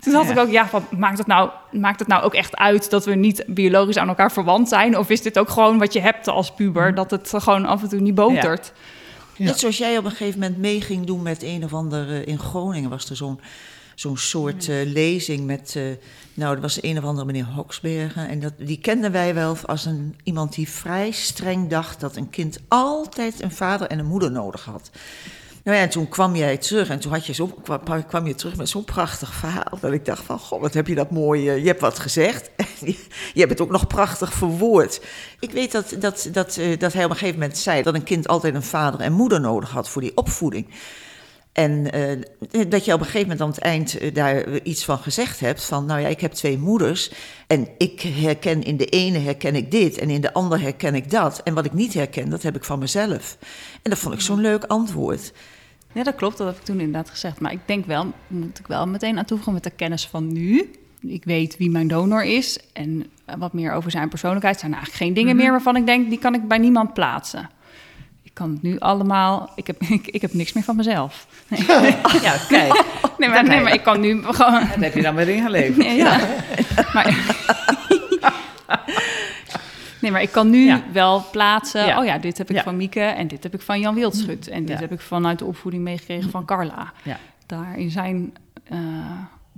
Toen 0.00 0.12
Ja. 0.12 0.30
ik 0.30 0.38
ook, 0.38 0.50
ja, 0.50 0.68
wat, 0.70 0.92
maakt, 0.92 1.18
het 1.18 1.26
nou, 1.26 1.50
maakt 1.70 1.98
het 1.98 2.08
nou 2.08 2.22
ook 2.22 2.34
echt 2.34 2.56
uit... 2.56 2.90
dat 2.90 3.04
we 3.04 3.14
niet 3.14 3.44
biologisch 3.46 3.98
aan 3.98 4.08
elkaar 4.08 4.32
verwant 4.32 4.68
zijn? 4.68 4.98
Of 4.98 5.10
is 5.10 5.22
dit 5.22 5.38
ook 5.38 5.50
gewoon 5.50 5.78
wat 5.78 5.92
je 5.92 6.00
hebt 6.00 6.28
als 6.28 6.54
puber... 6.54 6.94
dat 6.94 7.10
het 7.10 7.32
gewoon 7.36 7.66
af 7.66 7.82
en 7.82 7.88
toe 7.88 8.00
niet 8.00 8.14
botert? 8.14 8.72
Ja. 9.36 9.44
net 9.44 9.58
zoals 9.58 9.78
jij 9.78 9.98
op 9.98 10.04
een 10.04 10.10
gegeven 10.10 10.40
moment 10.40 10.58
mee 10.58 10.80
ging 10.80 11.06
doen 11.06 11.22
met 11.22 11.42
een 11.42 11.64
of 11.64 11.74
ander... 11.74 12.08
eh, 12.10 12.26
in 12.26 12.38
Groningen 12.38 12.90
was 12.90 13.10
er 13.10 13.16
zo'n 13.16 13.40
zo'n 13.94 14.16
soort 14.16 14.68
eh, 14.68 14.76
lezing 14.84 15.46
met... 15.46 15.76
eh, 15.76 15.82
nou, 16.34 16.52
dat 16.52 16.62
was 16.62 16.82
een 16.82 16.98
of 16.98 17.04
andere 17.04 17.26
meneer 17.26 17.44
Hoksbergen. 17.44 18.28
En 18.28 18.40
dat, 18.40 18.52
die 18.58 18.78
kenden 18.78 19.12
wij 19.12 19.34
wel 19.34 19.56
als 19.66 19.84
een, 19.84 20.16
iemand 20.22 20.54
die 20.54 20.68
vrij 20.68 21.10
streng 21.10 21.68
dacht... 21.68 22.00
dat 22.00 22.16
een 22.16 22.30
kind 22.30 22.58
altijd 22.68 23.42
een 23.42 23.52
vader 23.52 23.86
en 23.86 23.98
een 23.98 24.06
moeder 24.06 24.30
nodig 24.30 24.64
had. 24.64 24.90
Nou 25.64 25.76
ja, 25.76 25.82
en 25.82 25.88
toen 25.88 26.08
kwam 26.08 26.36
jij 26.36 26.56
terug 26.56 26.88
en 26.88 26.98
toen 26.98 27.12
had 27.12 27.26
je 27.26 27.32
zo, 27.32 27.46
kwam, 27.46 28.06
kwam 28.06 28.26
je 28.26 28.34
terug 28.34 28.56
met 28.56 28.68
zo'n 28.68 28.84
prachtig 28.84 29.34
verhaal. 29.34 29.78
Dat 29.80 29.92
ik 29.92 30.04
dacht 30.04 30.24
van, 30.24 30.38
goh, 30.38 30.60
wat 30.60 30.74
heb 30.74 30.86
je 30.86 30.94
dat 30.94 31.10
mooi, 31.10 31.48
eh, 31.48 31.58
je 31.58 31.66
hebt 31.66 31.80
wat 31.80 31.98
gezegd. 31.98 32.50
En 32.82 32.88
je, 32.88 33.04
je 33.34 33.40
hebt 33.40 33.50
het 33.50 33.60
ook 33.60 33.70
nog 33.70 33.86
prachtig 33.86 34.32
verwoord. 34.32 35.00
Ik 35.40 35.50
weet 35.50 35.72
dat, 35.72 35.94
dat, 35.98 36.28
dat, 36.32 36.60
dat 36.78 36.92
hij 36.92 37.04
op 37.04 37.10
een 37.10 37.16
gegeven 37.16 37.40
moment 37.40 37.58
zei 37.58 37.82
dat 37.82 37.94
een 37.94 38.02
kind 38.02 38.28
altijd 38.28 38.54
een 38.54 38.62
vader 38.62 39.00
en 39.00 39.12
moeder 39.12 39.40
nodig 39.40 39.70
had 39.70 39.88
voor 39.88 40.02
die 40.02 40.16
opvoeding. 40.16 40.66
En 41.52 41.92
eh, 41.92 42.18
dat 42.68 42.84
je 42.84 42.92
op 42.92 42.98
een 42.98 43.04
gegeven 43.04 43.28
moment 43.28 43.40
aan 43.40 43.48
het 43.48 43.58
eind 43.58 43.98
eh, 43.98 44.14
daar 44.14 44.60
iets 44.60 44.84
van 44.84 44.98
gezegd 44.98 45.40
hebt. 45.40 45.64
Van 45.64 45.86
nou 45.86 46.00
ja, 46.00 46.08
ik 46.08 46.20
heb 46.20 46.32
twee 46.32 46.58
moeders. 46.58 47.12
En 47.46 47.68
ik 47.78 48.00
herken 48.00 48.62
in 48.62 48.76
de 48.76 48.86
ene 48.86 49.18
herken 49.18 49.54
ik 49.54 49.70
dit. 49.70 49.98
En 49.98 50.10
in 50.10 50.20
de 50.20 50.32
andere 50.32 50.62
herken 50.62 50.94
ik 50.94 51.10
dat. 51.10 51.40
En 51.42 51.54
wat 51.54 51.64
ik 51.64 51.72
niet 51.72 51.94
herken, 51.94 52.30
dat 52.30 52.42
heb 52.42 52.56
ik 52.56 52.64
van 52.64 52.78
mezelf. 52.78 53.36
En 53.82 53.90
dat 53.90 53.98
vond 53.98 54.14
ik 54.14 54.20
zo'n 54.20 54.40
leuk 54.40 54.64
antwoord. 54.64 55.32
Ja, 55.92 56.02
dat 56.02 56.14
klopt. 56.14 56.38
Dat 56.38 56.46
heb 56.46 56.56
ik 56.56 56.62
toen 56.62 56.80
inderdaad 56.80 57.10
gezegd. 57.10 57.40
Maar 57.40 57.52
ik 57.52 57.60
denk 57.66 57.86
wel, 57.86 58.12
moet 58.26 58.58
ik 58.58 58.66
wel 58.66 58.86
meteen 58.86 59.18
aan 59.18 59.24
toevoegen 59.24 59.54
met 59.54 59.64
de 59.64 59.70
kennis 59.70 60.06
van 60.06 60.32
nu. 60.32 60.70
Ik 61.00 61.24
weet 61.24 61.56
wie 61.56 61.70
mijn 61.70 61.88
donor 61.88 62.24
is 62.24 62.58
en 62.72 63.06
wat 63.38 63.52
meer 63.52 63.72
over 63.72 63.90
zijn 63.90 64.08
persoonlijkheid. 64.08 64.60
zijn 64.60 64.72
eigenlijk 64.72 65.02
geen 65.02 65.14
dingen 65.14 65.36
meer 65.36 65.50
waarvan 65.50 65.76
ik 65.76 65.86
denk, 65.86 66.08
die 66.08 66.18
kan 66.18 66.34
ik 66.34 66.48
bij 66.48 66.58
niemand 66.58 66.94
plaatsen. 66.94 67.48
Ik 68.32 68.38
kan 68.38 68.50
het 68.50 68.62
nu 68.62 68.78
allemaal, 68.78 69.50
ik 69.54 69.66
heb, 69.66 69.82
ik, 69.98 70.06
ik 70.06 70.20
heb 70.20 70.32
niks 70.32 70.52
meer 70.52 70.64
van 70.64 70.76
mezelf. 70.76 71.26
Nee, 71.48 71.60
ja, 72.22 72.36
kijk. 72.48 72.84
nee, 73.18 73.28
maar, 73.28 73.44
nee, 73.44 73.60
maar 73.60 73.72
ik 73.74 73.82
kan 73.82 74.00
nu 74.00 74.22
gewoon... 74.22 74.60
Dat 74.60 74.68
heb 74.80 74.94
je 74.94 75.02
dan 75.02 75.14
weer 75.14 75.28
ingeleverd. 75.28 75.86
Ja, 75.86 75.92
ja. 75.92 76.20
Maar, 76.92 77.16
nee, 80.00 80.10
maar 80.10 80.22
ik 80.22 80.30
kan 80.32 80.50
nu 80.50 80.64
Ja. 80.66 80.82
wel 80.92 81.24
plaatsen. 81.32 81.86
Ja. 81.86 81.98
Oh 81.98 82.04
ja, 82.04 82.18
dit 82.18 82.38
heb 82.38 82.50
ik 82.50 82.56
Ja. 82.56 82.62
van 82.62 82.76
Mieke 82.76 83.00
en 83.00 83.28
dit 83.28 83.42
heb 83.42 83.54
ik 83.54 83.60
van 83.60 83.80
Jan 83.80 83.94
Wildschut. 83.94 84.48
En 84.48 84.64
dit 84.64 84.80
heb 84.80 84.92
ik 84.92 85.00
vanuit 85.00 85.38
de 85.38 85.44
opvoeding 85.44 85.82
meegekregen 85.82 86.30
van 86.30 86.44
Carla. 86.44 86.92
Ja. 87.02 87.18
Daarin 87.46 87.90
zijn... 87.90 88.34
eh, 88.64 88.78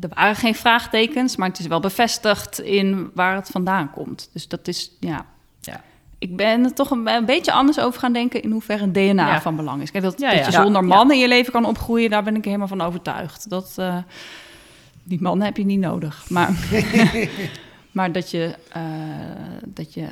er 0.01 0.09
waren 0.15 0.37
geen 0.37 0.55
vraagtekens, 0.55 1.37
maar 1.37 1.49
het 1.49 1.59
is 1.59 1.67
wel 1.67 1.81
bevestigd 1.81 2.59
in 2.61 3.11
waar 3.15 3.35
het 3.35 3.49
vandaan 3.49 3.91
komt. 3.91 4.31
Dus 4.33 4.49
dat 4.49 4.69
is, 4.69 4.91
ja... 5.01 5.27
Ja. 5.61 5.81
Ik 6.25 6.37
ben 6.37 6.65
er 6.65 6.73
toch 6.73 6.91
een, 6.91 7.09
een 7.09 7.25
beetje 7.25 7.53
anders 7.53 7.81
over 7.81 8.01
gaan 8.01 8.13
denken 8.13 8.43
in 8.43 8.51
hoeverre 8.51 8.91
DNA 8.91 9.27
Ja. 9.27 9.41
van 9.41 9.57
belang 9.57 9.83
is. 9.83 9.91
Kijk, 9.91 10.05
dat, 10.05 10.21
Ja, 10.21 10.31
dat 10.31 10.39
ja. 10.39 10.45
je 10.47 10.53
zonder 10.53 10.85
man 10.85 11.13
in 11.13 11.19
je 11.19 11.29
leven 11.29 11.53
kan 11.53 11.65
opgroeien, 11.65 12.11
daar 12.11 12.23
ben 12.23 12.37
ik 12.37 12.45
helemaal 12.45 12.69
van 12.69 12.81
overtuigd. 12.81 13.51
Dat, 13.51 13.73
eh, 13.77 13.97
die 15.03 15.23
man 15.23 15.41
heb 15.43 15.57
je 15.57 15.65
niet 15.65 15.79
nodig. 15.81 16.31
Maar, 16.31 16.51
maar 17.93 18.13
dat 18.13 18.31
je, 18.31 18.55
eh, 18.73 18.83
dat 19.65 19.95
je 19.95 20.07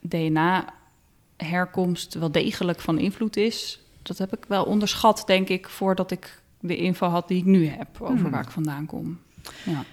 DNA-herkomst 0.00 2.14
wel 2.14 2.30
degelijk 2.32 2.80
van 2.80 2.98
invloed 2.98 3.36
is, 3.36 3.80
dat 4.02 4.18
heb 4.18 4.36
ik 4.36 4.44
wel 4.48 4.64
onderschat, 4.64 5.22
denk 5.26 5.48
ik, 5.48 5.68
voordat 5.68 6.10
ik 6.10 6.40
de 6.60 6.76
info 6.76 7.06
had 7.08 7.28
die 7.28 7.38
ik 7.38 7.44
nu 7.44 7.66
heb 7.68 7.88
over 8.00 8.18
Hmm. 8.18 8.30
waar 8.30 8.42
ik 8.42 8.50
vandaan 8.50 8.86
kom. 8.86 9.18
Ja. 9.64 9.84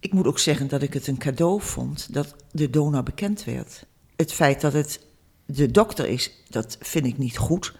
Ik 0.00 0.12
moet 0.12 0.26
ook 0.26 0.38
zeggen 0.38 0.68
dat 0.68 0.82
ik 0.82 0.94
het 0.94 1.06
een 1.06 1.18
cadeau 1.18 1.60
vond 1.62 2.14
dat 2.14 2.34
de 2.52 2.70
donor 2.70 3.02
bekend 3.02 3.44
werd. 3.44 3.86
Het 4.16 4.32
feit 4.32 4.60
dat 4.60 4.72
het 4.72 5.06
de 5.50 5.70
dokter 5.70 6.06
is, 6.08 6.30
dat 6.48 6.76
vind 6.80 7.06
ik 7.06 7.18
niet 7.18 7.38
goed. 7.38 7.74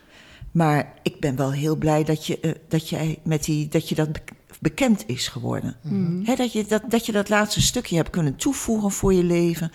Maar 0.52 0.94
ik 1.02 1.20
ben 1.20 1.36
wel 1.36 1.52
heel 1.52 1.76
blij 1.76 2.04
dat 2.04 2.26
je, 2.26 2.40
eh, 2.40 2.52
dat 2.68 2.88
jij 2.88 3.18
met 3.22 3.44
die, 3.44 3.68
dat, 3.68 3.88
je 3.88 3.94
dat 3.94 4.12
bek- 4.12 4.32
bekend 4.60 5.04
is 5.06 5.28
geworden. 5.28 5.76
Hè, 6.24 6.34
dat, 6.34 6.52
je 6.52 6.64
dat, 6.64 6.82
dat 6.88 7.06
je 7.06 7.12
dat 7.12 7.28
laatste 7.28 7.60
stukje 7.62 7.96
hebt 7.96 8.10
kunnen 8.10 8.36
toevoegen 8.36 8.90
voor 8.90 9.14
je 9.14 9.24
leven. 9.24 9.70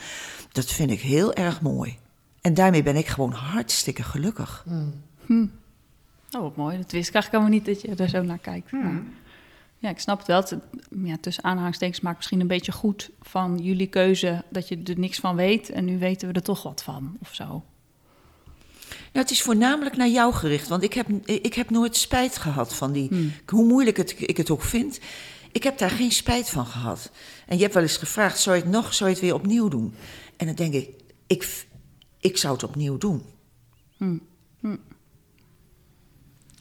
Dat 0.52 0.72
vind 0.72 0.92
ik 0.92 1.02
heel 1.02 1.34
erg 1.34 1.62
mooi. 1.62 1.98
En 2.42 2.54
daarmee 2.54 2.84
ben 2.84 2.96
ik 2.96 3.08
gewoon 3.08 3.32
hartstikke 3.32 4.04
gelukkig. 4.04 4.66
Oh, 6.32 6.42
wat 6.42 6.56
mooi. 6.56 6.78
Dat 6.78 6.92
wist 6.92 7.08
ik 7.08 7.14
eigenlijk 7.14 7.44
helemaal 7.44 7.50
niet 7.50 7.66
dat 7.66 7.82
je 7.82 8.04
er 8.04 8.10
zo 8.10 8.22
naar 8.22 8.38
kijkt. 8.38 8.72
Maar, 8.72 9.02
ja, 9.78 9.90
ik 9.90 10.00
snap 10.00 10.18
het 10.18 10.28
wel. 10.28 10.40
Het, 10.40 10.56
ja, 11.04 11.18
tussen 11.22 11.44
aanhalingstekens 11.44 12.00
maakt 12.00 12.18
misschien 12.18 12.40
een 12.40 12.48
beetje 12.48 12.72
goed 12.72 13.10
van 13.22 13.58
jullie 13.58 13.88
keuze 13.88 14.44
dat 14.50 14.68
je 14.68 14.82
er 14.84 15.00
niks 15.00 15.20
van 15.20 15.36
weet 15.36 15.70
en 15.70 15.86
nu 15.86 16.00
weten 16.00 16.28
we 16.28 16.34
er 16.34 16.42
toch 16.44 16.64
wat 16.64 16.84
van 16.84 17.18
of 17.22 17.34
zo. 17.36 17.64
Nou, 19.14 19.26
het 19.26 19.32
is 19.32 19.42
voornamelijk 19.42 19.98
naar 19.98 20.08
jou 20.08 20.34
gericht, 20.34 20.68
want 20.68 20.84
ik 20.84 20.94
heb, 20.94 21.08
ik 21.26 21.54
heb 21.54 21.70
nooit 21.70 21.96
spijt 21.96 22.38
gehad 22.38 22.76
van 22.76 22.92
die. 22.92 23.32
Hoe 23.46 23.66
moeilijk 23.66 23.98
het, 23.98 24.16
ik 24.18 24.38
het 24.38 24.50
ook 24.50 24.62
vind, 24.62 25.00
ik 25.52 25.64
heb 25.64 25.78
daar 25.78 25.90
geen 25.90 26.12
spijt 26.12 26.50
van 26.50 26.66
gehad. 26.66 27.12
En 27.48 27.56
je 27.56 27.62
hebt 27.62 27.74
wel 27.74 27.84
eens 27.84 27.98
gevraagd: 27.98 28.40
zou 28.40 28.56
je 28.56 28.62
het 28.62 28.72
nog, 28.72 28.94
zou 28.94 29.10
je 29.10 29.16
het 29.16 29.26
weer 29.26 29.34
opnieuw 29.34 29.68
doen? 29.68 29.94
En 30.38 30.46
dan 30.46 30.56
denk 30.56 30.74
ik: 30.74 30.90
ik, 31.28 31.66
ik 32.20 32.38
zou 32.38 32.54
het 32.54 32.64
opnieuw 32.64 32.98
doen. 32.98 33.24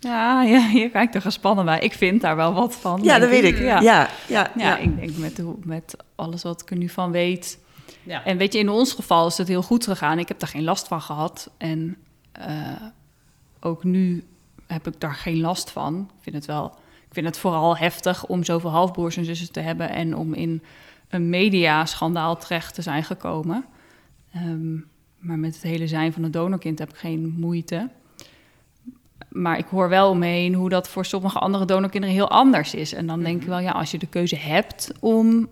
Ja, 0.01 0.42
ja, 0.42 0.68
je 0.68 0.90
kijkt 0.90 1.14
er 1.14 1.21
gespannen 1.21 1.64
bij. 1.64 1.81
Ik 1.81 1.92
vind 1.92 2.21
daar 2.21 2.37
wel 2.37 2.53
wat 2.55 2.75
van. 2.77 3.03
Ja, 3.03 3.18
dat 3.18 3.29
weet 3.29 3.45
ik. 3.45 3.59
Ja, 3.59 3.81
Ja, 3.81 3.81
ja, 3.81 4.09
ja. 4.29 4.51
Ja, 4.57 4.77
ik 4.79 4.97
denk 4.97 5.16
met, 5.16 5.38
hoe- 5.38 5.57
met 5.64 5.97
alles 6.14 6.42
wat 6.42 6.61
ik 6.61 6.71
er 6.71 6.77
nu 6.77 6.88
van 6.88 7.11
weet. 7.11 7.59
Ja. 8.03 8.25
En 8.25 8.37
weet 8.37 8.53
je, 8.53 8.59
in 8.59 8.68
ons 8.68 8.92
geval 8.92 9.27
is 9.27 9.38
het 9.38 9.49
heel 9.49 9.62
goed 9.62 9.85
gegaan. 9.85 10.18
Ik 10.18 10.29
heb 10.29 10.38
daar 10.38 10.49
geen 10.49 10.64
last 10.64 10.88
van 10.88 11.01
gehad. 11.03 11.51
En 11.59 11.97
ook 13.61 13.85
nu 13.85 14.24
heb 14.66 14.87
ik 14.87 15.00
daar 15.00 15.14
geen 15.14 15.40
last 15.40 15.70
van. 15.70 16.11
Ik 16.16 16.22
vind 16.22 16.37
het 16.37 16.46
wel, 16.46 16.66
ik 17.09 17.14
vind 17.14 17.26
het 17.26 17.38
vooral 17.38 17.76
heftig 17.76 18.26
om 18.26 18.44
zoveel 18.44 18.70
halfbroers 18.70 19.16
en 19.16 19.24
zussen 19.24 19.52
te 19.52 19.61
hebben 19.61 19.90
en 19.90 20.16
om 20.16 20.35
in 20.35 20.62
een 21.09 21.31
mediaschandaal 21.31 22.37
terecht 22.37 22.74
te 22.74 22.83
zijn 22.83 23.05
gekomen. 23.05 23.64
Ehm, 24.33 24.74
maar 25.18 25.38
met 25.38 25.55
het 25.55 25.62
hele 25.62 25.87
zijn 25.87 26.12
van 26.12 26.22
een 26.22 26.31
donorkind 26.31 26.78
heb 26.78 26.90
ik 26.90 26.96
geen 26.96 27.35
moeite. 27.38 27.88
Maar 29.28 29.59
ik 29.59 29.66
hoor 29.66 29.88
wel 29.88 30.11
omheen 30.11 30.55
hoe 30.55 30.68
dat 30.68 30.88
voor 30.88 31.05
sommige 31.05 31.38
andere 31.38 31.64
donorkinderen 31.64 32.16
heel 32.16 32.31
anders 32.31 32.74
is. 32.74 32.92
En 32.92 33.07
dan 33.07 33.22
denk 33.22 33.42
ik 33.42 33.48
wel, 33.48 33.59
ja, 33.59 33.70
als 33.70 33.90
je 33.90 33.98
de 33.98 34.07
keuze 34.07 34.37
hebt 34.37 34.92
om 35.00 35.48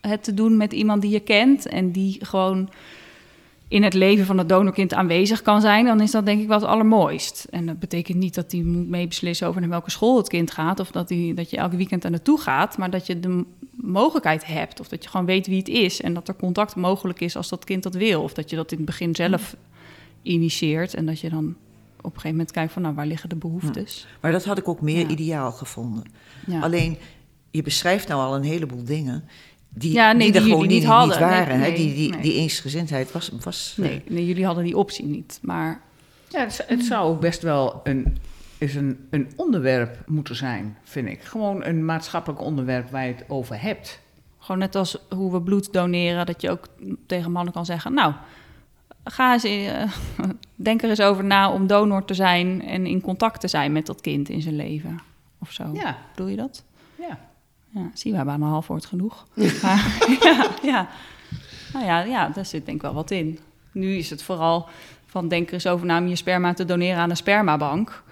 het 0.00 0.24
te 0.24 0.34
doen 0.34 0.56
met 0.56 0.72
iemand 0.72 1.02
die 1.02 1.10
je 1.10 1.20
kent 1.20 1.66
en 1.66 1.90
die 1.90 2.24
gewoon 2.24 2.68
in 3.70 3.82
het 3.82 3.94
leven 3.94 4.26
van 4.26 4.38
het 4.38 4.48
donorkind 4.48 4.94
aanwezig 4.94 5.42
kan 5.42 5.60
zijn, 5.60 5.84
dan 5.84 6.00
is 6.00 6.10
dat 6.10 6.26
denk 6.26 6.40
ik 6.40 6.48
wel 6.48 6.58
het 6.60 6.68
allermooist. 6.68 7.46
En 7.50 7.66
dat 7.66 7.78
betekent 7.78 8.18
niet 8.18 8.34
dat 8.34 8.52
hij 8.52 8.62
moet 8.62 8.88
meebeslissen 8.88 9.46
over 9.48 9.60
naar 9.60 9.70
welke 9.70 9.90
school 9.90 10.16
het 10.16 10.28
kind 10.28 10.50
gaat 10.50 10.80
of 10.80 10.90
dat, 10.90 11.08
hij, 11.08 11.32
dat 11.34 11.50
je 11.50 11.56
elke 11.56 11.76
weekend 11.76 12.04
er 12.04 12.10
naartoe 12.10 12.40
gaat, 12.40 12.78
maar 12.78 12.90
dat 12.90 13.06
je 13.06 13.20
de 13.20 13.44
mogelijkheid 13.70 14.46
hebt 14.46 14.80
of 14.80 14.88
dat 14.88 15.02
je 15.04 15.10
gewoon 15.10 15.26
weet 15.26 15.46
wie 15.46 15.58
het 15.58 15.68
is 15.68 16.00
en 16.00 16.14
dat 16.14 16.28
er 16.28 16.34
contact 16.36 16.76
mogelijk 16.76 17.20
is 17.20 17.36
als 17.36 17.48
dat 17.48 17.64
kind 17.64 17.82
dat 17.82 17.94
wil. 17.94 18.22
Of 18.22 18.32
dat 18.32 18.50
je 18.50 18.56
dat 18.56 18.70
in 18.70 18.76
het 18.76 18.86
begin 18.86 19.14
zelf 19.14 19.56
initieert 20.22 20.94
en 20.94 21.06
dat 21.06 21.20
je 21.20 21.28
dan 21.30 21.44
op 21.96 22.04
een 22.04 22.10
gegeven 22.10 22.30
moment 22.30 22.50
kijkt 22.50 22.72
van 22.72 22.82
nou, 22.82 22.94
waar 22.94 23.06
liggen 23.06 23.28
de 23.28 23.36
behoeftes. 23.36 24.06
Maar 24.20 24.32
dat 24.32 24.44
had 24.44 24.58
ik 24.58 24.68
ook 24.68 24.80
meer 24.80 24.98
Ja. 25.00 25.08
ideaal 25.08 25.52
gevonden. 25.52 26.04
Ja. 26.46 26.60
Alleen, 26.60 26.96
je 27.50 27.62
beschrijft 27.62 28.08
nou 28.08 28.20
al 28.20 28.34
een 28.36 28.42
heleboel 28.42 28.84
dingen. 28.84 29.24
Die, 29.74 29.92
Ja, 29.92 30.12
nee, 30.12 30.26
die 30.26 30.26
er 30.26 30.32
die 30.32 30.42
gewoon 30.42 30.58
jullie 30.58 30.72
niet, 30.74 30.80
niet 30.80 30.96
hadden. 30.96 31.20
waren. 31.20 31.58
Nee, 31.58 31.70
hè? 31.70 31.76
Die, 31.76 31.94
die, 31.94 32.10
nee. 32.10 32.20
die 32.20 32.34
eensgezindheid 32.34 33.12
was. 33.12 33.30
was 33.40 33.76
eh, 33.78 33.84
Nee, 33.84 34.02
nee, 34.08 34.26
jullie 34.26 34.44
hadden 34.44 34.64
die 34.64 34.76
optie 34.76 35.04
niet. 35.06 35.38
Maar 35.42 35.80
Ja, 36.28 36.40
het, 36.40 36.64
het 36.66 36.84
zou 36.84 37.08
ook 37.08 37.20
best 37.20 37.42
wel 37.42 37.80
een, 37.84 38.16
is 38.58 38.74
een, 38.74 39.06
een 39.10 39.32
onderwerp 39.36 39.98
moeten 40.06 40.36
zijn, 40.36 40.76
vind 40.82 41.08
ik. 41.08 41.22
Gewoon 41.22 41.64
een 41.64 41.84
maatschappelijk 41.84 42.40
onderwerp 42.42 42.90
waar 42.90 43.06
je 43.06 43.12
het 43.12 43.24
over 43.28 43.60
hebt. 43.60 44.00
Gewoon 44.38 44.60
net 44.60 44.74
als 44.74 44.96
hoe 45.08 45.32
we 45.32 45.42
bloed 45.42 45.72
doneren, 45.72 46.26
dat 46.26 46.40
je 46.40 46.50
ook 46.50 46.68
tegen 47.06 47.32
mannen 47.32 47.52
kan 47.52 47.64
zeggen: 47.64 47.94
Nou, 47.94 48.14
ga 49.04 49.32
eens, 49.32 49.44
eh, 49.44 49.82
denk 50.54 50.82
er 50.82 50.88
eens 50.88 51.00
over 51.00 51.24
na 51.24 51.52
om 51.52 51.66
donor 51.66 52.04
te 52.04 52.14
zijn 52.14 52.62
en 52.62 52.86
in 52.86 53.00
contact 53.00 53.40
te 53.40 53.48
zijn 53.48 53.72
met 53.72 53.86
dat 53.86 54.00
kind 54.00 54.28
in 54.28 54.42
zijn 54.42 54.56
leven. 54.56 55.00
Of 55.38 55.52
zo. 55.52 55.70
Ja, 55.72 55.98
Bedoel 56.14 56.30
je 56.30 56.36
dat? 56.36 56.64
Ja. 57.70 57.90
Zie, 57.94 58.10
we 58.10 58.16
hebben 58.16 58.34
aan 58.34 58.42
een 58.42 58.48
half 58.48 58.66
woord 58.66 58.86
genoeg. 58.86 59.26
Maar, 59.62 59.96
ja, 60.20 60.46
ja. 60.62 60.88
Nou 61.72 61.84
ja, 61.84 62.00
ja, 62.02 62.28
daar 62.28 62.46
zit 62.46 62.64
denk 62.64 62.76
ik 62.76 62.82
wel 62.82 62.94
wat 62.94 63.10
in. 63.10 63.38
Nu 63.72 63.94
is 63.96 64.10
het 64.10 64.22
vooral 64.22 64.68
van 65.06 65.28
denk 65.28 65.46
er 65.48 65.54
eens 65.54 65.66
over 65.66 65.86
na 65.86 65.98
om 65.98 66.06
je 66.06 66.16
sperma 66.16 66.54
te 66.54 66.64
doneren 66.64 66.98
aan 67.00 67.10
een 67.10 67.16
spermabank. 67.16 68.02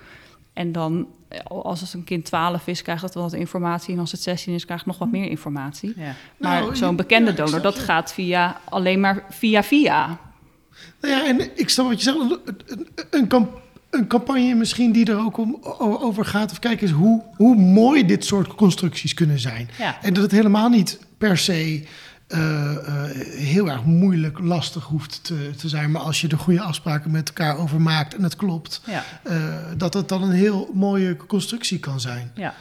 En 0.53 0.73
dan, 0.73 1.07
eh, 1.29 1.41
als 1.47 1.81
het 1.81 1.93
een 1.95 2.05
kind 2.05 2.25
12 2.25 2.67
is, 2.67 2.83
krijgt 2.83 3.03
het 3.03 3.15
wel 3.15 3.23
wat 3.23 3.33
informatie. 3.33 3.95
En 3.95 4.01
als 4.01 4.13
het 4.13 4.23
16 4.23 4.55
is, 4.55 4.65
krijgt 4.65 4.85
het 4.85 4.93
nog 4.93 5.03
wat 5.11 5.21
meer 5.21 5.31
informatie. 5.31 5.93
ja. 5.97 6.15
Maar 6.37 6.61
Nou, 6.61 6.77
zo'n 6.77 6.97
bekende 6.97 7.31
ja, 7.31 7.37
donor, 7.37 7.61
dat 7.61 7.75
je. 7.77 7.81
gaat 7.81 8.13
via, 8.13 8.61
alleen 8.65 9.01
maar 9.01 9.25
via 9.31 9.63
via. 9.63 10.19
Nou 11.01 11.15
ja, 11.15 11.27
en 11.27 11.59
ik 11.59 11.69
snap 11.69 11.87
wat 11.87 12.03
je 12.03 12.11
zegt. 12.13 12.19
Een, 12.19 12.39
een, 12.67 12.89
een, 13.11 13.27
kamp- 13.27 13.61
een 13.91 14.07
campagne 14.07 14.55
misschien 14.55 14.93
die 14.93 15.07
er 15.11 15.19
ook 15.19 15.37
om, 15.39 15.59
over 15.79 16.25
gaat. 16.25 16.51
Of 16.51 16.59
kijk 16.59 16.83
eens 16.83 16.91
hoe, 16.91 17.23
hoe 17.37 17.57
mooi 17.57 18.07
dit 18.07 18.25
soort 18.25 18.55
constructies 18.55 19.15
kunnen 19.15 19.39
zijn. 19.39 19.69
Ja. 19.79 19.99
En 20.03 20.13
dat 20.15 20.23
het 20.23 20.33
helemaal 20.33 20.69
niet 20.69 20.99
per 21.19 21.39
se 21.39 21.85
eh, 22.29 22.71
eh, 22.71 23.11
heel 23.37 23.69
erg 23.71 23.85
moeilijk, 23.85 24.39
lastig 24.39 24.85
hoeft 24.85 25.25
te, 25.25 25.51
te 25.57 25.69
zijn. 25.69 25.91
Maar 25.91 26.03
als 26.03 26.21
je 26.21 26.29
er 26.29 26.39
goede 26.39 26.61
afspraken 26.61 27.11
met 27.11 27.29
elkaar 27.29 27.59
over 27.59 27.81
maakt 27.81 28.15
en 28.17 28.23
het 28.23 28.37
klopt, 28.37 28.81
ja. 28.87 29.05
eh, 29.23 29.37
dat 29.77 29.95
het 29.95 30.09
dan 30.09 30.23
een 30.23 30.31
heel 30.33 30.71
mooie 30.75 31.17
constructie 31.17 31.79
kan 31.79 32.01
zijn. 32.01 32.31
Ja. 32.35 32.55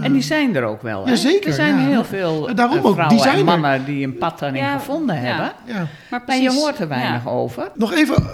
En 0.00 0.12
die 0.12 0.22
zijn 0.22 0.56
er 0.56 0.64
ook 0.64 0.82
wel. 0.82 1.04
hè? 1.04 1.10
Jazeker, 1.10 1.48
Er 1.48 1.54
zijn 1.54 1.78
ja. 1.78 1.86
heel 1.86 2.04
veel 2.04 2.54
daarom 2.54 2.78
ook, 2.78 2.84
die 2.84 2.92
vrouwen 2.92 3.18
zijn 3.18 3.32
en 3.34 3.38
er. 3.38 3.44
mannen 3.44 3.84
die 3.84 4.04
een 4.06 4.18
pad 4.18 4.38
daarin 4.38 4.62
Ja, 4.62 4.78
gevonden 4.78 5.16
ja. 5.16 5.22
hebben. 5.22 5.52
Ja. 5.66 5.86
Maar 6.10 6.22
En 6.26 6.42
je 6.42 6.52
hoort 6.52 6.78
er 6.78 6.88
weinig 6.88 7.24
ja. 7.24 7.30
over. 7.30 7.70
Nog 7.74 7.92
even 7.92 8.28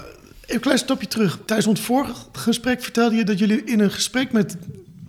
een 0.47 0.61
klein 0.61 0.79
stapje 0.79 1.07
terug. 1.07 1.39
Tijdens 1.45 1.69
ons 1.69 1.81
vorige 1.81 2.15
gesprek 2.33 2.83
vertelde 2.83 3.17
je 3.17 3.25
dat 3.25 3.39
jullie 3.39 3.65
in 3.65 3.81
een 3.81 3.91
gesprek 3.91 4.33
met, 4.33 4.57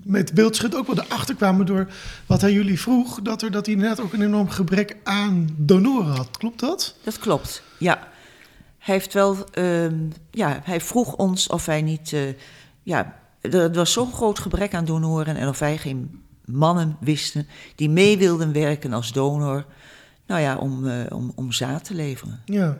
met 0.04 0.34
Beeldschut 0.34 0.76
ook 0.76 0.88
wel 0.88 1.06
erachter 1.06 1.36
kwamen 1.36 1.66
door 1.66 1.88
wat 2.26 2.42
hij 2.42 2.52
jullie 2.52 2.80
vroeg. 2.80 3.22
Dat, 3.22 3.42
er, 3.42 3.52
dat 3.52 3.66
hij 3.66 3.76
inderdaad 3.76 4.00
ook 4.00 4.14
een 4.14 4.22
enorm 4.22 4.50
gebrek 4.50 4.96
aan 5.04 5.50
donoren 5.58 6.16
had. 6.16 6.38
Klopt 6.38 6.60
dat? 6.60 6.96
Dat 7.04 7.20
klopt, 7.20 7.64
ja. 7.80 8.08
Hij 8.78 8.94
heeft 8.94 9.14
wel, 9.14 9.38
ehm, 9.52 9.96
ja, 10.32 10.60
hij 10.64 10.82
vroeg 10.82 11.16
ons 11.16 11.48
of 11.48 11.66
wij 11.66 11.82
niet, 11.82 12.14
eh, 12.14 12.22
ja, 12.84 13.20
er, 13.42 13.54
er 13.54 13.74
was 13.74 13.92
zo'n 13.92 14.14
groot 14.14 14.40
gebrek 14.40 14.74
aan 14.74 14.86
donoren 14.86 15.36
en 15.36 15.48
of 15.48 15.60
wij 15.60 15.78
geen 15.78 16.24
mannen 16.46 16.98
wisten 17.00 17.48
die 17.76 17.90
mee 17.90 18.18
wilden 18.18 18.52
werken 18.52 18.94
als 18.94 19.12
donor, 19.12 19.66
nou 20.26 20.42
ja, 20.42 20.58
om, 20.58 20.88
eh, 20.88 21.00
om, 21.10 21.32
om 21.36 21.52
zaad 21.52 21.84
te 21.84 21.94
leveren. 21.94 22.42
Ja. 22.46 22.78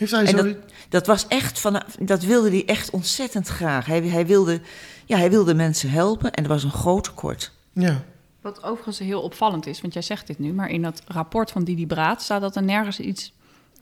Heeft 0.00 0.12
hij 0.12 0.24
En 0.24 0.38
zo... 0.38 0.44
dat, 0.44 0.56
dat 0.88 1.06
was 1.06 1.26
echt 1.26 1.60
van, 1.60 1.82
dat 1.98 2.22
wilde 2.22 2.50
hij 2.50 2.66
echt 2.66 2.90
ontzettend 2.90 3.48
graag. 3.48 3.86
Hij, 3.86 4.02
hij, 4.02 4.26
wilde, 4.26 4.60
ja, 5.06 5.16
hij 5.16 5.30
wilde 5.30 5.54
mensen 5.54 5.90
helpen 5.90 6.32
en 6.32 6.42
er 6.42 6.48
was 6.48 6.64
een 6.64 6.70
groot 6.70 7.04
tekort. 7.04 7.52
Ja. 7.72 8.02
Wat 8.40 8.62
overigens 8.62 8.98
heel 8.98 9.22
opvallend 9.22 9.66
is, 9.66 9.80
want 9.80 9.92
jij 9.92 10.02
zegt 10.02 10.26
dit 10.26 10.38
nu, 10.38 10.52
maar 10.52 10.70
in 10.70 10.82
dat 10.82 11.02
rapport 11.06 11.50
van 11.50 11.64
Didi 11.64 11.86
Braat 11.86 12.22
staat 12.22 12.40
dat 12.40 12.56
er 12.56 12.62
nergens 12.62 13.00
iets 13.00 13.32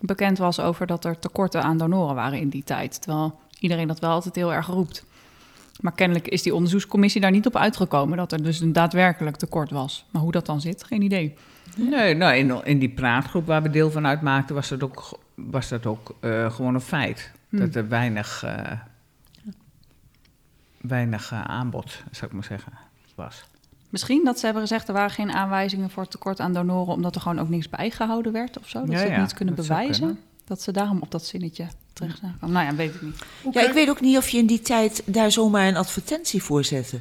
bekend 0.00 0.38
was 0.38 0.60
over 0.60 0.86
dat 0.86 1.04
er 1.04 1.18
tekorten 1.18 1.62
aan 1.62 1.78
donoren 1.78 2.14
waren 2.14 2.38
in 2.38 2.48
die 2.48 2.64
tijd. 2.64 3.02
Terwijl 3.02 3.38
iedereen 3.58 3.88
dat 3.88 3.98
wel 3.98 4.10
altijd 4.10 4.34
heel 4.34 4.52
erg 4.52 4.66
roept. 4.66 5.04
Maar 5.80 5.92
kennelijk 5.92 6.28
is 6.28 6.42
die 6.42 6.54
onderzoekscommissie 6.54 7.20
daar 7.20 7.30
niet 7.30 7.46
op 7.46 7.56
uitgekomen 7.56 8.16
dat 8.16 8.32
er 8.32 8.42
dus 8.42 8.60
een 8.60 8.72
daadwerkelijk 8.72 9.36
tekort 9.36 9.70
was. 9.70 10.04
Maar 10.10 10.22
hoe 10.22 10.32
dat 10.32 10.46
dan 10.46 10.60
zit, 10.60 10.84
geen 10.84 11.02
idee. 11.02 11.34
Nee, 11.76 12.14
nou, 12.14 12.34
in, 12.36 12.64
in 12.64 12.78
die 12.78 12.90
praatgroep 12.90 13.46
waar 13.46 13.62
we 13.62 13.70
deel 13.70 13.90
van 13.90 14.06
uitmaakten, 14.06 14.54
was 14.54 14.70
het 14.70 14.82
ook 14.82 15.18
was 15.46 15.68
dat 15.68 15.86
ook 15.86 16.14
eh, 16.20 16.52
gewoon 16.52 16.74
een 16.74 16.80
feit. 16.80 17.30
Hm. 17.48 17.58
Dat 17.58 17.74
er 17.74 17.88
weinig, 17.88 18.42
eh, 18.42 18.72
weinig 20.80 21.32
eh, 21.32 21.44
aanbod, 21.44 22.02
zou 22.10 22.26
ik 22.26 22.32
maar 22.32 22.44
zeggen, 22.44 22.72
was. 23.14 23.44
Misschien 23.90 24.24
dat 24.24 24.38
ze 24.38 24.44
hebben 24.44 24.62
gezegd 24.62 24.88
er 24.88 24.94
waren 24.94 25.10
geen 25.10 25.32
aanwijzingen 25.32 25.90
voor 25.90 26.08
tekort 26.08 26.40
aan 26.40 26.52
donoren, 26.52 26.94
omdat 26.94 27.14
er 27.14 27.20
gewoon 27.20 27.38
ook 27.38 27.48
niks 27.48 27.68
bijgehouden 27.68 28.32
werd 28.32 28.58
of 28.58 28.68
zo. 28.68 28.80
Dat 28.80 28.90
Ja, 28.90 28.96
ze 28.96 29.04
het 29.04 29.12
ja, 29.12 29.20
niet 29.20 29.34
kunnen 29.34 29.54
dat 29.54 29.66
bewijzen. 29.66 30.06
kunnen. 30.06 30.22
Dat 30.44 30.62
ze 30.62 30.72
daarom 30.72 31.00
op 31.00 31.10
dat 31.10 31.24
zinnetje 31.26 31.66
terecht 31.92 32.18
zijn 32.18 32.32
gekomen. 32.32 32.54
Nou 32.54 32.66
ja, 32.66 32.74
weet 32.74 32.94
ik 32.94 33.02
niet. 33.02 33.24
Ja, 33.52 33.68
ik 33.68 33.72
weet 33.72 33.88
ook 33.88 34.00
niet 34.00 34.16
of 34.16 34.28
je 34.28 34.38
in 34.38 34.46
die 34.46 34.60
tijd 34.60 35.02
daar 35.06 35.30
zomaar 35.30 35.68
een 35.68 35.76
advertentie 35.76 36.42
voor 36.42 36.64
zette. 36.64 37.00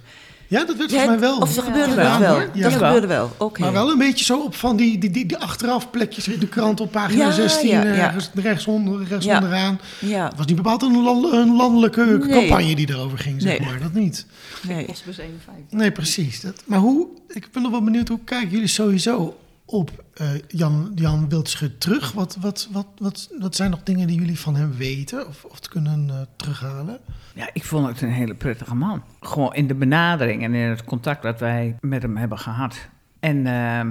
Ja, 0.50 0.66
dat 0.66 0.76
werd 0.78 0.90
volgens 0.90 1.10
mij 1.10 1.20
wel. 1.20 1.38
Of 1.38 1.54
dat 1.54 1.64
gebeurde 1.64 1.96
wel? 1.96 2.20
Ja. 2.22 2.48
Dat 2.54 2.72
gebeurde 2.74 3.08
wel, 3.08 3.32
oké. 3.38 3.60
Maar 3.62 3.72
wel 3.74 3.92
een 3.92 3.98
beetje 3.98 4.26
zo 4.26 4.40
op 4.40 4.56
van 4.56 4.76
die, 4.76 4.98
die, 4.98 5.10
die, 5.10 5.26
die 5.26 5.38
achteraf 5.38 5.90
plekjes 5.90 6.28
in 6.28 6.40
de 6.40 6.48
krant 6.48 6.80
op 6.82 6.92
pagina 6.92 7.26
Ja, 7.26 7.32
16, 7.32 7.70
ja, 7.70 7.84
eh, 7.84 7.98
ja. 7.98 8.08
rechts, 8.08 8.30
rechtsonder, 8.34 9.08
rechts 9.08 9.26
Ja. 9.26 9.36
onderaan. 9.36 9.80
Ja, 10.00 10.26
Het 10.28 10.38
was 10.38 10.46
niet 10.46 10.56
bepaald 10.56 10.82
een, 10.82 11.02
lan- 11.04 11.34
een 11.34 11.56
landelijke 11.56 12.06
Nee. 12.06 12.30
campagne 12.48 12.76
die 12.76 12.90
erover 12.90 13.18
ging, 13.18 13.42
zeg 13.42 13.60
Nee. 13.60 13.68
maar. 13.70 13.80
Dat 13.82 13.94
niet. 13.94 14.26
nee. 14.68 14.86
Postbus 14.86 15.18
51. 15.18 15.78
Nee, 15.80 15.92
precies. 15.92 16.42
Dat, 16.42 16.64
maar 16.66 16.80
hoe, 16.80 17.08
ik 17.28 17.48
ben 17.52 17.62
nog 17.62 17.72
wel 17.72 17.84
benieuwd, 17.84 18.08
hoe 18.08 18.20
kijken 18.24 18.50
jullie 18.50 18.68
sowieso 18.68 19.38
op 19.70 20.04
eh, 20.14 20.28
Jan, 20.48 20.92
Jan 20.96 21.30
Wildschut 21.30 21.80
terug? 21.80 22.12
Wat, 22.12 22.38
wat, 22.40 22.68
wat, 22.72 22.88
wat, 22.98 23.30
wat 23.40 23.56
zijn 23.56 23.70
nog 23.70 23.84
dingen 23.84 24.08
die 24.08 24.20
jullie 24.20 24.40
van 24.40 24.56
hem 24.56 24.74
weten 24.78 25.28
of, 25.28 25.44
of 25.44 25.56
het 25.56 25.68
kunnen 25.70 26.10
eh, 26.10 26.16
terughalen? 26.36 26.98
Ja, 27.34 27.50
ik 27.54 27.64
vond 27.64 27.88
het 27.88 28.02
een 28.02 28.12
hele 28.12 28.34
prettige 28.34 28.76
man. 28.76 29.04
Gewoon 29.22 29.54
in 29.54 29.68
de 29.68 29.74
benadering 29.76 30.44
en 30.44 30.54
in 30.54 30.70
het 30.70 30.84
contact 30.84 31.24
dat 31.24 31.40
wij 31.40 31.76
met 31.82 32.02
hem 32.02 32.18
hebben 32.18 32.40
gehad. 32.40 32.88
En 33.20 33.48
eh, 33.48 33.86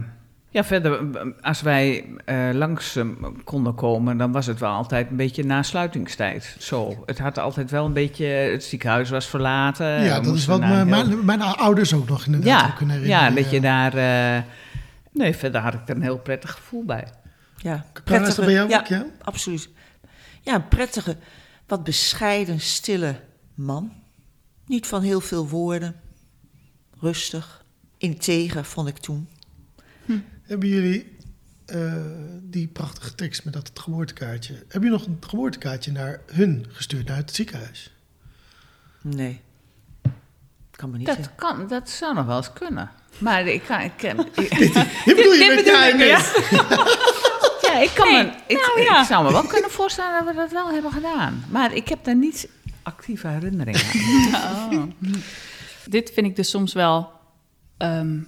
ja, 0.51 0.65
verder, 0.65 1.01
als 1.41 1.61
wij 1.63 2.05
eh, 2.25 2.37
langs 2.53 2.95
hem 2.95 3.19
konden 3.45 3.75
komen, 3.75 4.17
dan 4.17 4.33
was 4.33 4.47
het 4.47 4.59
wel 4.59 4.73
altijd 4.73 5.11
een 5.11 5.17
beetje 5.17 5.45
na 5.45 5.63
sluitingstijd. 5.63 6.57
Zo, 6.59 7.03
het 7.07 7.19
had 7.19 7.39
altijd 7.39 7.71
wel 7.71 7.85
een 7.85 7.93
beetje, 7.93 8.27
het 8.27 8.65
ziekenhuis 8.65 9.11
was 9.11 9.27
verlaten. 9.27 10.03
ja, 10.05 10.21
dat 10.21 10.35
is 10.35 10.47
wat 10.47 10.61
mijn, 10.61 10.73
heel- 10.73 10.85
mijn, 10.87 11.25
mijn 11.25 11.41
ouders 11.43 11.95
ook 11.95 12.09
nog 12.09 12.27
inderdaad 12.27 12.69
ja, 12.69 12.75
kunnen 12.77 12.97
herinneren. 12.97 13.29
ja, 13.35 13.41
dat 13.43 13.51
je 13.51 13.61
daar... 13.61 14.45
nee, 15.17 15.35
verder 15.35 15.61
had 15.61 15.75
ik 15.75 15.89
er 15.89 15.97
een 15.97 16.03
heel 16.03 16.19
prettig 16.19 16.51
gevoel 16.51 16.85
bij. 16.85 17.09
Ja, 17.57 17.87
dat 18.05 18.37
bij 18.37 18.53
jou 18.53 18.69
ja, 18.69 18.79
ook, 18.79 18.87
ja? 18.87 19.07
absoluut. 19.23 19.69
Ja, 20.43 20.55
een 20.55 20.69
prettige, 20.69 21.17
wat 21.67 21.85
bescheiden, 21.85 22.61
stille 22.61 23.21
man. 23.55 23.93
Niet 24.67 24.87
van 24.87 25.03
heel 25.03 25.21
veel 25.21 25.49
woorden. 25.49 26.01
Rustig. 27.01 27.65
Integer, 27.99 28.65
vond 28.65 28.89
ik 28.89 28.99
toen. 28.99 29.29
Hebben 30.43 30.69
jullie 30.69 31.17
eh, 31.67 32.03
die 32.43 32.69
prachtige 32.69 33.15
tekst 33.15 33.45
met 33.45 33.53
dat 33.53 33.71
geboortekaartje... 33.75 34.65
Heb 34.69 34.83
je 34.83 34.89
nog 34.89 35.07
een 35.07 35.17
geboortekaartje 35.21 35.93
naar 35.93 36.21
hun 36.27 36.67
gestuurd, 36.69 37.09
naar 37.09 37.17
het 37.17 37.35
ziekenhuis? 37.35 37.95
Nee. 39.03 39.41
Kan 40.71 40.91
me 40.91 40.97
niet 40.97 41.07
Dat, 41.07 41.17
zeggen. 41.17 41.35
kan, 41.35 41.69
dat 41.69 41.91
zou 41.91 42.15
nog 42.15 42.27
wel 42.27 42.37
eens 42.37 42.53
kunnen. 42.53 42.91
Maar 43.19 43.47
ik 43.47 43.63
kan... 43.63 43.81
Ik, 43.81 44.03
ik, 44.37 44.73
Dit 45.05 45.17
bedoel 45.17 45.33
je 45.33 45.53
met 45.57 45.67
ja? 45.67 46.19
Ja, 47.63 47.79
ik, 47.79 47.91
kan 47.95 48.13
Nee, 48.13 48.23
me, 48.25 48.31
ik, 48.47 48.57
nou 48.77 48.81
ja. 48.81 49.01
ik 49.01 49.07
zou 49.07 49.25
me 49.25 49.33
wel 49.33 49.43
kunnen 49.47 49.71
voorstellen 49.71 50.25
dat 50.25 50.35
we 50.35 50.41
dat 50.41 50.51
wel 50.53 50.71
hebben 50.71 50.93
gedaan. 50.93 51.45
Maar 51.51 51.75
ik 51.75 51.89
heb 51.89 52.05
daar 52.05 52.17
niet 52.17 52.49
actieve 52.83 53.29
herinneringen 53.29 53.83
aan. 54.35 54.95
Oh. 55.07 55.13
Dit 55.85 56.11
vind 56.15 56.27
ik 56.27 56.37
dus 56.37 56.51
soms 56.51 56.73
wel 56.73 57.11
ehm, 57.77 58.19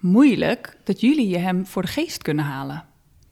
moeilijk, 0.00 0.76
dat 0.84 1.00
jullie 1.00 1.28
je 1.28 1.38
hem 1.38 1.66
voor 1.66 1.82
de 1.82 1.88
geest 1.88 2.22
kunnen 2.22 2.44
halen. 2.44 2.84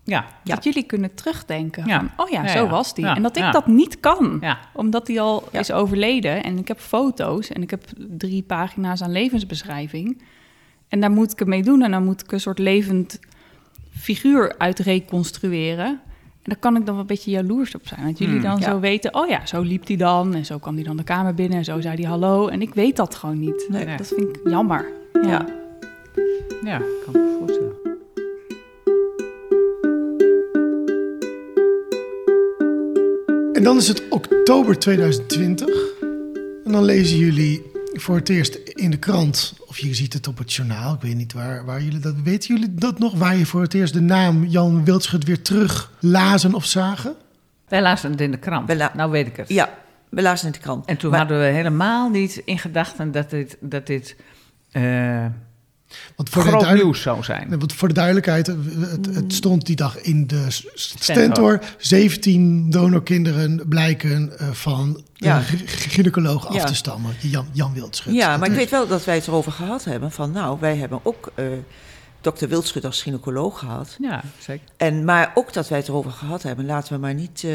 Ja, 0.05 0.24
Ja. 0.44 0.55
Dat 0.55 0.64
jullie 0.64 0.82
kunnen 0.82 1.14
terugdenken 1.14 1.86
Ja. 1.86 1.98
van, 1.98 2.11
oh 2.24 2.30
ja, 2.30 2.42
Ja, 2.42 2.48
zo 2.48 2.64
ja. 2.64 2.68
was 2.70 2.94
die. 2.94 3.05
Ja, 3.05 3.16
En 3.16 3.22
dat 3.22 3.36
ik 3.36 3.42
ja. 3.42 3.50
dat 3.50 3.66
niet 3.66 4.00
kan, 4.00 4.38
ja. 4.40 4.59
omdat 4.72 5.07
hij 5.07 5.20
al 5.20 5.48
Ja. 5.53 5.59
is 5.61 5.70
overleden. 5.72 6.42
En 6.42 6.59
ik 6.59 6.68
heb 6.68 6.80
foto's 6.80 7.48
en 7.48 7.62
ik 7.62 7.70
heb 7.70 7.84
drie 7.96 8.42
pagina's 8.42 9.03
aan 9.03 9.12
levensbeschrijving. 9.12 10.22
En 10.93 11.01
daar 11.01 11.11
moet 11.11 11.32
ik 11.32 11.38
het 11.38 11.49
mee 11.49 11.62
doen 11.62 11.82
en 11.82 11.90
dan 11.90 12.05
moet 12.05 12.20
ik 12.22 12.32
een 12.32 12.40
soort 12.40 12.59
levend 12.59 13.18
figuur 13.90 14.55
uit 14.59 14.78
reconstrueren. 14.78 15.86
En 15.86 16.01
daar 16.51 16.57
kan 16.57 16.76
ik 16.76 16.84
dan 16.86 16.95
wel 16.95 17.01
een 17.01 17.07
beetje 17.07 17.30
jaloers 17.30 17.74
op 17.74 17.86
zijn. 17.86 18.07
Dat 18.07 18.18
jullie 18.18 18.34
Hmm. 18.34 18.43
dan 18.43 18.59
Ja. 18.59 18.70
zo 18.70 18.80
weten, 18.80 19.14
oh 19.14 19.28
ja, 19.28 19.47
zo 19.47 19.61
liep 19.62 19.86
hij 19.86 19.97
dan. 19.97 20.34
En 20.34 20.45
zo 20.47 20.59
kwam 20.59 20.74
hij 20.74 20.84
dan 20.84 20.97
de 20.97 21.03
kamer 21.05 21.34
binnen 21.34 21.59
en 21.59 21.64
zo 21.64 21.80
zei 21.80 21.95
hij 21.97 22.05
hallo. 22.11 22.49
En 22.49 22.62
ik 22.62 22.74
weet 22.74 22.97
dat 22.97 23.14
gewoon 23.14 23.38
niet. 23.38 23.66
Nee. 23.68 23.84
Nee. 23.84 23.97
Dat 23.97 24.07
vind 24.07 24.36
ik 24.36 24.40
jammer. 24.49 24.86
Ja. 25.12 25.28
Ja. 25.28 25.47
ja, 26.64 26.78
kan 27.05 27.12
me 27.12 27.36
voorstellen. 27.38 27.80
En 33.53 33.62
dan 33.62 33.76
is 33.76 33.88
het 33.88 34.03
oktober 34.09 34.78
2020. 34.78 35.68
En 36.64 36.72
dan 36.72 36.84
lezen 36.84 37.18
jullie 37.18 37.62
voor 38.01 38.16
het 38.16 38.28
eerst 38.28 38.55
in 38.55 38.90
de 38.90 38.97
krant, 38.97 39.55
of 39.66 39.78
je 39.78 39.95
ziet 39.95 40.12
het 40.12 40.26
op 40.26 40.38
het 40.38 40.53
journaal, 40.53 40.95
ik 40.95 41.01
weet 41.01 41.14
niet 41.16 41.32
waar, 41.32 41.64
waar 41.64 41.82
jullie 41.82 41.99
dat 41.99 42.14
weten. 42.24 42.55
jullie 42.55 42.74
dat 42.74 42.99
nog? 42.99 43.14
Waar 43.14 43.36
je 43.36 43.47
voor 43.47 43.61
het 43.62 43.74
eerst 43.74 43.93
de 43.95 44.01
naam 44.01 44.45
Jan 44.45 44.84
Wildschut 44.84 45.24
weer 45.24 45.43
terug 45.43 45.93
lazen 46.01 46.55
of 46.55 46.64
zagen? 46.64 47.14
Wij 47.68 47.82
lazen 47.82 48.11
het 48.11 48.20
in 48.20 48.30
de 48.30 48.36
krant. 48.38 48.74
La- 48.74 48.93
nou 48.97 49.11
weet 49.11 49.26
ik 49.26 49.36
het. 49.36 49.49
Ja, 49.49 49.78
we 50.09 50.22
lazen 50.22 50.47
in 50.47 50.53
de 50.53 50.59
krant. 50.59 50.86
En 50.86 50.97
toen 50.97 51.11
Maar- 51.11 51.18
hadden 51.18 51.38
we 51.38 51.45
helemaal 51.45 52.09
niet 52.11 52.43
in 52.45 52.59
gedachten 52.59 53.12
dat 53.12 53.30
dit, 53.30 53.57
dat 53.61 53.86
dit 53.86 54.16
eh, 54.70 55.26
Want 56.16 56.28
voor, 56.28 56.43
de, 56.43 56.49
groot 56.49 56.61
duidelijk- 56.61 56.90
nieuws 56.90 57.03
zou 57.03 57.22
zijn. 57.24 57.59
Want 57.59 57.72
voor 57.72 57.88
de 57.88 57.95
duidelijkheid, 57.95 58.47
het, 58.47 59.14
het 59.14 59.32
stond 59.32 59.66
die 59.66 59.76
dag 59.76 60.01
in 60.01 60.26
de 60.26 60.47
Stentor. 60.74 61.03
Stentor. 61.03 61.61
17 61.78 62.70
donorkinderen 62.70 63.62
blijken 63.68 64.38
eh, 64.38 64.49
van 64.51 65.03
Ja. 65.14 65.36
een 65.36 65.43
gy- 65.45 65.66
gynaecoloog 65.66 66.47
af 66.47 66.55
Ja. 66.55 66.64
te 66.64 66.74
stammen. 66.74 67.14
Jan, 67.20 67.47
Jan 67.53 67.72
Wildschut. 67.72 68.14
Ja, 68.14 68.28
maar 68.28 68.38
Dat- 68.38 68.49
ik 68.49 68.55
weet 68.55 68.70
wel 68.70 68.86
dat 68.86 69.05
wij 69.05 69.14
het 69.14 69.26
erover 69.26 69.53
gehad 69.53 69.84
hebben. 69.84 70.11
Van 70.12 70.30
nou, 70.30 70.57
wij 70.61 70.76
hebben 70.76 71.01
ook 71.03 71.32
eh 71.34 71.47
dokter 72.20 72.49
Wildschut 72.49 72.84
als 72.84 73.03
gynaecoloog 73.03 73.59
gehad. 73.59 73.97
Ja, 74.01 74.22
zeker. 74.38 74.64
En, 74.76 75.05
maar 75.05 75.30
ook 75.34 75.53
dat 75.53 75.68
wij 75.68 75.78
het 75.78 75.88
erover 75.88 76.11
gehad 76.11 76.43
hebben. 76.43 76.66
Laten 76.66 76.93
we 76.93 76.99
maar 77.01 77.14
niet, 77.14 77.43
eh, 77.45 77.53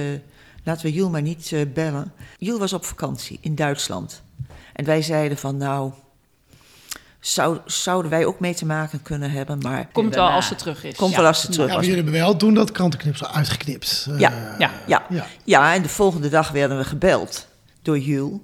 laten 0.64 0.86
we 0.86 0.94
Jules 0.94 1.12
maar 1.12 1.22
niet 1.22 1.52
eh, 1.52 1.62
bellen. 1.74 2.12
Jules 2.38 2.60
was 2.60 2.74
op 2.74 2.86
vakantie 2.86 3.38
in 3.42 3.56
Duitsland. 3.56 4.22
En 4.74 4.86
wij 4.86 5.02
zeiden 5.02 5.38
van 5.38 5.58
nou, 5.58 5.92
zou, 7.34 7.58
zouden 7.66 8.12
wij 8.12 8.26
ook 8.26 8.40
mee 8.40 8.54
te 8.54 8.66
maken 8.66 9.02
kunnen 9.02 9.32
hebben. 9.32 9.58
Maar 9.60 9.88
Komt 9.92 10.16
wel 10.16 10.30
als 10.30 10.48
ze 10.48 10.56
terug 10.56 10.84
is. 10.84 10.96
komt 10.96 11.12
Ja. 11.12 11.18
wel 11.18 11.28
als 11.28 11.42
ze 11.42 11.48
terug 11.48 11.60
Ja, 11.60 11.66
maar 11.66 11.76
was. 11.76 11.86
jullie 11.86 12.04
hebben 12.04 12.20
wel 12.22 12.36
toen 12.36 12.54
dat 12.54 12.72
krantenknipsel 12.72 13.28
uitgeknipt. 13.28 14.08
Eh, 14.10 14.20
Ja, 14.20 14.56
ja. 14.60 14.72
Ja, 14.88 15.06
ja. 15.10 15.26
ja, 15.44 15.74
en 15.74 15.82
de 15.82 15.90
volgende 15.90 16.30
dag 16.30 16.50
werden 16.52 16.78
we 16.78 16.84
gebeld 16.84 17.48
door 17.82 18.00
Jules. 18.00 18.40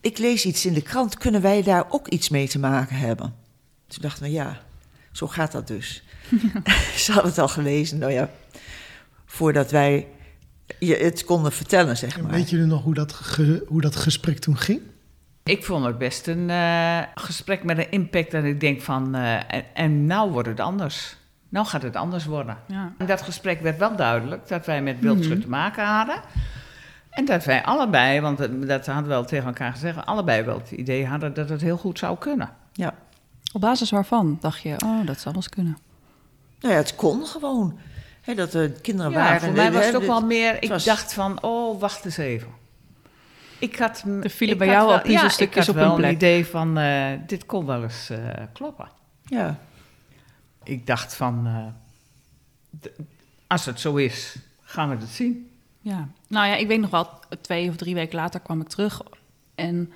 Ik 0.00 0.18
lees 0.18 0.44
iets 0.44 0.66
in 0.66 0.72
de 0.74 0.82
krant, 0.82 1.18
kunnen 1.18 1.40
wij 1.40 1.62
daar 1.62 1.84
ook 1.88 2.08
iets 2.08 2.28
mee 2.28 2.48
te 2.48 2.58
maken 2.58 2.96
hebben? 2.96 3.34
Toen 3.88 4.02
dachten 4.02 4.22
we, 4.22 4.30
ja, 4.30 4.60
zo 5.12 5.26
gaat 5.26 5.52
dat 5.52 5.66
dus. 5.66 6.02
Ze 6.96 7.12
hadden 7.12 7.30
het 7.30 7.40
al 7.40 7.48
gelezen, 7.48 7.98
nou 7.98 8.12
ja, 8.12 8.30
voordat 9.26 9.70
wij 9.70 10.06
je 10.78 10.96
het 10.96 11.24
konden 11.24 11.52
vertellen, 11.52 11.96
zeg 11.96 12.16
En 12.16 12.22
maar. 12.22 12.32
Weet 12.32 12.50
jullie 12.50 12.66
nog 12.66 12.82
hoe 12.82 12.94
dat, 12.94 13.12
ge- 13.12 13.64
hoe 13.68 13.80
dat 13.80 13.96
gesprek 13.96 14.38
toen 14.38 14.56
ging? 14.58 14.80
Ik 15.44 15.64
vond 15.64 15.84
het 15.84 15.98
best 15.98 16.26
een 16.26 16.50
eh, 16.50 16.98
gesprek 17.14 17.62
met 17.64 17.78
een 17.78 17.90
impact 17.90 18.30
dat 18.30 18.44
ik 18.44 18.60
denk 18.60 18.80
van... 18.82 19.14
eh, 19.14 19.34
en, 19.54 19.64
en 19.74 20.06
nou 20.06 20.30
wordt 20.30 20.48
het 20.48 20.60
anders. 20.60 21.16
Nou 21.48 21.66
gaat 21.66 21.82
het 21.82 21.96
anders 21.96 22.24
worden. 22.24 22.58
Ja. 22.66 22.92
In 22.98 23.06
dat 23.06 23.22
gesprek 23.22 23.60
werd 23.60 23.78
wel 23.78 23.96
duidelijk 23.96 24.48
dat 24.48 24.66
wij 24.66 24.82
met 24.82 25.00
Wildschut 25.00 25.40
te 25.40 25.48
maken 25.48 25.84
hadden. 25.84 26.20
En 27.10 27.24
dat 27.24 27.44
wij 27.44 27.62
allebei, 27.64 28.20
want 28.20 28.38
dat- 28.38 28.66
dat 28.66 28.86
hadden 28.86 29.02
we 29.04 29.08
wel 29.08 29.24
tegen 29.24 29.46
elkaar 29.46 29.72
gezegd... 29.72 30.06
allebei 30.06 30.42
wel 30.42 30.58
het 30.58 30.70
idee 30.70 31.06
hadden 31.06 31.34
dat 31.34 31.48
het 31.48 31.60
heel 31.60 31.76
goed 31.76 31.98
zou 31.98 32.18
kunnen. 32.18 32.48
Ja. 32.72 32.94
Op 33.52 33.60
basis 33.60 33.90
waarvan 33.90 34.38
dacht 34.40 34.60
je, 34.62 34.76
oh, 34.84 35.06
dat 35.06 35.20
zal 35.20 35.34
eens 35.34 35.48
kunnen. 35.48 35.78
Nou 36.60 36.72
ja, 36.74 36.80
het 36.80 36.94
kon 36.94 37.26
gewoon. 37.26 37.78
Hè, 38.20 38.34
dat 38.34 38.54
er 38.54 38.70
kinderen 38.70 39.12
Ja, 39.12 39.18
waren. 39.18 39.40
voor 39.40 39.52
mij 39.52 39.72
was 39.72 39.86
het 39.86 39.96
ook 39.96 40.02
wel 40.06 40.26
meer... 40.26 40.62
Ik 40.62 40.68
was- 40.68 40.84
dacht 40.84 41.12
van, 41.12 41.42
oh, 41.42 41.80
wacht 41.80 42.04
eens 42.04 42.16
even. 42.16 42.48
Ik 43.60 43.76
had... 43.76 44.04
Er 44.22 44.30
vielen 44.30 44.54
ik 44.54 44.58
bij 44.58 44.68
jou 44.68 44.86
wel- 44.86 44.96
al 44.96 45.02
puzzelstukjes 45.02 45.66
ja, 45.66 45.72
ik 45.72 45.78
op 45.78 45.82
had 45.82 45.84
hun 45.84 45.84
wel 45.84 45.90
een 45.92 46.00
plek. 46.00 46.12
idee 46.12 46.46
van, 46.46 46.78
eh, 46.78 47.06
dit 47.26 47.46
kon 47.46 47.66
wel 47.66 47.82
eens 47.82 48.10
eh, 48.10 48.18
kloppen. 48.52 48.88
Ja, 49.24 49.58
Ik 50.64 50.86
dacht 50.86 51.14
van, 51.14 51.46
eh, 51.46 52.90
als 53.46 53.64
het 53.64 53.80
zo 53.80 53.96
is, 53.96 54.36
gaan 54.62 54.88
we 54.88 54.96
het 54.96 55.08
zien. 55.08 55.50
Ja, 55.80 56.08
nou 56.28 56.46
ja, 56.48 56.54
ik 56.56 56.66
weet 56.66 56.80
nog 56.80 56.90
wel, 56.90 57.08
twee 57.40 57.68
of 57.68 57.76
drie 57.76 57.94
weken 57.94 58.16
later 58.16 58.40
kwam 58.40 58.60
ik 58.60 58.68
terug. 58.68 59.02
En 59.54 59.92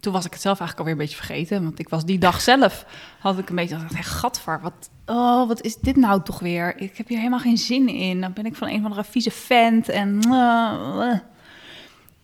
toen 0.00 0.12
was 0.12 0.24
ik 0.24 0.32
het 0.32 0.40
zelf 0.40 0.60
eigenlijk 0.60 0.78
alweer 0.88 0.92
een 1.02 1.08
beetje 1.10 1.24
vergeten. 1.26 1.62
Want 1.62 1.78
ik 1.78 1.88
was 1.88 2.04
die 2.04 2.18
dag 2.18 2.40
zelf, 2.40 2.86
had 3.18 3.38
ik 3.38 3.48
een 3.48 3.54
beetje 3.56 3.74
gedacht, 3.74 3.94
hey, 3.94 4.02
gadver, 4.02 4.60
wat, 4.60 4.90
oh, 5.06 5.48
wat 5.48 5.62
is 5.62 5.76
dit 5.76 5.96
nou 5.96 6.22
toch 6.22 6.38
weer? 6.38 6.80
Ik 6.80 6.96
heb 6.96 7.08
hier 7.08 7.18
helemaal 7.18 7.38
geen 7.38 7.58
zin 7.58 7.88
in. 7.88 8.20
Dan 8.20 8.32
ben 8.32 8.46
ik 8.46 8.56
van 8.56 8.68
een 8.68 8.82
van 8.82 8.92
de 8.92 9.04
vieze 9.04 9.30
vent 9.30 9.88
en... 9.88 10.20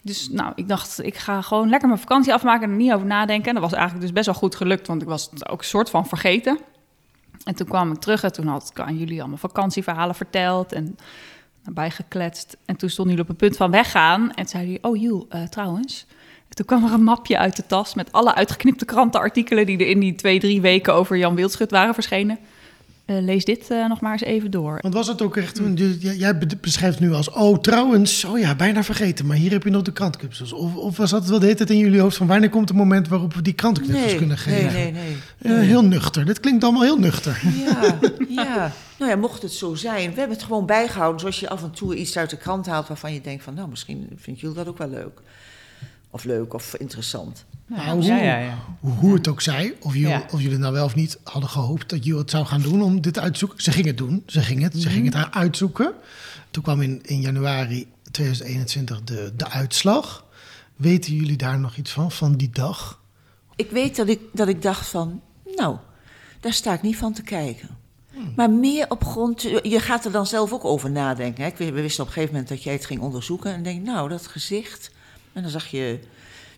Dus 0.03 0.28
nou, 0.28 0.53
ik 0.55 0.68
dacht, 0.68 1.05
ik 1.05 1.16
ga 1.16 1.40
gewoon 1.40 1.68
lekker 1.68 1.88
mijn 1.88 2.00
vakantie 2.00 2.34
afmaken 2.34 2.62
en 2.62 2.70
er 2.70 2.76
niet 2.76 2.92
over 2.92 3.07
nadenken. 3.07 3.48
En 3.48 3.55
dat 3.55 3.62
was 3.62 3.72
eigenlijk 3.72 4.03
dus 4.03 4.12
best 4.12 4.26
wel 4.26 4.34
goed 4.34 4.55
gelukt, 4.55 4.86
want 4.86 5.03
ik 5.03 5.09
was 5.09 5.28
het 5.30 5.48
ook 5.48 5.62
soort 5.62 5.90
van 5.90 6.07
vergeten. 6.07 6.59
En 7.44 7.55
toen 7.55 7.66
kwam 7.66 7.92
ik 7.92 7.98
terug 7.98 8.22
en 8.22 8.32
toen 8.32 8.46
had 8.46 8.70
ik 8.70 8.80
aan 8.80 8.98
jullie 8.98 9.20
allemaal 9.20 9.38
vakantieverhalen 9.38 10.14
verteld. 10.14 10.72
En 10.72 10.96
bijgekletst. 11.70 12.57
En 12.64 12.76
toen 12.76 12.90
stond 12.90 13.11
hij 13.11 13.20
op 13.20 13.28
het 13.28 13.36
punt 13.36 13.57
van 13.57 13.70
weggaan. 13.70 14.32
En 14.32 14.48
zei 14.48 14.66
hij, 14.66 14.90
oh 14.90 15.00
Jules, 15.00 15.24
eh, 15.28 15.42
trouwens... 15.42 16.07
Toen 16.48 16.66
kwam 16.66 16.84
er 16.84 16.92
een 16.92 17.05
mapje 17.05 17.38
uit 17.38 17.57
de 17.57 17.66
tas 17.66 17.94
met 17.94 18.12
alle 18.12 18.34
uitgeknipte 18.34 18.84
krantenartikelen... 18.84 19.66
die 19.66 19.78
er 19.78 19.86
in 19.86 20.00
die 20.00 20.14
twee, 20.14 20.40
drie 20.40 20.61
weken 20.61 20.94
over 20.94 21.16
Jan 21.16 21.34
Wildschut 21.34 21.70
waren 21.70 21.94
verschenen. 21.94 22.38
Uh, 23.12 23.24
lees 23.24 23.44
dit 23.44 23.70
uh, 23.70 23.88
nog 23.88 24.00
maar 24.00 24.12
eens 24.12 24.22
even 24.22 24.50
door. 24.50 24.78
Want 24.80 24.94
was 24.94 25.06
het 25.06 25.22
ook 25.22 25.36
echt, 25.36 25.60
jij 26.00 26.38
beschrijft 26.60 27.00
nu 27.00 27.12
als, 27.12 27.30
oh 27.30 27.58
trouwens, 27.58 28.24
oh 28.24 28.38
ja, 28.38 28.54
bijna 28.54 28.82
vergeten, 28.82 29.26
maar 29.26 29.36
hier 29.36 29.50
heb 29.50 29.62
je 29.62 29.70
nog 29.70 29.82
de 29.82 29.92
krantenknipsels. 29.92 30.52
Of, 30.52 30.76
of 30.76 30.96
was 30.96 31.10
dat 31.10 31.26
wel 31.26 31.38
de 31.38 31.44
hele 31.44 31.56
tijd 31.56 31.70
in 31.70 31.78
jullie 31.78 32.00
hoofd 32.00 32.16
van 32.16 32.26
wanneer 32.26 32.50
komt 32.50 32.68
het 32.68 32.78
moment 32.78 33.08
waarop 33.08 33.34
we 33.34 33.42
die 33.42 33.52
krantenknipsels 33.52 34.10
nee, 34.10 34.18
kunnen 34.18 34.38
geven? 34.38 34.72
Nee, 34.72 34.92
nee, 34.92 35.16
nee. 35.38 35.52
Uh, 35.52 35.66
heel 35.66 35.84
nuchter, 35.84 36.24
dit 36.24 36.40
klinkt 36.40 36.64
allemaal 36.64 36.82
heel 36.82 36.98
nuchter. 36.98 37.40
Ja, 37.64 37.98
ja. 38.28 38.72
Nou 38.98 39.10
ja, 39.10 39.16
mocht 39.16 39.42
het 39.42 39.52
zo 39.52 39.74
zijn, 39.74 40.12
we 40.12 40.18
hebben 40.18 40.36
het 40.36 40.46
gewoon 40.46 40.66
bijgehouden 40.66 41.20
zoals 41.20 41.40
je 41.40 41.48
af 41.48 41.62
en 41.62 41.70
toe 41.70 41.96
iets 41.96 42.16
uit 42.16 42.30
de 42.30 42.36
krant 42.36 42.66
haalt 42.66 42.88
waarvan 42.88 43.12
je 43.12 43.20
denkt 43.20 43.44
van, 43.44 43.54
nou 43.54 43.68
misschien 43.68 44.08
vindt 44.16 44.40
jullie 44.40 44.56
dat 44.56 44.68
ook 44.68 44.78
wel 44.78 44.88
leuk. 44.88 45.20
Of 46.14 46.24
leuk 46.24 46.54
of 46.54 46.74
interessant. 46.74 47.44
Nou, 47.66 47.90
hoe, 47.90 48.02
ja, 48.04 48.16
ja, 48.16 48.38
ja. 48.38 48.58
hoe, 48.80 49.14
het 49.14 49.28
ook 49.28 49.40
zij, 49.40 49.74
of 49.80 49.94
jullie, 49.94 50.22
of 50.32 50.40
jullie 50.40 50.58
nou 50.58 50.72
wel 50.72 50.84
of 50.84 50.94
niet 50.94 51.18
hadden 51.24 51.50
gehoopt 51.50 51.90
dat 51.90 52.04
jullie 52.04 52.20
het 52.20 52.30
zou 52.30 52.46
gaan 52.46 52.60
doen 52.62 52.82
om 52.82 53.00
dit 53.00 53.18
uit 53.18 53.32
te 53.32 53.38
zoeken. 53.38 53.62
Ze 53.62 53.70
gingen 53.72 53.88
het 53.88 53.96
doen, 53.98 54.22
ze 54.26 54.40
gingen 54.40 54.62
het, 54.62 54.72
ze 54.72 54.78
Mhm. 54.86 54.96
gingen 54.96 55.16
het 55.16 55.34
uitzoeken. 55.34 55.92
Toen 56.50 56.62
kwam 56.62 56.80
in, 56.82 57.00
in 57.02 57.20
januari 57.20 57.86
2021 58.10 59.02
de, 59.04 59.32
de 59.36 59.48
uitslag. 59.48 60.24
Weten 60.76 61.14
jullie 61.14 61.36
daar 61.36 61.58
nog 61.58 61.76
iets 61.76 61.90
van, 61.90 62.10
van 62.12 62.36
die 62.36 62.50
dag? 62.50 63.00
Ik 63.56 63.70
weet 63.70 63.96
dat 63.96 64.08
ik, 64.08 64.20
dat 64.32 64.48
ik 64.48 64.62
dacht 64.62 64.88
van, 64.88 65.20
nou, 65.56 65.76
daar 66.40 66.52
sta 66.52 66.72
ik 66.72 66.82
niet 66.82 66.96
van 66.96 67.12
te 67.12 67.22
kijken. 67.22 67.68
Maar 68.36 68.50
meer 68.50 68.86
op 68.90 69.04
grond, 69.04 69.42
je 69.62 69.80
gaat 69.80 70.04
er 70.04 70.12
dan 70.12 70.26
zelf 70.26 70.52
ook 70.52 70.64
over 70.64 70.90
nadenken. 70.90 71.42
Hè? 71.44 71.48
Ik, 71.50 71.56
we 71.56 71.70
wisten 71.70 72.02
op 72.02 72.06
een 72.08 72.12
gegeven 72.14 72.34
moment 72.34 72.50
dat 72.50 72.62
jij 72.62 72.72
het 72.72 72.86
ging 72.86 73.00
onderzoeken. 73.00 73.54
En 73.54 73.62
denk, 73.62 73.82
nou, 73.84 74.08
dat 74.08 74.26
gezicht. 74.26 74.90
En 75.32 75.42
dan 75.42 75.50
zag 75.50 75.66
je 75.66 75.98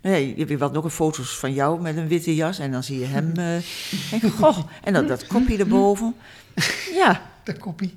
Nee, 0.04 0.34
je 0.36 0.58
had 0.58 0.76
ook 0.76 0.84
een 0.84 0.90
foto's 0.90 1.38
van 1.38 1.52
jou 1.52 1.80
met 1.80 1.96
een 1.96 2.08
witte 2.08 2.34
jas 2.34 2.58
en 2.58 2.72
dan 2.72 2.82
zie 2.82 2.98
je 2.98 3.04
hem. 3.04 3.28
Uh, 3.28 3.56
denk, 4.10 4.34
goh, 4.34 4.58
en 4.82 4.92
dat, 4.92 5.08
dat 5.08 5.26
kopje 5.26 5.58
erboven. 5.58 6.14
Ja. 6.94 7.22
Dat 7.44 7.58
kopie. 7.58 7.94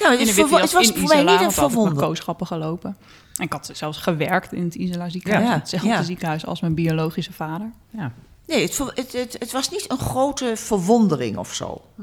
Nou, 0.00 0.16
het, 0.18 0.30
voor, 0.30 0.60
het 0.60 0.72
was 0.72 0.88
voor 0.88 1.08
mij 1.08 1.22
niet 1.22 1.40
een 1.40 1.52
verwondering. 1.52 2.00
kooschappen 2.00 2.46
gelopen. 2.46 2.96
En 3.36 3.44
ik 3.44 3.52
had 3.52 3.70
zelfs 3.72 3.98
gewerkt 3.98 4.52
in 4.52 4.64
het 4.64 4.74
Isola 4.74 5.08
ziekenhuis. 5.08 5.48
Ja, 5.48 5.54
hetzelfde 5.54 5.88
ja. 5.88 6.02
ziekenhuis 6.02 6.46
als 6.46 6.60
mijn 6.60 6.74
biologische 6.74 7.32
vader. 7.32 7.70
Ja. 7.90 8.12
Nee, 8.46 8.62
het, 8.62 8.78
het, 8.78 9.12
het, 9.12 9.36
het, 9.38 9.52
was 9.52 9.70
niet 9.70 9.90
een 9.90 9.98
grote 9.98 10.52
verwondering 10.56 11.36
of 11.36 11.54
zo. 11.54 11.84
Hm. 11.94 12.02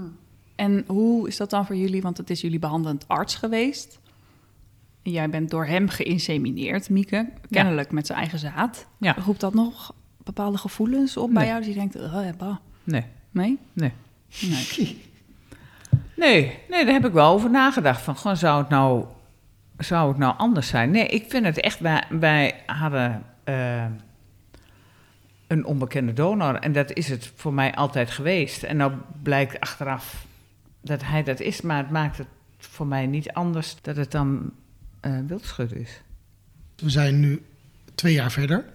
En 0.55 0.84
hoe 0.88 1.28
is 1.28 1.38
dat 1.38 1.49
dan 1.49 1.65
voor 1.65 1.76
jullie? 1.76 2.01
Want 2.01 2.17
het 2.17 2.30
is 2.30 2.41
jullie 2.41 2.59
behandelend 2.59 3.07
arts 3.07 3.36
geweest. 3.36 3.99
Jij 5.12 5.30
bent 5.30 5.49
door 5.49 5.66
hem 5.66 5.89
geïnsemineerd, 5.89 6.89
Mieke. 6.89 7.30
Kennelijk 7.49 7.88
ja. 7.89 7.95
met 7.95 8.06
zijn 8.06 8.20
eigen 8.20 8.39
zaad. 8.39 8.88
Ja. 8.97 9.16
Roept 9.26 9.39
dat 9.39 9.53
nog 9.53 9.93
bepaalde 10.24 10.58
gevoelens 10.58 11.18
op 11.18 11.26
nee. 11.26 11.36
bij 11.36 11.45
jou? 11.45 11.60
Dat 11.60 11.68
je 11.70 11.74
denkt, 11.74 11.95
oh, 11.95 12.28
bah. 12.38 12.56
Nee. 12.84 13.03
Nee? 13.32 13.58
Nee. 13.74 13.91
Nee. 14.41 14.68
nee. 16.16 16.60
nee, 16.70 16.86
daar 16.86 16.93
heb 16.93 17.06
ik 17.06 17.12
wel 17.12 17.34
over 17.34 17.49
nagedacht. 17.49 18.01
Van, 18.01 18.16
gewoon, 18.18 18.38
zou 18.38 18.60
het 18.60 18.70
nou, 18.70 19.06
zou 19.78 20.08
het 20.10 20.18
nou 20.18 20.38
anders 20.38 20.68
zijn? 20.68 20.91
Nee, 20.91 21.08
ik 21.08 21.26
vind 21.30 21.45
het 21.45 21.60
echt... 21.60 21.80
Wij, 21.80 22.03
wij 22.10 22.64
hadden 22.66 23.24
uh, 23.45 23.86
een 25.47 25.66
onbekende 25.66 26.14
donor. 26.14 26.56
En 26.56 26.72
dat 26.72 26.93
is 26.93 27.10
het 27.10 27.32
voor 27.36 27.53
mij 27.53 27.76
altijd 27.76 28.12
geweest. 28.12 28.64
En 28.64 28.78
nou 28.78 28.93
blijkt 29.22 29.60
achteraf 29.60 30.26
dat 30.82 31.03
hij 31.03 31.24
dat 31.24 31.39
is. 31.39 31.62
Maar 31.62 31.78
het 31.78 31.89
maakt 31.89 32.18
het 32.18 32.28
voor 32.58 32.88
mij 32.88 33.06
niet 33.06 33.32
anders 33.32 33.82
dat 33.82 33.95
het 33.95 34.12
dan 34.12 34.51
uh, 35.06 35.20
wildschut 35.28 35.72
is. 35.72 36.01
We 36.76 36.89
zijn 36.89 37.20
nu 37.20 37.45
twee 37.95 38.14
jaar 38.14 38.32
verder. 38.32 38.66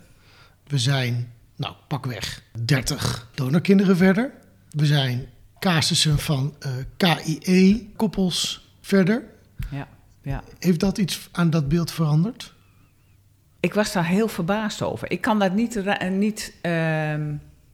We 0.66 0.78
zijn, 0.78 1.32
nou, 1.56 1.74
pakweg 1.88 2.42
30 2.64 3.28
donorkinderen 3.34 3.96
verder. 3.96 4.30
We 4.70 4.86
zijn 4.86 5.26
casussen 5.58 6.18
van 6.18 6.54
uh, 6.66 6.72
KIE-koppels 6.96 8.68
verder. 8.80 9.24
Ja, 9.70 9.88
ja. 10.22 10.42
Heeft 10.58 10.80
dat 10.80 10.98
iets 10.98 11.28
aan 11.32 11.50
dat 11.50 11.68
beeld 11.68 11.90
veranderd? 11.90 12.54
Ik 13.60 13.74
was 13.74 13.92
daar 13.92 14.06
heel 14.06 14.28
verbaasd 14.28 14.82
over. 14.82 15.10
Ik 15.10 15.20
kan 15.20 15.38
dat 15.38 15.52
niet, 15.52 15.82
niet 16.10 16.54
uh, 16.62 17.14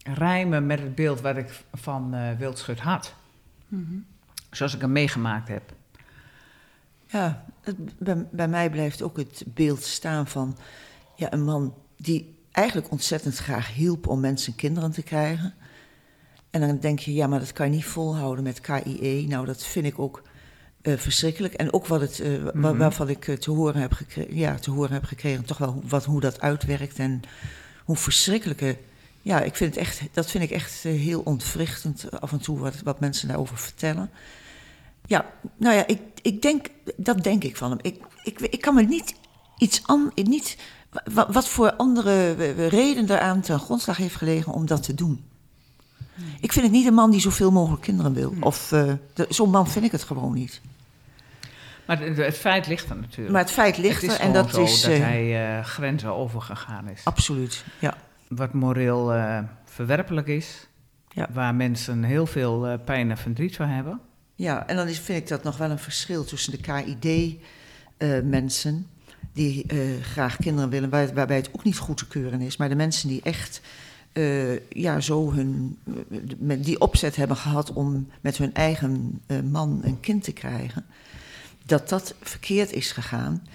rijmen 0.02 0.66
met 0.66 0.80
het 0.80 0.94
beeld 0.94 1.20
wat 1.20 1.36
ik 1.36 1.60
van 1.72 2.14
uh, 2.14 2.30
Wildschut 2.38 2.80
had. 2.80 3.14
Mm 3.68 3.86
-hmm. 3.88 4.06
Zoals 4.50 4.74
ik 4.74 4.80
hem 4.80 4.92
meegemaakt 4.92 5.48
heb. 5.48 5.72
Ja, 7.06 7.44
het, 7.66 7.98
bij, 7.98 8.26
bij, 8.30 8.48
mij 8.48 8.70
blijft 8.70 9.02
ook 9.02 9.16
het 9.16 9.44
beeld 9.46 9.82
staan 9.82 10.26
van 10.26 10.56
ja, 11.16 11.32
een 11.32 11.44
man 11.44 11.74
die 11.96 12.34
eigenlijk 12.52 12.90
ontzettend 12.90 13.36
graag 13.36 13.74
hielp 13.74 14.06
om 14.06 14.20
mensen 14.20 14.54
kinderen 14.54 14.90
te 14.90 15.02
krijgen. 15.02 15.54
En 16.50 16.60
dan 16.60 16.78
denk 16.78 16.98
je, 16.98 17.14
ja, 17.14 17.26
maar 17.26 17.38
dat 17.38 17.52
kan 17.52 17.66
je 17.66 17.72
niet 17.72 17.84
volhouden 17.84 18.44
met 18.44 18.60
KIE. 18.60 19.26
Nou, 19.28 19.46
dat 19.46 19.64
vind 19.64 19.86
ik 19.86 19.98
ook 19.98 20.22
uh, 20.82 20.96
verschrikkelijk. 20.96 21.54
En 21.54 21.72
ook 21.72 21.86
wat 21.86 22.00
het, 22.00 22.18
uh, 22.18 22.52
mm 22.52 22.64
-hmm. 22.64 22.78
waarvan 22.78 23.08
ik 23.08 23.26
uh, 23.26 23.36
te, 23.36 23.50
horen 23.50 23.80
heb 23.80 23.92
gekregen, 23.92 24.36
ja, 24.36 24.54
te 24.54 24.70
horen 24.70 24.92
heb 24.92 25.04
gekregen, 25.04 25.44
toch 25.44 25.58
wel 25.58 25.82
wat, 25.84 26.04
hoe 26.04 26.20
dat 26.20 26.40
uitwerkt 26.40 26.98
en 26.98 27.20
hoe 27.84 27.96
verschrikkelijke. 27.96 28.76
Ja, 29.22 29.40
ik 29.40 29.56
vind 29.56 29.74
het 29.74 29.84
echt, 29.84 30.00
dat 30.12 30.30
vind 30.30 30.44
ik 30.44 30.50
echt 30.50 30.82
heel 30.82 31.20
ontwrichtend 31.20 32.20
af 32.20 32.32
en 32.32 32.40
toe 32.40 32.58
wat, 32.58 32.80
wat 32.84 33.00
mensen 33.00 33.28
daarover 33.28 33.58
vertellen. 33.58 34.10
Ja, 35.06 35.24
nou 35.56 35.74
ja, 35.74 35.86
ik, 35.86 36.00
ik 36.22 36.42
denk, 36.42 36.66
dat 36.96 37.22
denk 37.22 37.44
ik 37.44 37.56
van 37.56 37.70
hem. 37.70 37.78
Ik, 37.82 38.04
ik, 38.22 38.40
ik 38.40 38.60
kan 38.60 38.74
me 38.74 38.82
niet 38.82 39.14
iets 39.58 39.82
anders, 39.86 40.14
niet, 40.28 40.58
wat, 41.12 41.32
wat 41.32 41.48
voor 41.48 41.72
andere 41.76 42.32
reden 42.68 43.06
daaraan 43.06 43.40
ten 43.40 43.58
grondslag 43.58 43.96
heeft 43.96 44.16
gelegen 44.16 44.52
om 44.52 44.66
dat 44.66 44.82
te 44.82 44.94
doen. 44.94 45.24
Nee. 46.14 46.36
Ik 46.40 46.52
vind 46.52 46.64
het 46.64 46.74
niet 46.74 46.86
een 46.86 46.94
man 46.94 47.10
die 47.10 47.20
zoveel 47.20 47.52
mogelijk 47.52 47.82
kinderen 47.82 48.12
wil. 48.12 48.30
Nee. 48.30 48.42
Of 48.42 48.72
uh, 48.72 48.92
zo'n 49.28 49.50
man 49.50 49.68
vind 49.68 49.84
ik 49.84 49.92
het 49.92 50.02
gewoon 50.02 50.34
niet. 50.34 50.60
Maar 51.86 52.00
het, 52.00 52.16
het 52.16 52.36
feit 52.36 52.66
ligt 52.66 52.90
er 52.90 52.96
natuurlijk. 52.96 53.30
Maar 53.30 53.42
het 53.42 53.50
feit 53.50 53.78
ligt 53.78 54.02
het 54.02 54.10
er 54.10 54.20
en 54.20 54.32
dat 54.32 54.50
zo 54.50 54.62
is. 54.62 54.82
dat 54.82 54.98
hij 54.98 55.58
uh, 55.58 55.64
grenzen 55.64 56.14
overgegaan 56.14 56.88
is. 56.88 57.04
Absoluut, 57.04 57.64
ja. 57.78 57.94
Wat 58.28 58.52
moreel 58.52 59.14
uh, 59.14 59.38
verwerpelijk 59.64 60.26
is. 60.26 60.66
Ja. 61.08 61.28
Waar 61.32 61.54
mensen 61.54 62.02
heel 62.02 62.26
veel 62.26 62.78
pijn 62.84 63.10
en 63.10 63.16
verdriet 63.16 63.56
van 63.56 63.68
hebben. 63.68 64.00
Ja, 64.36 64.66
en 64.66 64.76
dan 64.76 64.88
is, 64.88 64.98
vind 64.98 65.18
ik 65.18 65.28
dat 65.28 65.42
nog 65.42 65.56
wel 65.56 65.70
een 65.70 65.78
verschil 65.78 66.24
tussen 66.24 66.52
de 66.52 66.58
KID-mensen, 66.58 68.74
uh, 68.74 68.82
die 69.32 69.72
uh, 69.72 70.02
graag 70.02 70.36
kinderen 70.36 70.70
willen, 70.70 70.90
waar, 70.90 71.14
waarbij 71.14 71.36
het 71.36 71.48
ook 71.52 71.64
niet 71.64 71.78
goed 71.78 71.96
te 71.96 72.06
keuren 72.06 72.40
is, 72.40 72.56
maar 72.56 72.68
de 72.68 72.74
mensen 72.74 73.08
die 73.08 73.22
echt 73.22 73.60
uh, 74.12 74.68
ja, 74.68 75.00
zo 75.00 75.32
hun, 75.32 75.78
die 76.58 76.80
opzet 76.80 77.16
hebben 77.16 77.36
gehad 77.36 77.72
om 77.72 78.08
met 78.20 78.36
hun 78.36 78.54
eigen 78.54 79.20
man 79.50 79.80
een 79.82 80.00
kind 80.00 80.24
te 80.24 80.32
krijgen, 80.32 80.84
dat 81.64 81.88
dat 81.88 82.14
verkeerd 82.20 82.72
is 82.72 82.92
gegaan. 82.92 83.46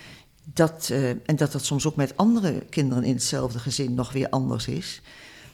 Dat, 0.53 0.89
en 1.25 1.35
dat 1.35 1.51
dat 1.51 1.65
soms 1.65 1.85
ook 1.85 1.95
met 1.95 2.17
andere 2.17 2.65
kinderen 2.69 3.03
in 3.03 3.13
hetzelfde 3.13 3.59
gezin 3.59 3.93
nog 3.93 4.11
weer 4.11 4.29
anders 4.29 4.67
is. 4.67 5.01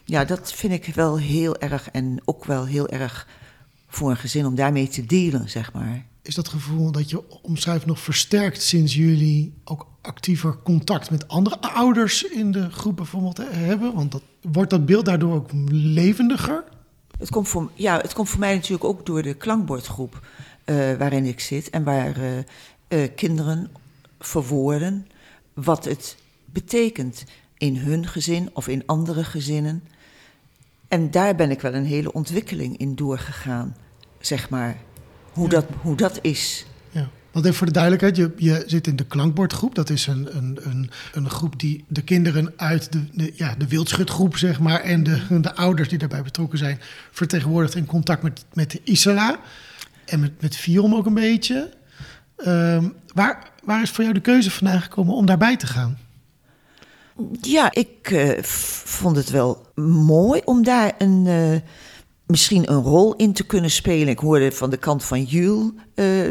Ja, 0.04 0.24
dat 0.24 0.52
vind 0.52 0.72
ik 0.72 0.94
wel 0.94 1.18
heel 1.18 1.58
erg 1.58 1.90
en 1.90 2.20
ook 2.24 2.44
wel 2.44 2.64
heel 2.64 2.88
erg 2.88 3.26
voor 3.88 4.10
een 4.10 4.16
gezin 4.16 4.46
om 4.46 4.54
daarmee 4.54 4.88
te 4.88 5.06
dealen, 5.06 5.50
zeg 5.50 5.72
maar. 5.72 6.06
Is 6.22 6.34
dat 6.34 6.48
gevoel 6.48 6.92
dat 6.92 7.10
je 7.10 7.42
omschrijft 7.42 7.86
nog 7.86 8.00
versterkt 8.00 8.62
sinds 8.62 8.94
jullie 8.94 9.54
ook 9.64 9.86
actiever 10.00 10.58
contact 10.62 11.10
met 11.10 11.28
andere 11.28 11.60
ouders 11.60 12.22
in 12.22 12.52
de 12.52 12.70
groep 12.70 12.96
bijvoorbeeld 12.96 13.40
hebben? 13.50 13.94
Want 13.94 14.12
dat, 14.12 14.22
wordt 14.40 14.70
dat 14.70 14.86
beeld 14.86 15.04
daardoor 15.04 15.34
ook 15.34 15.50
levendiger? 15.70 16.64
Het 17.18 17.30
komt 17.30 17.48
voor, 17.48 17.70
ja, 17.74 17.96
het 17.96 18.12
komt 18.12 18.28
voor 18.28 18.38
mij 18.40 18.54
natuurlijk 18.54 18.84
ook 18.84 19.06
door 19.06 19.22
de 19.22 19.34
klankbordgroep 19.34 20.26
uh, 20.64 20.76
waarin 20.94 21.24
ik 21.24 21.40
zit 21.40 21.70
en 21.70 21.84
waar 21.84 22.18
uh, 22.18 22.38
uh, 22.88 23.08
kinderen 23.16 23.70
verwoorden 24.18 25.06
wat 25.54 25.84
het 25.84 26.16
betekent 26.44 27.24
in 27.56 27.76
hun 27.76 28.06
gezin 28.06 28.50
of 28.52 28.68
in 28.68 28.82
andere 28.86 29.24
gezinnen. 29.24 29.82
En 30.88 31.10
daar 31.10 31.34
ben 31.34 31.50
ik 31.50 31.60
wel 31.60 31.74
een 31.74 31.84
hele 31.84 32.12
ontwikkeling 32.12 32.76
in 32.76 32.94
doorgegaan, 32.94 33.76
zeg 34.20 34.48
maar. 34.50 34.76
Hoe, 35.32 35.44
ja. 35.44 35.50
dat, 35.50 35.66
hoe 35.80 35.96
dat 35.96 36.18
is. 36.22 36.66
Ja. 36.90 37.08
Want 37.32 37.44
even 37.44 37.56
voor 37.56 37.66
de 37.66 37.72
duidelijkheid, 37.72 38.16
je, 38.16 38.32
je 38.36 38.62
zit 38.66 38.86
in 38.86 38.96
de 38.96 39.06
klankbordgroep. 39.06 39.74
Dat 39.74 39.90
is 39.90 40.06
een, 40.06 40.36
een, 40.36 40.58
een, 40.62 40.90
een 41.12 41.30
groep 41.30 41.60
die 41.60 41.84
de 41.88 42.02
kinderen 42.02 42.52
uit 42.56 42.92
de, 42.92 43.04
de, 43.12 43.32
ja, 43.36 43.54
de 43.58 43.68
wildschutgroep, 43.68 44.36
zeg 44.36 44.60
maar, 44.60 44.80
en 44.80 45.02
de, 45.02 45.40
de 45.40 45.54
ouders 45.54 45.88
die 45.88 45.98
daarbij 45.98 46.22
betrokken 46.22 46.58
zijn, 46.58 46.80
vertegenwoordigt 47.10 47.74
in 47.74 47.86
contact 47.86 48.22
met, 48.22 48.44
met 48.52 48.70
de 48.70 48.80
Isala. 48.84 49.38
En 50.04 50.20
met, 50.20 50.40
met 50.40 50.66
ook 50.74 51.06
een 51.06 51.14
beetje. 51.14 51.76
Um, 52.46 52.94
waar, 53.14 53.50
waar 53.64 53.82
is 53.82 53.90
voor 53.90 54.02
jou 54.02 54.14
de 54.14 54.20
keuze 54.20 54.50
vandaan 54.50 54.80
gekomen 54.80 55.14
om 55.14 55.26
daarbij 55.26 55.56
te 55.56 55.66
gaan? 55.66 55.98
Ja, 57.40 57.74
ik 57.74 58.10
uh, 58.10 58.42
vond 58.84 59.16
het 59.16 59.30
wel 59.30 59.66
mooi 59.84 60.40
om 60.44 60.64
daar 60.64 60.94
een, 60.98 61.24
uh, 61.26 61.60
misschien 62.26 62.70
een 62.70 62.82
rol 62.82 63.14
in 63.14 63.32
te 63.32 63.44
kunnen 63.46 63.70
spelen. 63.70 64.08
Ik 64.08 64.18
hoorde 64.18 64.52
van 64.52 64.70
de 64.70 64.76
kant 64.76 65.04
van 65.04 65.22
Jules. 65.22 65.70
Uh, 65.94 66.26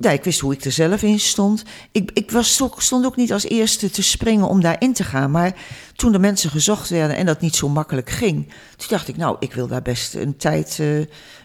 Ja, 0.00 0.10
ik 0.10 0.24
wist 0.24 0.40
hoe 0.40 0.52
ik 0.52 0.64
er 0.64 0.72
zelf 0.72 1.02
in 1.02 1.20
stond. 1.20 1.64
Ik, 1.92 2.10
ik 2.14 2.30
was, 2.30 2.62
stond 2.76 3.04
ook 3.04 3.16
niet 3.16 3.32
als 3.32 3.44
eerste 3.44 3.90
te 3.90 4.02
springen 4.02 4.48
om 4.48 4.60
daarin 4.60 4.92
te 4.92 5.04
gaan. 5.04 5.30
Maar 5.30 5.54
toen 5.96 6.12
de 6.12 6.18
mensen 6.18 6.50
gezocht 6.50 6.88
werden 6.88 7.16
en 7.16 7.26
dat 7.26 7.40
niet 7.40 7.56
zo 7.56 7.68
makkelijk 7.68 8.10
ging... 8.10 8.46
toen 8.76 8.88
dacht 8.88 9.08
ik, 9.08 9.16
nou, 9.16 9.36
ik 9.38 9.52
wil 9.52 9.66
daar 9.66 9.82
best 9.82 10.14
een 10.14 10.36
tijd 10.36 10.76
eh, 10.80 10.98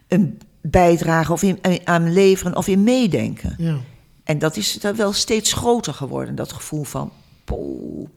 een 0.07 0.37
bijdragen 0.61 1.33
of 1.33 1.43
in, 1.43 1.61
eh, 1.61 1.75
aan 1.83 2.13
leveren 2.13 2.55
of 2.55 2.67
in 2.67 2.83
meedenken. 2.83 3.55
Ja. 3.57 3.77
En 4.23 4.39
dat 4.39 4.57
is 4.57 4.73
dan 4.73 4.95
wel 4.95 5.13
steeds 5.13 5.53
groter 5.53 5.93
geworden, 5.93 6.35
dat 6.35 6.53
gevoel 6.53 6.83
van... 6.83 7.11
poeh. 7.45 8.07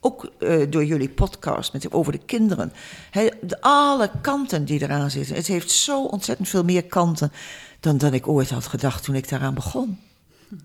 Ook 0.00 0.32
eh, 0.38 0.70
door 0.70 0.84
jullie 0.84 1.08
podcast 1.08 1.72
met, 1.72 1.92
over 1.92 2.12
de 2.12 2.20
kinderen. 2.26 2.72
De, 3.12 3.60
alle 3.60 4.10
kanten 4.20 4.64
die 4.64 4.82
eraan 4.82 5.10
zitten. 5.10 5.36
Het 5.36 5.46
heeft 5.46 5.70
zo 5.70 6.04
ontzettend 6.04 6.48
veel 6.48 6.64
meer 6.64 6.84
kanten 6.84 7.32
dan, 7.80 7.98
dan 7.98 8.14
ik 8.14 8.28
ooit 8.28 8.50
had 8.50 8.66
gedacht 8.66 9.04
toen 9.04 9.14
ik 9.14 9.28
daaraan 9.28 9.54
begon. 9.54 9.98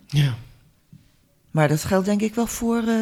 ja. 0.07 0.35
Maar 1.51 1.67
dat 1.67 1.83
geldt 1.83 2.05
denk 2.05 2.21
ik 2.21 2.35
wel 2.35 2.47
voor, 2.47 2.83
eh, 2.87 2.95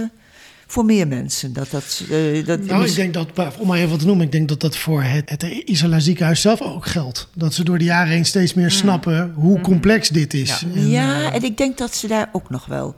voor 0.67 0.85
meer 0.85 1.07
mensen. 1.07 1.53
Dat, 1.53 1.71
dat, 1.71 2.03
eh, 2.09 2.45
dat, 2.45 2.63
Nou, 2.63 2.85
ik 2.85 2.95
denk 2.95 3.13
dat, 3.13 3.27
om 3.59 3.67
maar 3.67 3.77
even 3.77 3.89
wat 3.89 3.99
te 3.99 4.05
noemen, 4.05 4.25
ik 4.25 4.31
denk 4.31 4.49
dat 4.49 4.59
dat 4.59 4.77
voor 4.77 5.03
het, 5.03 5.29
het 5.29 5.43
Isala 5.43 5.99
ziekenhuis 5.99 6.41
zelf 6.41 6.61
ook 6.61 6.85
geldt. 6.85 7.27
Dat 7.33 7.53
ze 7.53 7.63
door 7.63 7.77
de 7.77 7.83
jaren 7.83 8.11
heen 8.11 8.25
steeds 8.25 8.53
meer 8.53 8.71
snappen 8.71 9.33
hoe 9.35 9.61
complex 9.61 10.09
dit 10.09 10.33
is. 10.33 10.59
Ja. 10.59 10.67
En, 10.75 10.89
ja, 10.89 11.33
en 11.33 11.43
ik 11.43 11.57
denk 11.57 11.77
dat 11.77 11.95
ze 11.95 12.07
daar 12.07 12.29
ook 12.31 12.49
nog 12.49 12.65
wel... 12.65 12.95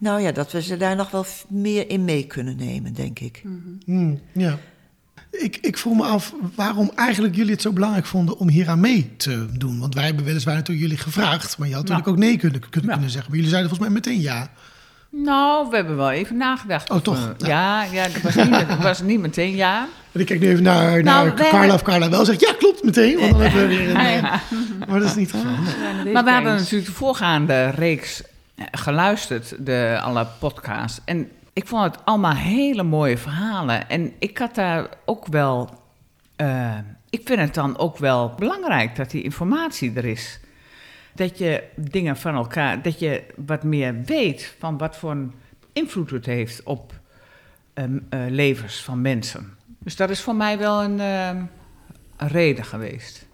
Nou 0.00 0.20
ja, 0.20 0.32
dat 0.32 0.52
we 0.52 0.62
ze 0.62 0.76
daar 0.76 0.96
nog 0.96 1.10
wel 1.10 1.24
meer 1.48 1.90
in 1.90 2.04
mee 2.04 2.26
kunnen 2.26 2.56
nemen, 2.56 2.92
denk 2.94 3.18
ik. 3.18 3.42
hmm, 3.84 4.20
ja. 4.32 4.58
Ik, 5.30 5.58
ik 5.60 5.78
vroeg 5.78 5.96
me 5.96 6.02
af 6.04 6.34
waarom 6.54 6.90
eigenlijk 6.94 7.34
jullie 7.34 7.52
het 7.52 7.62
zo 7.62 7.72
belangrijk 7.72 8.06
vonden 8.06 8.38
om 8.38 8.48
hier 8.48 8.68
aan 8.68 8.80
mee 8.80 9.12
te 9.16 9.46
doen. 9.58 9.78
Want 9.80 9.94
wij 9.94 10.04
hebben 10.04 10.24
weliswaar 10.24 10.54
natuurlijk 10.54 10.86
jullie 10.86 11.02
gevraagd, 11.02 11.58
maar 11.58 11.68
je 11.68 11.74
had 11.74 11.82
natuurlijk 11.82 12.08
ook 12.08 12.16
nee 12.22 12.36
kunnen, 12.36 12.60
kunnen, 12.60 12.82
Ja. 12.88 12.92
kunnen 12.92 13.10
zeggen. 13.10 13.30
Maar 13.30 13.36
jullie 13.40 13.52
zeiden 13.54 13.70
volgens 13.76 13.90
mij 13.90 14.00
meteen 14.02 14.20
ja. 14.22 14.50
Nou, 15.10 15.70
we 15.70 15.76
hebben 15.76 15.96
wel 15.96 16.10
even 16.10 16.36
nagedacht. 16.36 16.90
Oh, 16.90 16.96
of 16.96 17.02
toch? 17.02 17.32
we- 17.38 17.46
ja, 17.46 17.84
ja, 17.84 18.02
het 18.02 18.22
was 18.22 18.34
niet, 18.34 18.56
het 18.66 18.82
was 18.82 19.02
niet 19.02 19.20
meteen 19.20 19.54
ja. 19.56 19.88
En 20.12 20.20
ik 20.20 20.26
kijk 20.26 20.40
nu 20.40 20.48
even 20.48 20.62
naar, 20.62 20.90
naar 20.90 21.02
Nou, 21.02 21.28
we 21.28 21.34
Carla 21.34 21.58
hebben- 21.58 21.74
of 21.74 21.82
Carla 21.82 22.10
wel 22.10 22.24
zegt 22.24 22.40
ja, 22.40 22.52
klopt 22.58 22.84
meteen. 22.84 23.18
Want 23.18 23.30
dan 23.30 23.40
hebben 23.40 23.60
we 23.60 23.66
weer 23.76 23.88
een, 23.88 23.92
Ja, 23.96 24.06
eh, 24.14 24.20
ja. 24.20 24.40
Maar 24.88 25.00
dat 25.00 25.08
is 25.08 25.14
niet 25.14 25.32
het 25.32 25.40
geval. 25.40 26.12
Maar 26.12 26.24
we 26.24 26.30
hadden 26.30 26.54
natuurlijk 26.54 26.86
de 26.86 26.92
voorgaande 26.92 27.68
reeks 27.70 28.22
eh, 28.22 28.28
geluisterd, 28.70 29.66
de 29.66 29.98
alle 30.02 30.26
podcasts. 30.38 31.00
En 31.04 31.30
ik 31.52 31.66
vond 31.66 31.84
het 31.84 32.04
allemaal 32.04 32.34
hele 32.34 32.82
mooie 32.82 33.18
verhalen. 33.18 33.88
En 33.88 34.12
ik 34.18 34.38
had 34.38 34.54
daar 34.54 34.88
ook 35.04 35.26
wel. 35.26 35.70
eh, 36.36 36.78
ik 37.10 37.20
vind 37.24 37.40
het 37.40 37.54
dan 37.54 37.78
ook 37.78 37.98
wel 37.98 38.34
belangrijk 38.38 38.96
dat 38.96 39.10
die 39.10 39.22
informatie 39.22 39.92
er 39.94 40.04
is. 40.04 40.40
Dat 41.14 41.38
je 41.38 41.64
dingen 41.76 42.16
van 42.16 42.34
elkaar, 42.34 42.82
dat 42.82 42.98
je 42.98 43.22
wat 43.36 43.62
meer 43.62 44.02
weet 44.04 44.54
van 44.58 44.78
wat 44.78 44.96
voor 44.96 45.10
een 45.10 45.34
invloed 45.72 46.10
het 46.10 46.26
heeft 46.26 46.62
op 46.62 46.92
ehm, 47.74 47.98
eh, 48.08 48.20
levens 48.28 48.82
van 48.82 49.00
mensen. 49.00 49.56
Dus 49.78 49.96
dat 49.96 50.10
is 50.10 50.20
voor 50.20 50.34
mij 50.34 50.58
wel 50.58 50.82
een, 50.82 51.00
ehm, 51.00 51.42
een 52.16 52.28
reden 52.28 52.64
geweest. 52.64 53.26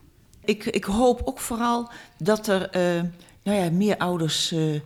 Ik, 0.45 0.64
ik 0.64 0.85
hoop 0.85 1.20
ook 1.24 1.39
vooral 1.39 1.91
dat 2.18 2.47
er 2.47 2.70
eh, 2.70 3.03
nou 3.47 3.59
ja, 3.59 3.70
meer 3.70 3.97
ouders 3.97 4.53
eh, 4.53 4.74
eh, 4.74 4.82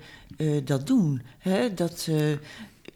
dat 0.65 0.87
doen. 0.87 1.23
Hè? 1.39 1.75
Dat, 1.75 2.07
eh, 2.09 2.31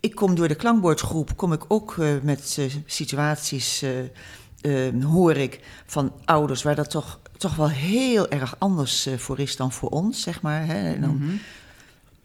ik 0.00 0.14
kom 0.14 0.34
door 0.34 0.48
de 0.48 0.54
klankbordgroep, 0.54 1.36
kom 1.36 1.52
ik 1.52 1.64
ook 1.68 1.96
met 2.22 2.58
situaties, 2.86 3.84
hoor 5.02 5.36
ik 5.36 5.60
van 5.86 6.12
ouders 6.24 6.62
waar 6.62 6.74
dat 6.74 6.90
toch, 6.90 7.20
toch 7.36 7.56
wel 7.56 7.68
heel 7.68 8.28
erg 8.28 8.56
anders 8.58 9.08
voor 9.16 9.38
is 9.38 9.56
dan 9.56 9.72
voor 9.72 9.88
ons, 9.88 10.22
zeg 10.22 10.42
maar. 10.42 10.66
Hè? 10.66 10.94
En 10.94 11.00
dan, 11.00 11.38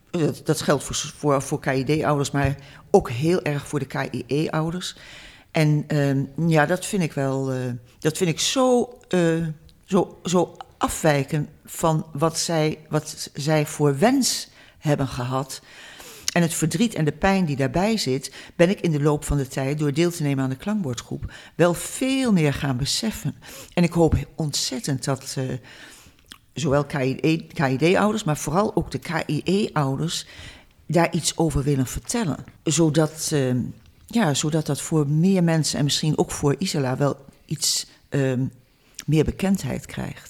dat, 0.09 0.41
dat 0.45 0.61
geldt 0.61 0.83
voor, 0.83 0.95
voor, 0.95 1.41
voor 1.41 1.59
KID-ouders, 1.59 2.31
maar 2.31 2.55
ook 2.89 3.09
heel 3.09 3.41
erg 3.41 3.67
voor 3.67 3.79
de 3.79 3.85
KIE-ouders. 3.85 4.95
En 5.51 5.83
ehm, 5.87 6.25
ja, 6.47 6.65
dat 6.65 6.85
vind 6.85 7.03
ik 7.03 7.13
wel, 7.13 7.51
dat 7.99 8.17
vind 8.17 8.29
ik 8.29 8.39
zo, 8.39 8.97
zo, 9.85 10.19
zo 10.23 10.57
afwijken 10.80 11.49
van 11.65 12.05
wat 12.13 12.38
zij, 12.38 12.77
wat 12.89 13.30
zij 13.34 13.65
voor 13.65 13.97
wens 13.97 14.49
hebben 14.77 15.07
gehad. 15.07 15.61
En 16.34 16.41
het 16.41 16.53
verdriet 16.53 16.93
en 16.93 17.05
de 17.05 17.11
pijn 17.11 17.45
die 17.45 17.55
daarbij 17.55 17.97
zit, 17.97 18.34
ben 18.55 18.69
ik 18.69 18.80
in 18.80 18.91
de 18.91 19.01
loop 19.01 19.25
van 19.25 19.38
de 19.38 19.47
tijd, 19.47 19.80
door 19.80 19.93
deel 19.93 20.11
te 20.11 20.23
nemen 20.23 20.43
aan 20.43 20.49
de 20.49 20.55
klankbordgroep, 20.55 21.34
wel 21.55 21.73
veel 21.73 22.32
meer 22.32 22.53
gaan 22.53 22.77
beseffen. 22.77 23.36
En 23.73 23.84
ik 23.84 23.93
hoop 23.93 24.15
ontzettend 24.36 25.03
dat 25.03 25.36
eh, 25.38 25.43
zowel 26.53 26.86
KID-ouders, 27.53 28.23
maar 28.23 28.38
vooral 28.38 28.75
ook 28.75 28.91
de 28.91 28.99
KIE-ouders 28.99 30.25
daar 30.86 31.13
iets 31.13 31.38
over 31.38 31.63
willen 31.63 31.88
vertellen. 31.88 32.38
Zodat, 32.63 33.30
eh, 33.34 33.55
ja, 34.07 34.34
zodat 34.34 34.65
dat 34.65 34.82
voor 34.82 35.07
meer 35.07 35.43
mensen 35.43 35.77
en 35.77 35.84
misschien 35.84 36.17
ook 36.17 36.32
voor 36.32 36.55
Isala 36.57 36.97
wel 36.97 37.25
iets 37.45 37.88
eh, 38.09 38.34
meer 39.05 39.23
bekendheid 39.23 39.86
krijgt. 39.86 40.28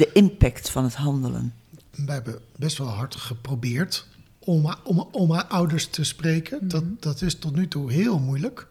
De 0.00 0.12
impact 0.12 0.70
van 0.70 0.84
het 0.84 0.94
handelen. 0.94 1.54
Wij 1.90 2.14
hebben 2.14 2.38
best 2.56 2.78
wel 2.78 2.86
hard 2.88 3.14
geprobeerd 3.14 4.06
om, 4.38 4.74
om, 4.84 4.98
om 5.12 5.30
haar 5.32 5.44
ouders 5.44 5.86
te 5.86 6.04
spreken. 6.04 6.68
dat, 6.68 6.84
dat 7.02 7.22
is 7.22 7.38
tot 7.38 7.54
nu 7.56 7.68
toe 7.68 7.92
heel 7.92 8.18
moeilijk. 8.18 8.66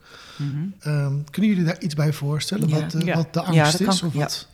Ehm, 0.80 1.14
kunnen 1.30 1.50
jullie 1.50 1.64
daar 1.64 1.80
iets 1.80 1.94
bij 1.94 2.12
voorstellen? 2.12 2.68
Ja. 2.68 2.80
Wat, 2.80 2.90
de, 2.90 3.04
Ja. 3.04 3.14
wat 3.16 3.32
de 3.34 3.40
Ja, 3.40 3.46
angst 3.62 3.76
kan- 3.84 3.92
is? 3.92 4.02
Of 4.02 4.12
ja. 4.14 4.18
wat? 4.20 4.48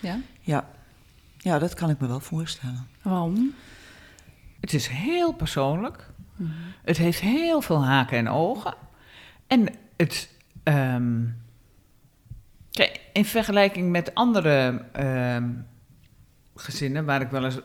Ja? 0.00 0.20
Ja. 0.40 0.68
ja, 1.38 1.58
dat 1.58 1.74
kan 1.74 1.90
ik 1.90 2.00
me 2.00 2.06
wel 2.06 2.20
voorstellen. 2.20 2.86
Waarom? 3.02 3.54
Het 4.60 4.74
is 4.74 4.86
heel 4.86 5.32
persoonlijk. 5.32 6.10
Het 6.84 6.96
heeft 6.96 7.20
heel 7.20 7.60
veel 7.60 7.84
haken 7.84 8.18
en 8.18 8.28
ogen. 8.28 8.74
En 9.46 9.68
het. 9.96 10.28
ehm, 10.62 11.22
kijk, 12.70 13.00
in 13.12 13.24
vergelijking 13.24 13.90
met 13.90 14.14
andere 14.14 14.84
ehm, 14.92 15.48
gezinnen 16.56 17.04
waar 17.04 17.20
ik, 17.20 17.28
wel 17.28 17.44
eens, 17.44 17.60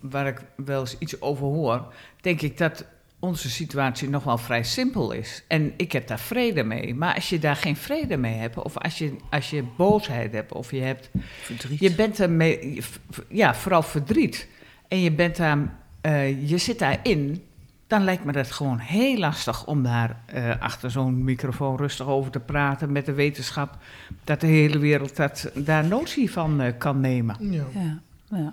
waar 0.00 0.26
ik 0.26 0.40
wel 0.56 0.80
eens 0.80 0.98
iets 0.98 1.20
over 1.20 1.46
hoor, 1.46 1.92
denk 2.20 2.40
ik 2.40 2.58
dat 2.58 2.84
onze 3.20 3.50
situatie 3.50 4.08
nog 4.08 4.24
wel 4.24 4.38
vrij 4.38 4.62
simpel 4.62 5.12
is. 5.12 5.44
En 5.46 5.72
ik 5.76 5.92
heb 5.92 6.06
daar 6.06 6.18
vrede 6.18 6.62
mee. 6.62 6.94
Maar 6.94 7.14
als 7.14 7.28
je 7.28 7.38
daar 7.38 7.56
geen 7.56 7.76
vrede 7.76 8.16
mee 8.16 8.34
hebt, 8.34 8.56
of 8.62 8.78
als 8.78 8.98
je, 8.98 9.16
als 9.30 9.50
je 9.50 9.64
boosheid 9.76 10.32
hebt, 10.32 10.52
of 10.52 10.70
je 10.70 10.80
hebt 10.80 11.10
Verdriet. 11.42 11.80
je 11.80 11.94
bent 11.94 12.20
ermee, 12.20 12.82
ja, 13.28 13.54
vooral 13.54 13.82
verdriet. 13.82 14.48
En 14.88 15.00
je 15.00 15.12
bent 15.12 15.36
daar, 15.36 15.58
eh, 16.00 16.48
je 16.48 16.58
zit 16.58 16.78
daarin. 16.78 17.44
Dan 17.86 18.04
lijkt 18.04 18.24
me 18.24 18.32
dat 18.32 18.50
gewoon 18.50 18.78
heel 18.78 19.18
lastig 19.18 19.66
om 19.66 19.82
daar 19.82 20.22
eh, 20.26 20.60
achter 20.60 20.90
zo'n 20.90 21.24
microfoon 21.24 21.76
rustig 21.76 22.06
over 22.06 22.30
te 22.30 22.40
praten 22.40 22.92
met 22.92 23.06
de 23.06 23.12
wetenschap. 23.12 23.76
Dat 24.24 24.40
de 24.40 24.46
hele 24.46 24.78
wereld 24.78 25.16
dat, 25.16 25.50
daar 25.54 25.84
notie 25.84 26.30
van 26.30 26.60
eh, 26.60 26.72
kan 26.78 27.00
nemen. 27.00 27.36
Ja. 27.40 27.64
Ja. 27.74 28.00
Ja. 28.30 28.36
En 28.36 28.52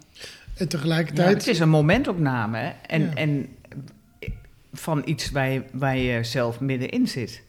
Ja, 0.53 0.65
tegelijkertijd... 0.65 1.33
het 1.37 1.47
is 1.47 1.59
een 1.59 1.69
momentopname 1.69 2.57
hè, 2.57 2.69
en, 2.69 3.01
Ja. 3.01 3.13
en 3.13 3.47
van 4.73 5.01
iets 5.05 5.31
waar 5.31 5.49
je, 5.49 5.63
waar 5.71 5.97
je 5.97 6.23
zelf 6.23 6.59
middenin 6.59 7.07
zit. 7.07 7.41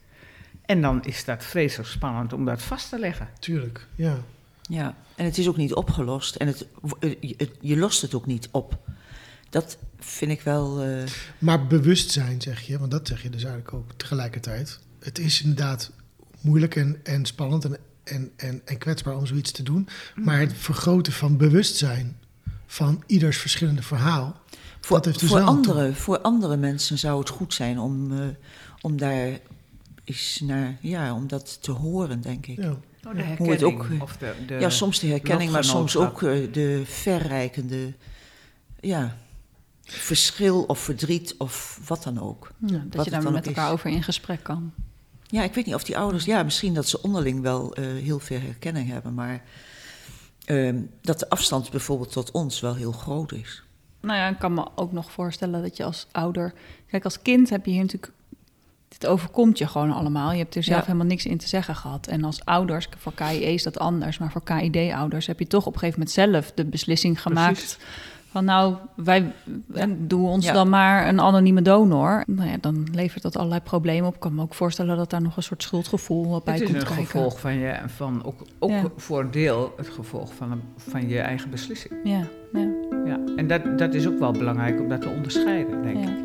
En 0.67 0.81
dan 0.83 1.05
is 1.05 1.25
dat 1.25 1.45
vreselijk 1.45 1.89
spannend 1.89 2.33
om 2.33 2.45
dat 2.45 2.63
vast 2.63 2.89
te 2.89 2.99
leggen. 2.99 3.29
Tuurlijk, 3.39 3.87
ja. 3.95 4.17
Ja, 4.63 4.95
en 5.17 5.25
het 5.25 5.39
is 5.39 5.49
ook 5.49 5.57
niet 5.57 5.75
opgelost. 5.75 6.35
En 6.35 6.47
het, 6.47 6.67
je- 7.21 7.35
het- 7.37 7.57
je 7.61 7.77
lost 7.77 8.03
het 8.03 8.15
ook 8.15 8.27
niet 8.27 8.49
op. 8.51 8.79
Dat 9.51 9.79
vind 9.99 10.31
ik 10.31 10.41
wel. 10.41 10.83
eh, 10.83 11.03
Maar 11.39 11.67
bewustzijn 11.67 12.41
zeg 12.41 12.61
je, 12.61 12.79
want 12.79 12.91
dat 12.91 13.09
zeg 13.09 13.23
je 13.23 13.31
dus 13.31 13.45
eigenlijk 13.45 13.75
ook 13.75 13.93
tegelijkertijd. 13.97 14.79
Het 15.01 15.19
is 15.19 15.43
inderdaad 15.43 15.93
moeilijk 16.41 16.77
en, 16.77 17.01
en 17.03 17.27
spannend 17.27 17.65
en, 17.65 17.77
en, 18.09 18.33
en, 18.37 18.63
en 18.65 18.79
kwetsbaar 18.79 19.17
om 19.17 19.27
zoiets 19.27 19.51
te 19.51 19.63
doen. 19.63 19.89
Maar 20.15 20.41
het 20.41 20.53
vergroten 20.57 21.13
van 21.13 21.37
bewustzijn 21.37 22.17
van 22.67 23.03
ieders 23.07 23.37
verschillende 23.37 23.83
verhaal. 23.83 24.41
voor, 24.81 24.97
dat 24.97 25.05
heeft 25.05 25.21
dus 25.21 25.29
voor, 25.29 25.41
andere, 25.41 25.95
voor 25.95 26.21
andere 26.21 26.57
mensen 26.57 26.99
zou 26.99 27.19
het 27.19 27.29
goed 27.29 27.55
zijn 27.55 27.79
om, 27.79 28.13
eh, 28.13 28.27
om 28.81 28.97
daar 28.97 29.39
eens 30.05 30.41
naar. 30.45 30.77
Ja, 30.81 31.15
om 31.15 31.27
dat 31.27 31.63
te 31.63 31.71
horen, 31.71 32.21
denk 32.21 32.47
ik. 32.47 32.57
Ja. 32.57 32.77
Oh, 33.07 33.15
de 33.15 33.35
Hoe 33.39 33.51
het 33.51 33.63
ook, 33.63 33.73
herkenning 33.73 34.03
of 34.03 34.17
de, 34.17 34.35
de 34.47 34.55
ja, 34.55 34.71
soms 34.71 34.99
de 34.99 35.07
herkenning, 35.07 35.51
maar 35.51 35.65
soms 35.65 35.97
ook 35.97 36.23
eh, 36.23 36.53
de 36.53 36.83
verrijkende. 36.85 37.93
Ja, 38.81 39.17
verschil 39.83 40.63
of 40.63 40.79
verdriet 40.79 41.35
of 41.39 41.81
wat 41.87 42.03
dan 42.03 42.21
ook. 42.21 42.51
Ja, 42.67 42.85
dat 42.87 43.05
je 43.05 43.11
daar 43.11 43.33
met 43.33 43.47
elkaar 43.47 43.67
is. 43.67 43.73
over 43.73 43.91
in 43.91 44.03
gesprek 44.03 44.43
kan. 44.43 44.73
Ja, 45.31 45.43
ik 45.43 45.55
weet 45.55 45.67
niet 45.67 45.75
of 45.75 45.85
die 45.85 45.99
ouders, 45.99 46.25
ja, 46.25 46.43
misschien 46.43 46.75
dat 46.75 46.89
ze 46.89 47.03
onderling 47.03 47.41
wel 47.41 47.75
eh, 47.75 47.85
heel 47.85 48.19
veel 48.19 48.41
herkenning 48.41 48.89
hebben, 48.89 49.15
maar 49.15 49.43
ehm, 50.45 50.81
dat 51.03 51.19
de 51.19 51.29
afstand 51.29 51.71
bijvoorbeeld 51.71 52.13
tot 52.13 52.31
ons 52.31 52.61
wel 52.61 52.75
heel 52.75 52.93
groot 52.93 53.33
is. 53.33 53.63
Nou 54.01 54.19
ja, 54.19 54.29
ik 54.29 54.39
kan 54.39 54.55
me 54.55 54.67
ook 54.75 54.93
nog 54.93 55.11
voorstellen 55.11 55.63
dat 55.63 55.77
je 55.77 55.85
als 55.85 56.07
ouder... 56.13 56.53
Kijk, 56.87 57.05
als 57.05 57.23
kind 57.23 57.51
heb 57.51 57.65
je 57.65 57.71
hier 57.71 57.81
natuurlijk... 57.81 58.13
Dit 58.89 59.07
overkomt 59.07 59.59
je 59.59 59.67
gewoon 59.67 59.93
allemaal. 59.93 60.33
Je 60.33 60.39
hebt 60.39 60.55
er 60.55 60.63
zelf 60.63 60.79
Ja. 60.79 60.85
helemaal 60.85 61.07
niks 61.07 61.27
in 61.27 61.39
te 61.39 61.49
zeggen 61.49 61.75
gehad. 61.77 62.07
En 62.07 62.25
als 62.25 62.45
ouders, 62.45 62.89
voor 62.99 63.15
KIE 63.15 63.53
is 63.53 63.63
dat 63.63 63.79
anders... 63.79 64.19
maar 64.19 64.31
voor 64.31 64.43
KID-ouders 64.43 65.27
heb 65.27 65.39
je 65.39 65.47
toch 65.47 65.67
op 65.67 65.73
een 65.73 65.79
gegeven 65.79 65.99
moment 65.99 66.17
zelf 66.17 66.53
de 66.55 66.65
beslissing 66.65 67.23
gemaakt... 67.23 67.53
Precies. 67.59 67.79
Van 68.31 68.45
nou, 68.45 68.75
wij 68.95 69.33
Ja. 69.75 69.87
doen 69.99 70.25
ons 70.29 70.45
Ja. 70.47 70.53
dan 70.53 70.69
maar 70.69 71.09
een 71.09 71.21
anonieme 71.21 71.63
donor. 71.63 72.23
Nou 72.27 72.49
ja, 72.51 72.57
dan 72.61 72.87
levert 72.93 73.23
dat 73.23 73.37
allerlei 73.37 73.61
problemen 73.61 74.09
op. 74.09 74.15
Ik 74.15 74.21
kan 74.21 74.35
me 74.35 74.43
ook 74.43 74.55
voorstellen 74.55 74.97
dat 74.97 75.11
daar 75.11 75.23
nog 75.23 75.37
een 75.37 75.43
soort 75.43 75.63
schuldgevoel 75.63 76.41
bij 76.45 76.55
Het 76.55 76.63
is 76.63 76.69
komt 76.71 76.81
een 76.83 76.87
kijken. 76.89 77.07
gevolg 77.07 77.41
van 77.41 77.55
je, 77.55 77.75
van 77.87 78.25
ook, 78.25 78.41
ook 78.59 78.71
Ja. 78.71 78.83
voor 78.97 79.21
een 79.21 79.31
deel 79.31 79.73
het 79.77 79.89
gevolg 79.89 80.35
van, 80.35 80.53
een- 80.53 80.63
van 80.77 81.09
je 81.09 81.19
eigen 81.21 81.51
beslissing. 81.51 81.95
Ja, 82.05 82.23
ja, 82.53 82.69
Ja. 83.05 83.19
En 83.37 83.47
dat, 83.47 83.79
dat 83.79 83.95
is 83.95 84.07
ook 84.07 84.19
wel 84.19 84.33
belangrijk 84.33 84.81
om 84.81 84.89
dat 84.89 85.01
te 85.01 85.09
onderscheiden, 85.09 85.83
denk 85.83 86.09
ik. 86.09 86.17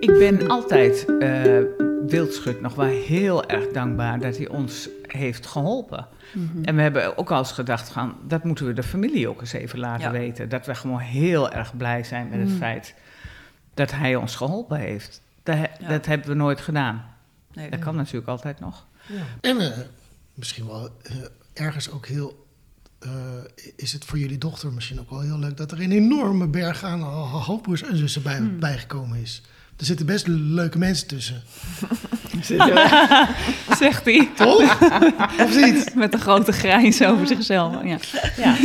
Ik 0.00 0.18
ben 0.18 0.48
altijd 0.48 1.04
eh 1.18 1.58
Wildschut 2.08 2.60
nog 2.60 2.74
wel 2.74 2.86
heel 2.86 3.48
erg 3.48 3.68
dankbaar 3.72 4.20
dat 4.20 4.36
hij 4.36 4.48
ons 4.48 4.88
heeft 5.06 5.46
geholpen. 5.46 6.06
Mhm. 6.34 6.64
En 6.64 6.76
we 6.76 6.82
hebben 6.82 7.18
ook 7.18 7.30
al 7.30 7.38
eens 7.38 7.52
gedacht 7.52 7.88
van, 7.88 8.14
dat 8.28 8.44
moeten 8.44 8.66
we 8.66 8.72
de 8.72 8.82
familie 8.82 9.28
ook 9.28 9.40
eens 9.40 9.52
even 9.52 9.78
laten 9.78 10.04
Ja. 10.06 10.10
weten. 10.10 10.48
Dat 10.48 10.66
we 10.66 10.74
gewoon 10.74 10.98
heel 10.98 11.50
erg 11.50 11.76
blij 11.76 12.04
zijn 12.04 12.28
met 12.28 12.38
het 12.38 12.48
Mm. 12.48 12.56
feit 12.56 12.94
dat 13.74 13.90
hij 13.92 14.16
ons 14.16 14.36
geholpen 14.36 14.78
heeft. 14.78 15.20
Dat, 15.42 15.56
Ja. 15.56 15.88
dat 15.88 16.06
hebben 16.06 16.28
we 16.28 16.34
nooit 16.34 16.60
gedaan. 16.60 17.04
Nee, 17.52 17.70
Dat 17.70 17.80
kan 17.80 17.96
natuurlijk 17.96 18.28
altijd 18.28 18.60
nog. 18.60 18.86
En 19.40 19.60
eh, 19.60 19.78
misschien 20.34 20.66
wel 20.66 20.88
eh, 21.02 21.16
ergens 21.52 21.90
ook 21.90 22.06
heel. 22.06 22.44
eh, 22.98 23.10
is 23.76 23.92
het 23.92 24.04
voor 24.04 24.18
jullie 24.18 24.38
dochter 24.38 24.72
misschien 24.72 25.00
ook 25.00 25.10
wel 25.10 25.20
heel 25.20 25.38
leuk 25.38 25.56
dat 25.56 25.72
er 25.72 25.80
een 25.80 25.92
enorme 25.92 26.46
berg 26.48 26.84
aan 26.84 27.00
ha- 27.00 27.08
ha- 27.10 27.38
halfbroers 27.38 27.82
en 27.82 27.96
zussen 27.96 28.22
bij, 28.22 28.36
Hmm. 28.36 28.58
bijgekomen 28.60 29.20
is. 29.20 29.42
Er 29.78 29.84
zitten 29.84 30.06
best 30.06 30.26
leuke 30.26 30.78
mensen 30.78 31.06
tussen. 31.06 31.42
Zegt 33.78 34.04
hij 34.04 34.28
Toch? 34.36 34.80
of 35.40 35.56
niet? 35.64 35.94
met 35.94 36.14
een 36.14 36.20
grote 36.20 36.52
grijns 36.52 37.02
over 37.04 37.26
zichzelf. 37.26 37.72
Ja. 37.84 37.98
Ja. 38.36 38.56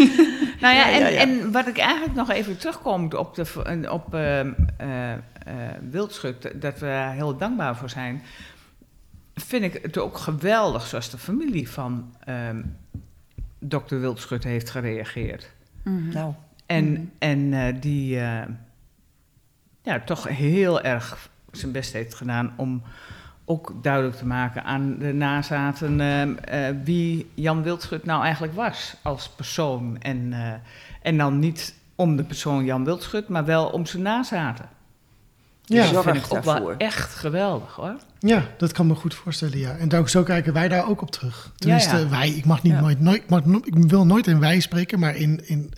nou 0.61 0.75
ja, 0.75 0.87
Ja, 0.87 0.91
en, 0.91 0.99
ja, 0.99 1.07
ja. 1.07 1.19
en 1.19 1.51
wat 1.51 1.67
ik 1.67 1.77
eigenlijk 1.77 2.13
nog 2.15 2.29
even 2.29 2.57
terugkom 2.57 3.13
op, 3.13 3.35
de, 3.35 3.45
op 3.91 4.13
ehm, 4.13 4.51
eh, 4.77 5.11
eh, 5.11 5.17
Wildschut, 5.89 6.41
dat 6.61 6.79
we 6.79 6.85
daar 6.85 7.13
heel 7.13 7.37
dankbaar 7.37 7.75
voor 7.75 7.89
zijn, 7.89 8.21
vind 9.35 9.63
ik 9.63 9.79
het 9.81 9.97
ook 9.97 10.17
geweldig 10.17 10.87
zoals 10.87 11.09
de 11.09 11.17
familie 11.17 11.69
van 11.69 12.15
ehm 12.25 12.61
dokter 13.59 13.99
Wildschut 13.99 14.43
heeft 14.43 14.69
gereageerd. 14.69 15.49
Mhm. 15.83 16.09
Nou, 16.13 16.33
En, 16.65 16.91
Mhm. 16.91 17.01
en 17.19 17.53
eh, 17.53 17.75
die 17.81 18.19
eh, 18.19 18.41
ja, 19.81 19.99
toch 19.99 20.27
heel 20.27 20.81
erg 20.81 21.29
zijn 21.51 21.71
best 21.71 21.93
heeft 21.93 22.15
gedaan 22.15 22.53
om 22.55 22.83
ook 23.45 23.73
duidelijk 23.81 24.15
te 24.15 24.25
maken 24.25 24.63
aan 24.63 24.97
de 24.97 25.13
nazaten 25.13 26.01
eh, 26.01 26.67
eh, 26.69 26.75
wie 26.83 27.31
Jan 27.33 27.63
Wildschut 27.63 28.05
nou 28.05 28.23
eigenlijk 28.23 28.53
was 28.53 28.95
als 29.01 29.29
persoon. 29.29 29.97
En, 30.01 30.33
eh, 30.33 30.53
en 31.01 31.17
dan 31.17 31.39
niet 31.39 31.75
om 31.95 32.15
de 32.15 32.23
persoon 32.23 32.65
Jan 32.65 32.85
Wildschut, 32.85 33.27
maar 33.27 33.45
wel 33.45 33.65
om 33.67 33.85
zijn 33.85 34.03
nazaten. 34.03 34.65
Ja, 35.65 35.81
Dus 35.81 35.91
dat 35.91 36.03
zorg 36.03 36.15
vind 36.15 36.25
ik 36.25 36.33
ook 36.33 36.43
wel 36.43 36.77
echt 36.77 37.15
geweldig 37.15 37.73
hoor. 37.75 37.95
Ja, 38.19 38.43
dat 38.57 38.71
kan 38.71 38.87
me 38.87 38.95
goed 38.95 39.13
voorstellen, 39.13 39.59
ja. 39.59 39.75
En 39.75 39.89
daar, 39.89 40.09
zo 40.09 40.23
kijken 40.23 40.53
wij 40.53 40.67
daar 40.67 40.87
ook 40.89 41.01
op 41.01 41.11
terug. 41.11 41.51
Tenminste, 41.55 41.97
ja. 41.97 42.09
wij, 42.09 42.29
ik 42.29 42.45
mag 42.45 42.63
niet 42.63 42.73
Ja. 42.73 42.79
nooit, 42.81 42.99
nooit, 42.99 43.21
ik, 43.21 43.29
mag, 43.29 43.41
ik 43.63 43.73
wil 43.73 44.05
nooit 44.05 44.27
in 44.27 44.39
wij 44.39 44.59
spreken, 44.59 44.99
maar 44.99 45.15
in, 45.15 45.47
in, 45.47 45.73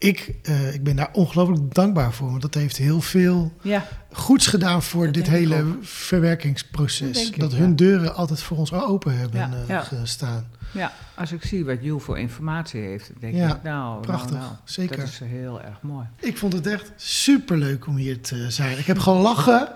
ik, 0.00 0.34
eh, 0.42 0.74
ik 0.74 0.82
ben 0.84 0.96
daar 0.96 1.08
ongelooflijk 1.12 1.74
dankbaar 1.74 2.12
voor. 2.12 2.30
Want 2.30 2.42
dat 2.42 2.54
heeft 2.54 2.76
heel 2.76 3.00
veel 3.00 3.52
Ja, 3.62 3.86
goeds 4.12 4.46
gedaan 4.46 4.82
voor 4.82 5.04
Dat 5.04 5.14
dit 5.14 5.28
hele 5.28 5.64
verwerkingsproces. 5.82 7.30
Dat 7.36 7.52
ik, 7.52 7.58
ja. 7.58 7.64
hun 7.64 7.76
deuren 7.76 8.14
altijd 8.14 8.42
voor 8.42 8.56
ons 8.56 8.72
open 8.72 9.18
hebben 9.18 9.40
Ja. 9.40 9.50
eh, 9.52 9.68
Ja. 9.68 9.80
gestaan. 9.80 10.46
ja, 10.72 10.92
als 11.14 11.32
ik 11.32 11.44
zie 11.44 11.64
wat 11.64 11.76
Jules 11.80 12.02
voor 12.02 12.18
informatie 12.18 12.80
heeft, 12.80 13.10
denk 13.20 13.34
Ja, 13.34 13.48
ik 13.56 13.62
nou, 13.62 14.00
prachtig, 14.00 14.30
nou, 14.30 14.42
nou, 14.44 14.54
zeker. 14.64 14.96
dat 14.96 15.06
is 15.08 15.20
heel 15.24 15.62
erg 15.62 15.82
mooi. 15.82 16.06
Ik 16.20 16.38
vond 16.38 16.52
het 16.52 16.66
echt 16.66 16.92
superleuk 16.96 17.86
om 17.86 17.96
hier 17.96 18.20
te 18.20 18.50
zijn. 18.50 18.78
Ik 18.78 18.86
heb 18.86 18.98
gelachen. 18.98 19.68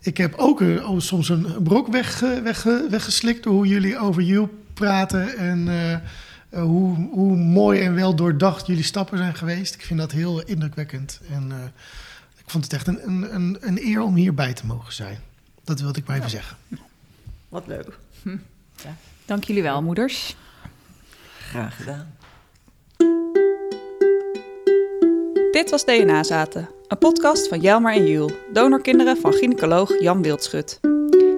Ik 0.00 0.16
heb 0.16 0.34
ook 0.34 0.60
een- 0.60 0.86
oh, 0.86 1.00
soms 1.00 1.28
een 1.28 1.46
brok 1.62 1.88
weg, 1.88 2.20
weg, 2.42 2.62
weggeslikt 2.90 3.42
door 3.42 3.52
hoe 3.52 3.66
jullie 3.66 3.98
over 3.98 4.22
Jules 4.22 4.48
praten. 4.74 5.36
En 5.36 5.68
eh, 6.54 6.62
hoe, 6.62 7.08
hoe 7.10 7.36
mooi 7.36 7.80
en 7.80 7.94
wel 7.94 8.14
doordacht 8.14 8.66
jullie 8.66 8.82
stappen 8.82 9.18
zijn 9.18 9.34
geweest. 9.34 9.74
Ik 9.74 9.82
vind 9.82 9.98
dat 9.98 10.12
heel 10.12 10.42
indrukwekkend. 10.42 11.20
En 11.30 11.52
eh, 11.52 11.64
ik 12.36 12.50
vond 12.50 12.64
het 12.64 12.72
echt 12.72 12.86
een, 12.86 13.08
een, 13.08 13.34
een, 13.34 13.56
een 13.60 13.78
eer 13.78 14.00
om 14.00 14.14
hierbij 14.14 14.52
te 14.52 14.66
mogen 14.66 14.92
zijn. 14.92 15.18
Dat 15.64 15.80
wilde 15.80 15.98
ik 15.98 16.06
maar 16.06 16.16
even 16.16 16.30
zeggen. 16.30 16.56
wat 17.48 17.66
leuk. 17.66 17.98
Dank 19.26 19.44
jullie 19.44 19.62
wel, 19.62 19.82
moeders. 19.82 20.36
Graag 21.38 21.76
gedaan. 21.76 22.16
Dit 25.52 25.70
was 25.70 25.84
DNA 25.84 26.22
Zaten, 26.22 26.68
een 26.88 26.98
podcast 26.98 27.48
van 27.48 27.60
Jelmer 27.60 27.94
en 27.94 28.06
Jules, 28.06 28.32
donorkinderen 28.52 29.16
van 29.16 29.32
gynaecoloog 29.32 30.00
Jan 30.00 30.22
Wildschut. 30.22 30.78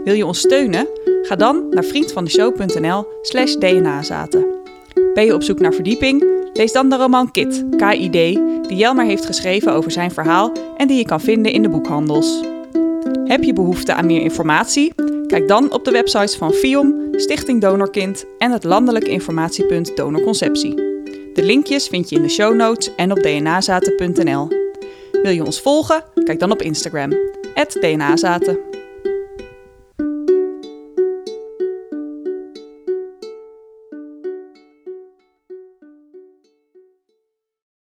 Wil 0.05 0.15
je 0.15 0.27
ons 0.27 0.39
steunen? 0.39 0.87
Ga 1.23 1.37
dan 1.37 1.69
naar 1.71 1.85
vriendvandeshow.nl 1.85 3.07
slash 3.23 3.55
dnazaten. 3.55 4.66
Ben 5.15 5.25
je 5.25 5.35
op 5.35 5.43
zoek 5.43 5.59
naar 5.59 5.73
verdieping? 5.73 6.25
Lees 6.53 6.73
dan 6.73 6.89
de 6.89 6.97
roman 6.97 7.31
Kit, 7.31 7.65
KID, 7.77 8.13
die 8.13 8.77
Jelmer 8.77 9.05
heeft 9.05 9.27
geschreven 9.27 9.73
over 9.73 9.91
zijn 9.91 10.11
verhaal 10.11 10.53
en 10.77 10.89
die 10.89 10.97
je 10.97 11.05
kan 11.05 11.21
vinden 11.21 11.53
in 11.53 11.63
de 11.63 11.69
boekhandels. 11.69 12.41
Heb 13.25 13.43
je 13.43 13.53
behoefte 13.53 13.95
aan 13.95 14.07
meer 14.07 14.21
informatie? 14.21 14.95
Kijk 15.27 15.49
dan 15.49 15.73
op 15.73 15.85
de 15.85 15.91
websites 15.91 16.37
van 16.37 16.53
FIOM, 16.53 17.09
Stichting 17.13 17.61
Donorkind 17.61 18.25
en 18.39 18.51
het 18.51 18.65
landelijk 18.65 19.09
informatiepunt 19.09 19.97
Donorconceptie. 19.97 20.75
De 21.35 21.43
linkjes 21.43 21.89
vind 21.89 22.09
je 22.09 22.17
in 22.17 22.23
de 22.23 22.29
show 22.29 22.55
notes 22.55 22.95
en 22.95 23.13
op 23.13 23.19
dnazaten.nl. 23.19 24.49
Wil 25.23 25.33
je 25.33 25.45
ons 25.45 25.61
volgen? 25.61 26.05
Kijk 26.25 26.39
dan 26.39 26.51
op 26.51 26.63
Instagram, 26.63 27.13
dnazaten. 27.81 28.59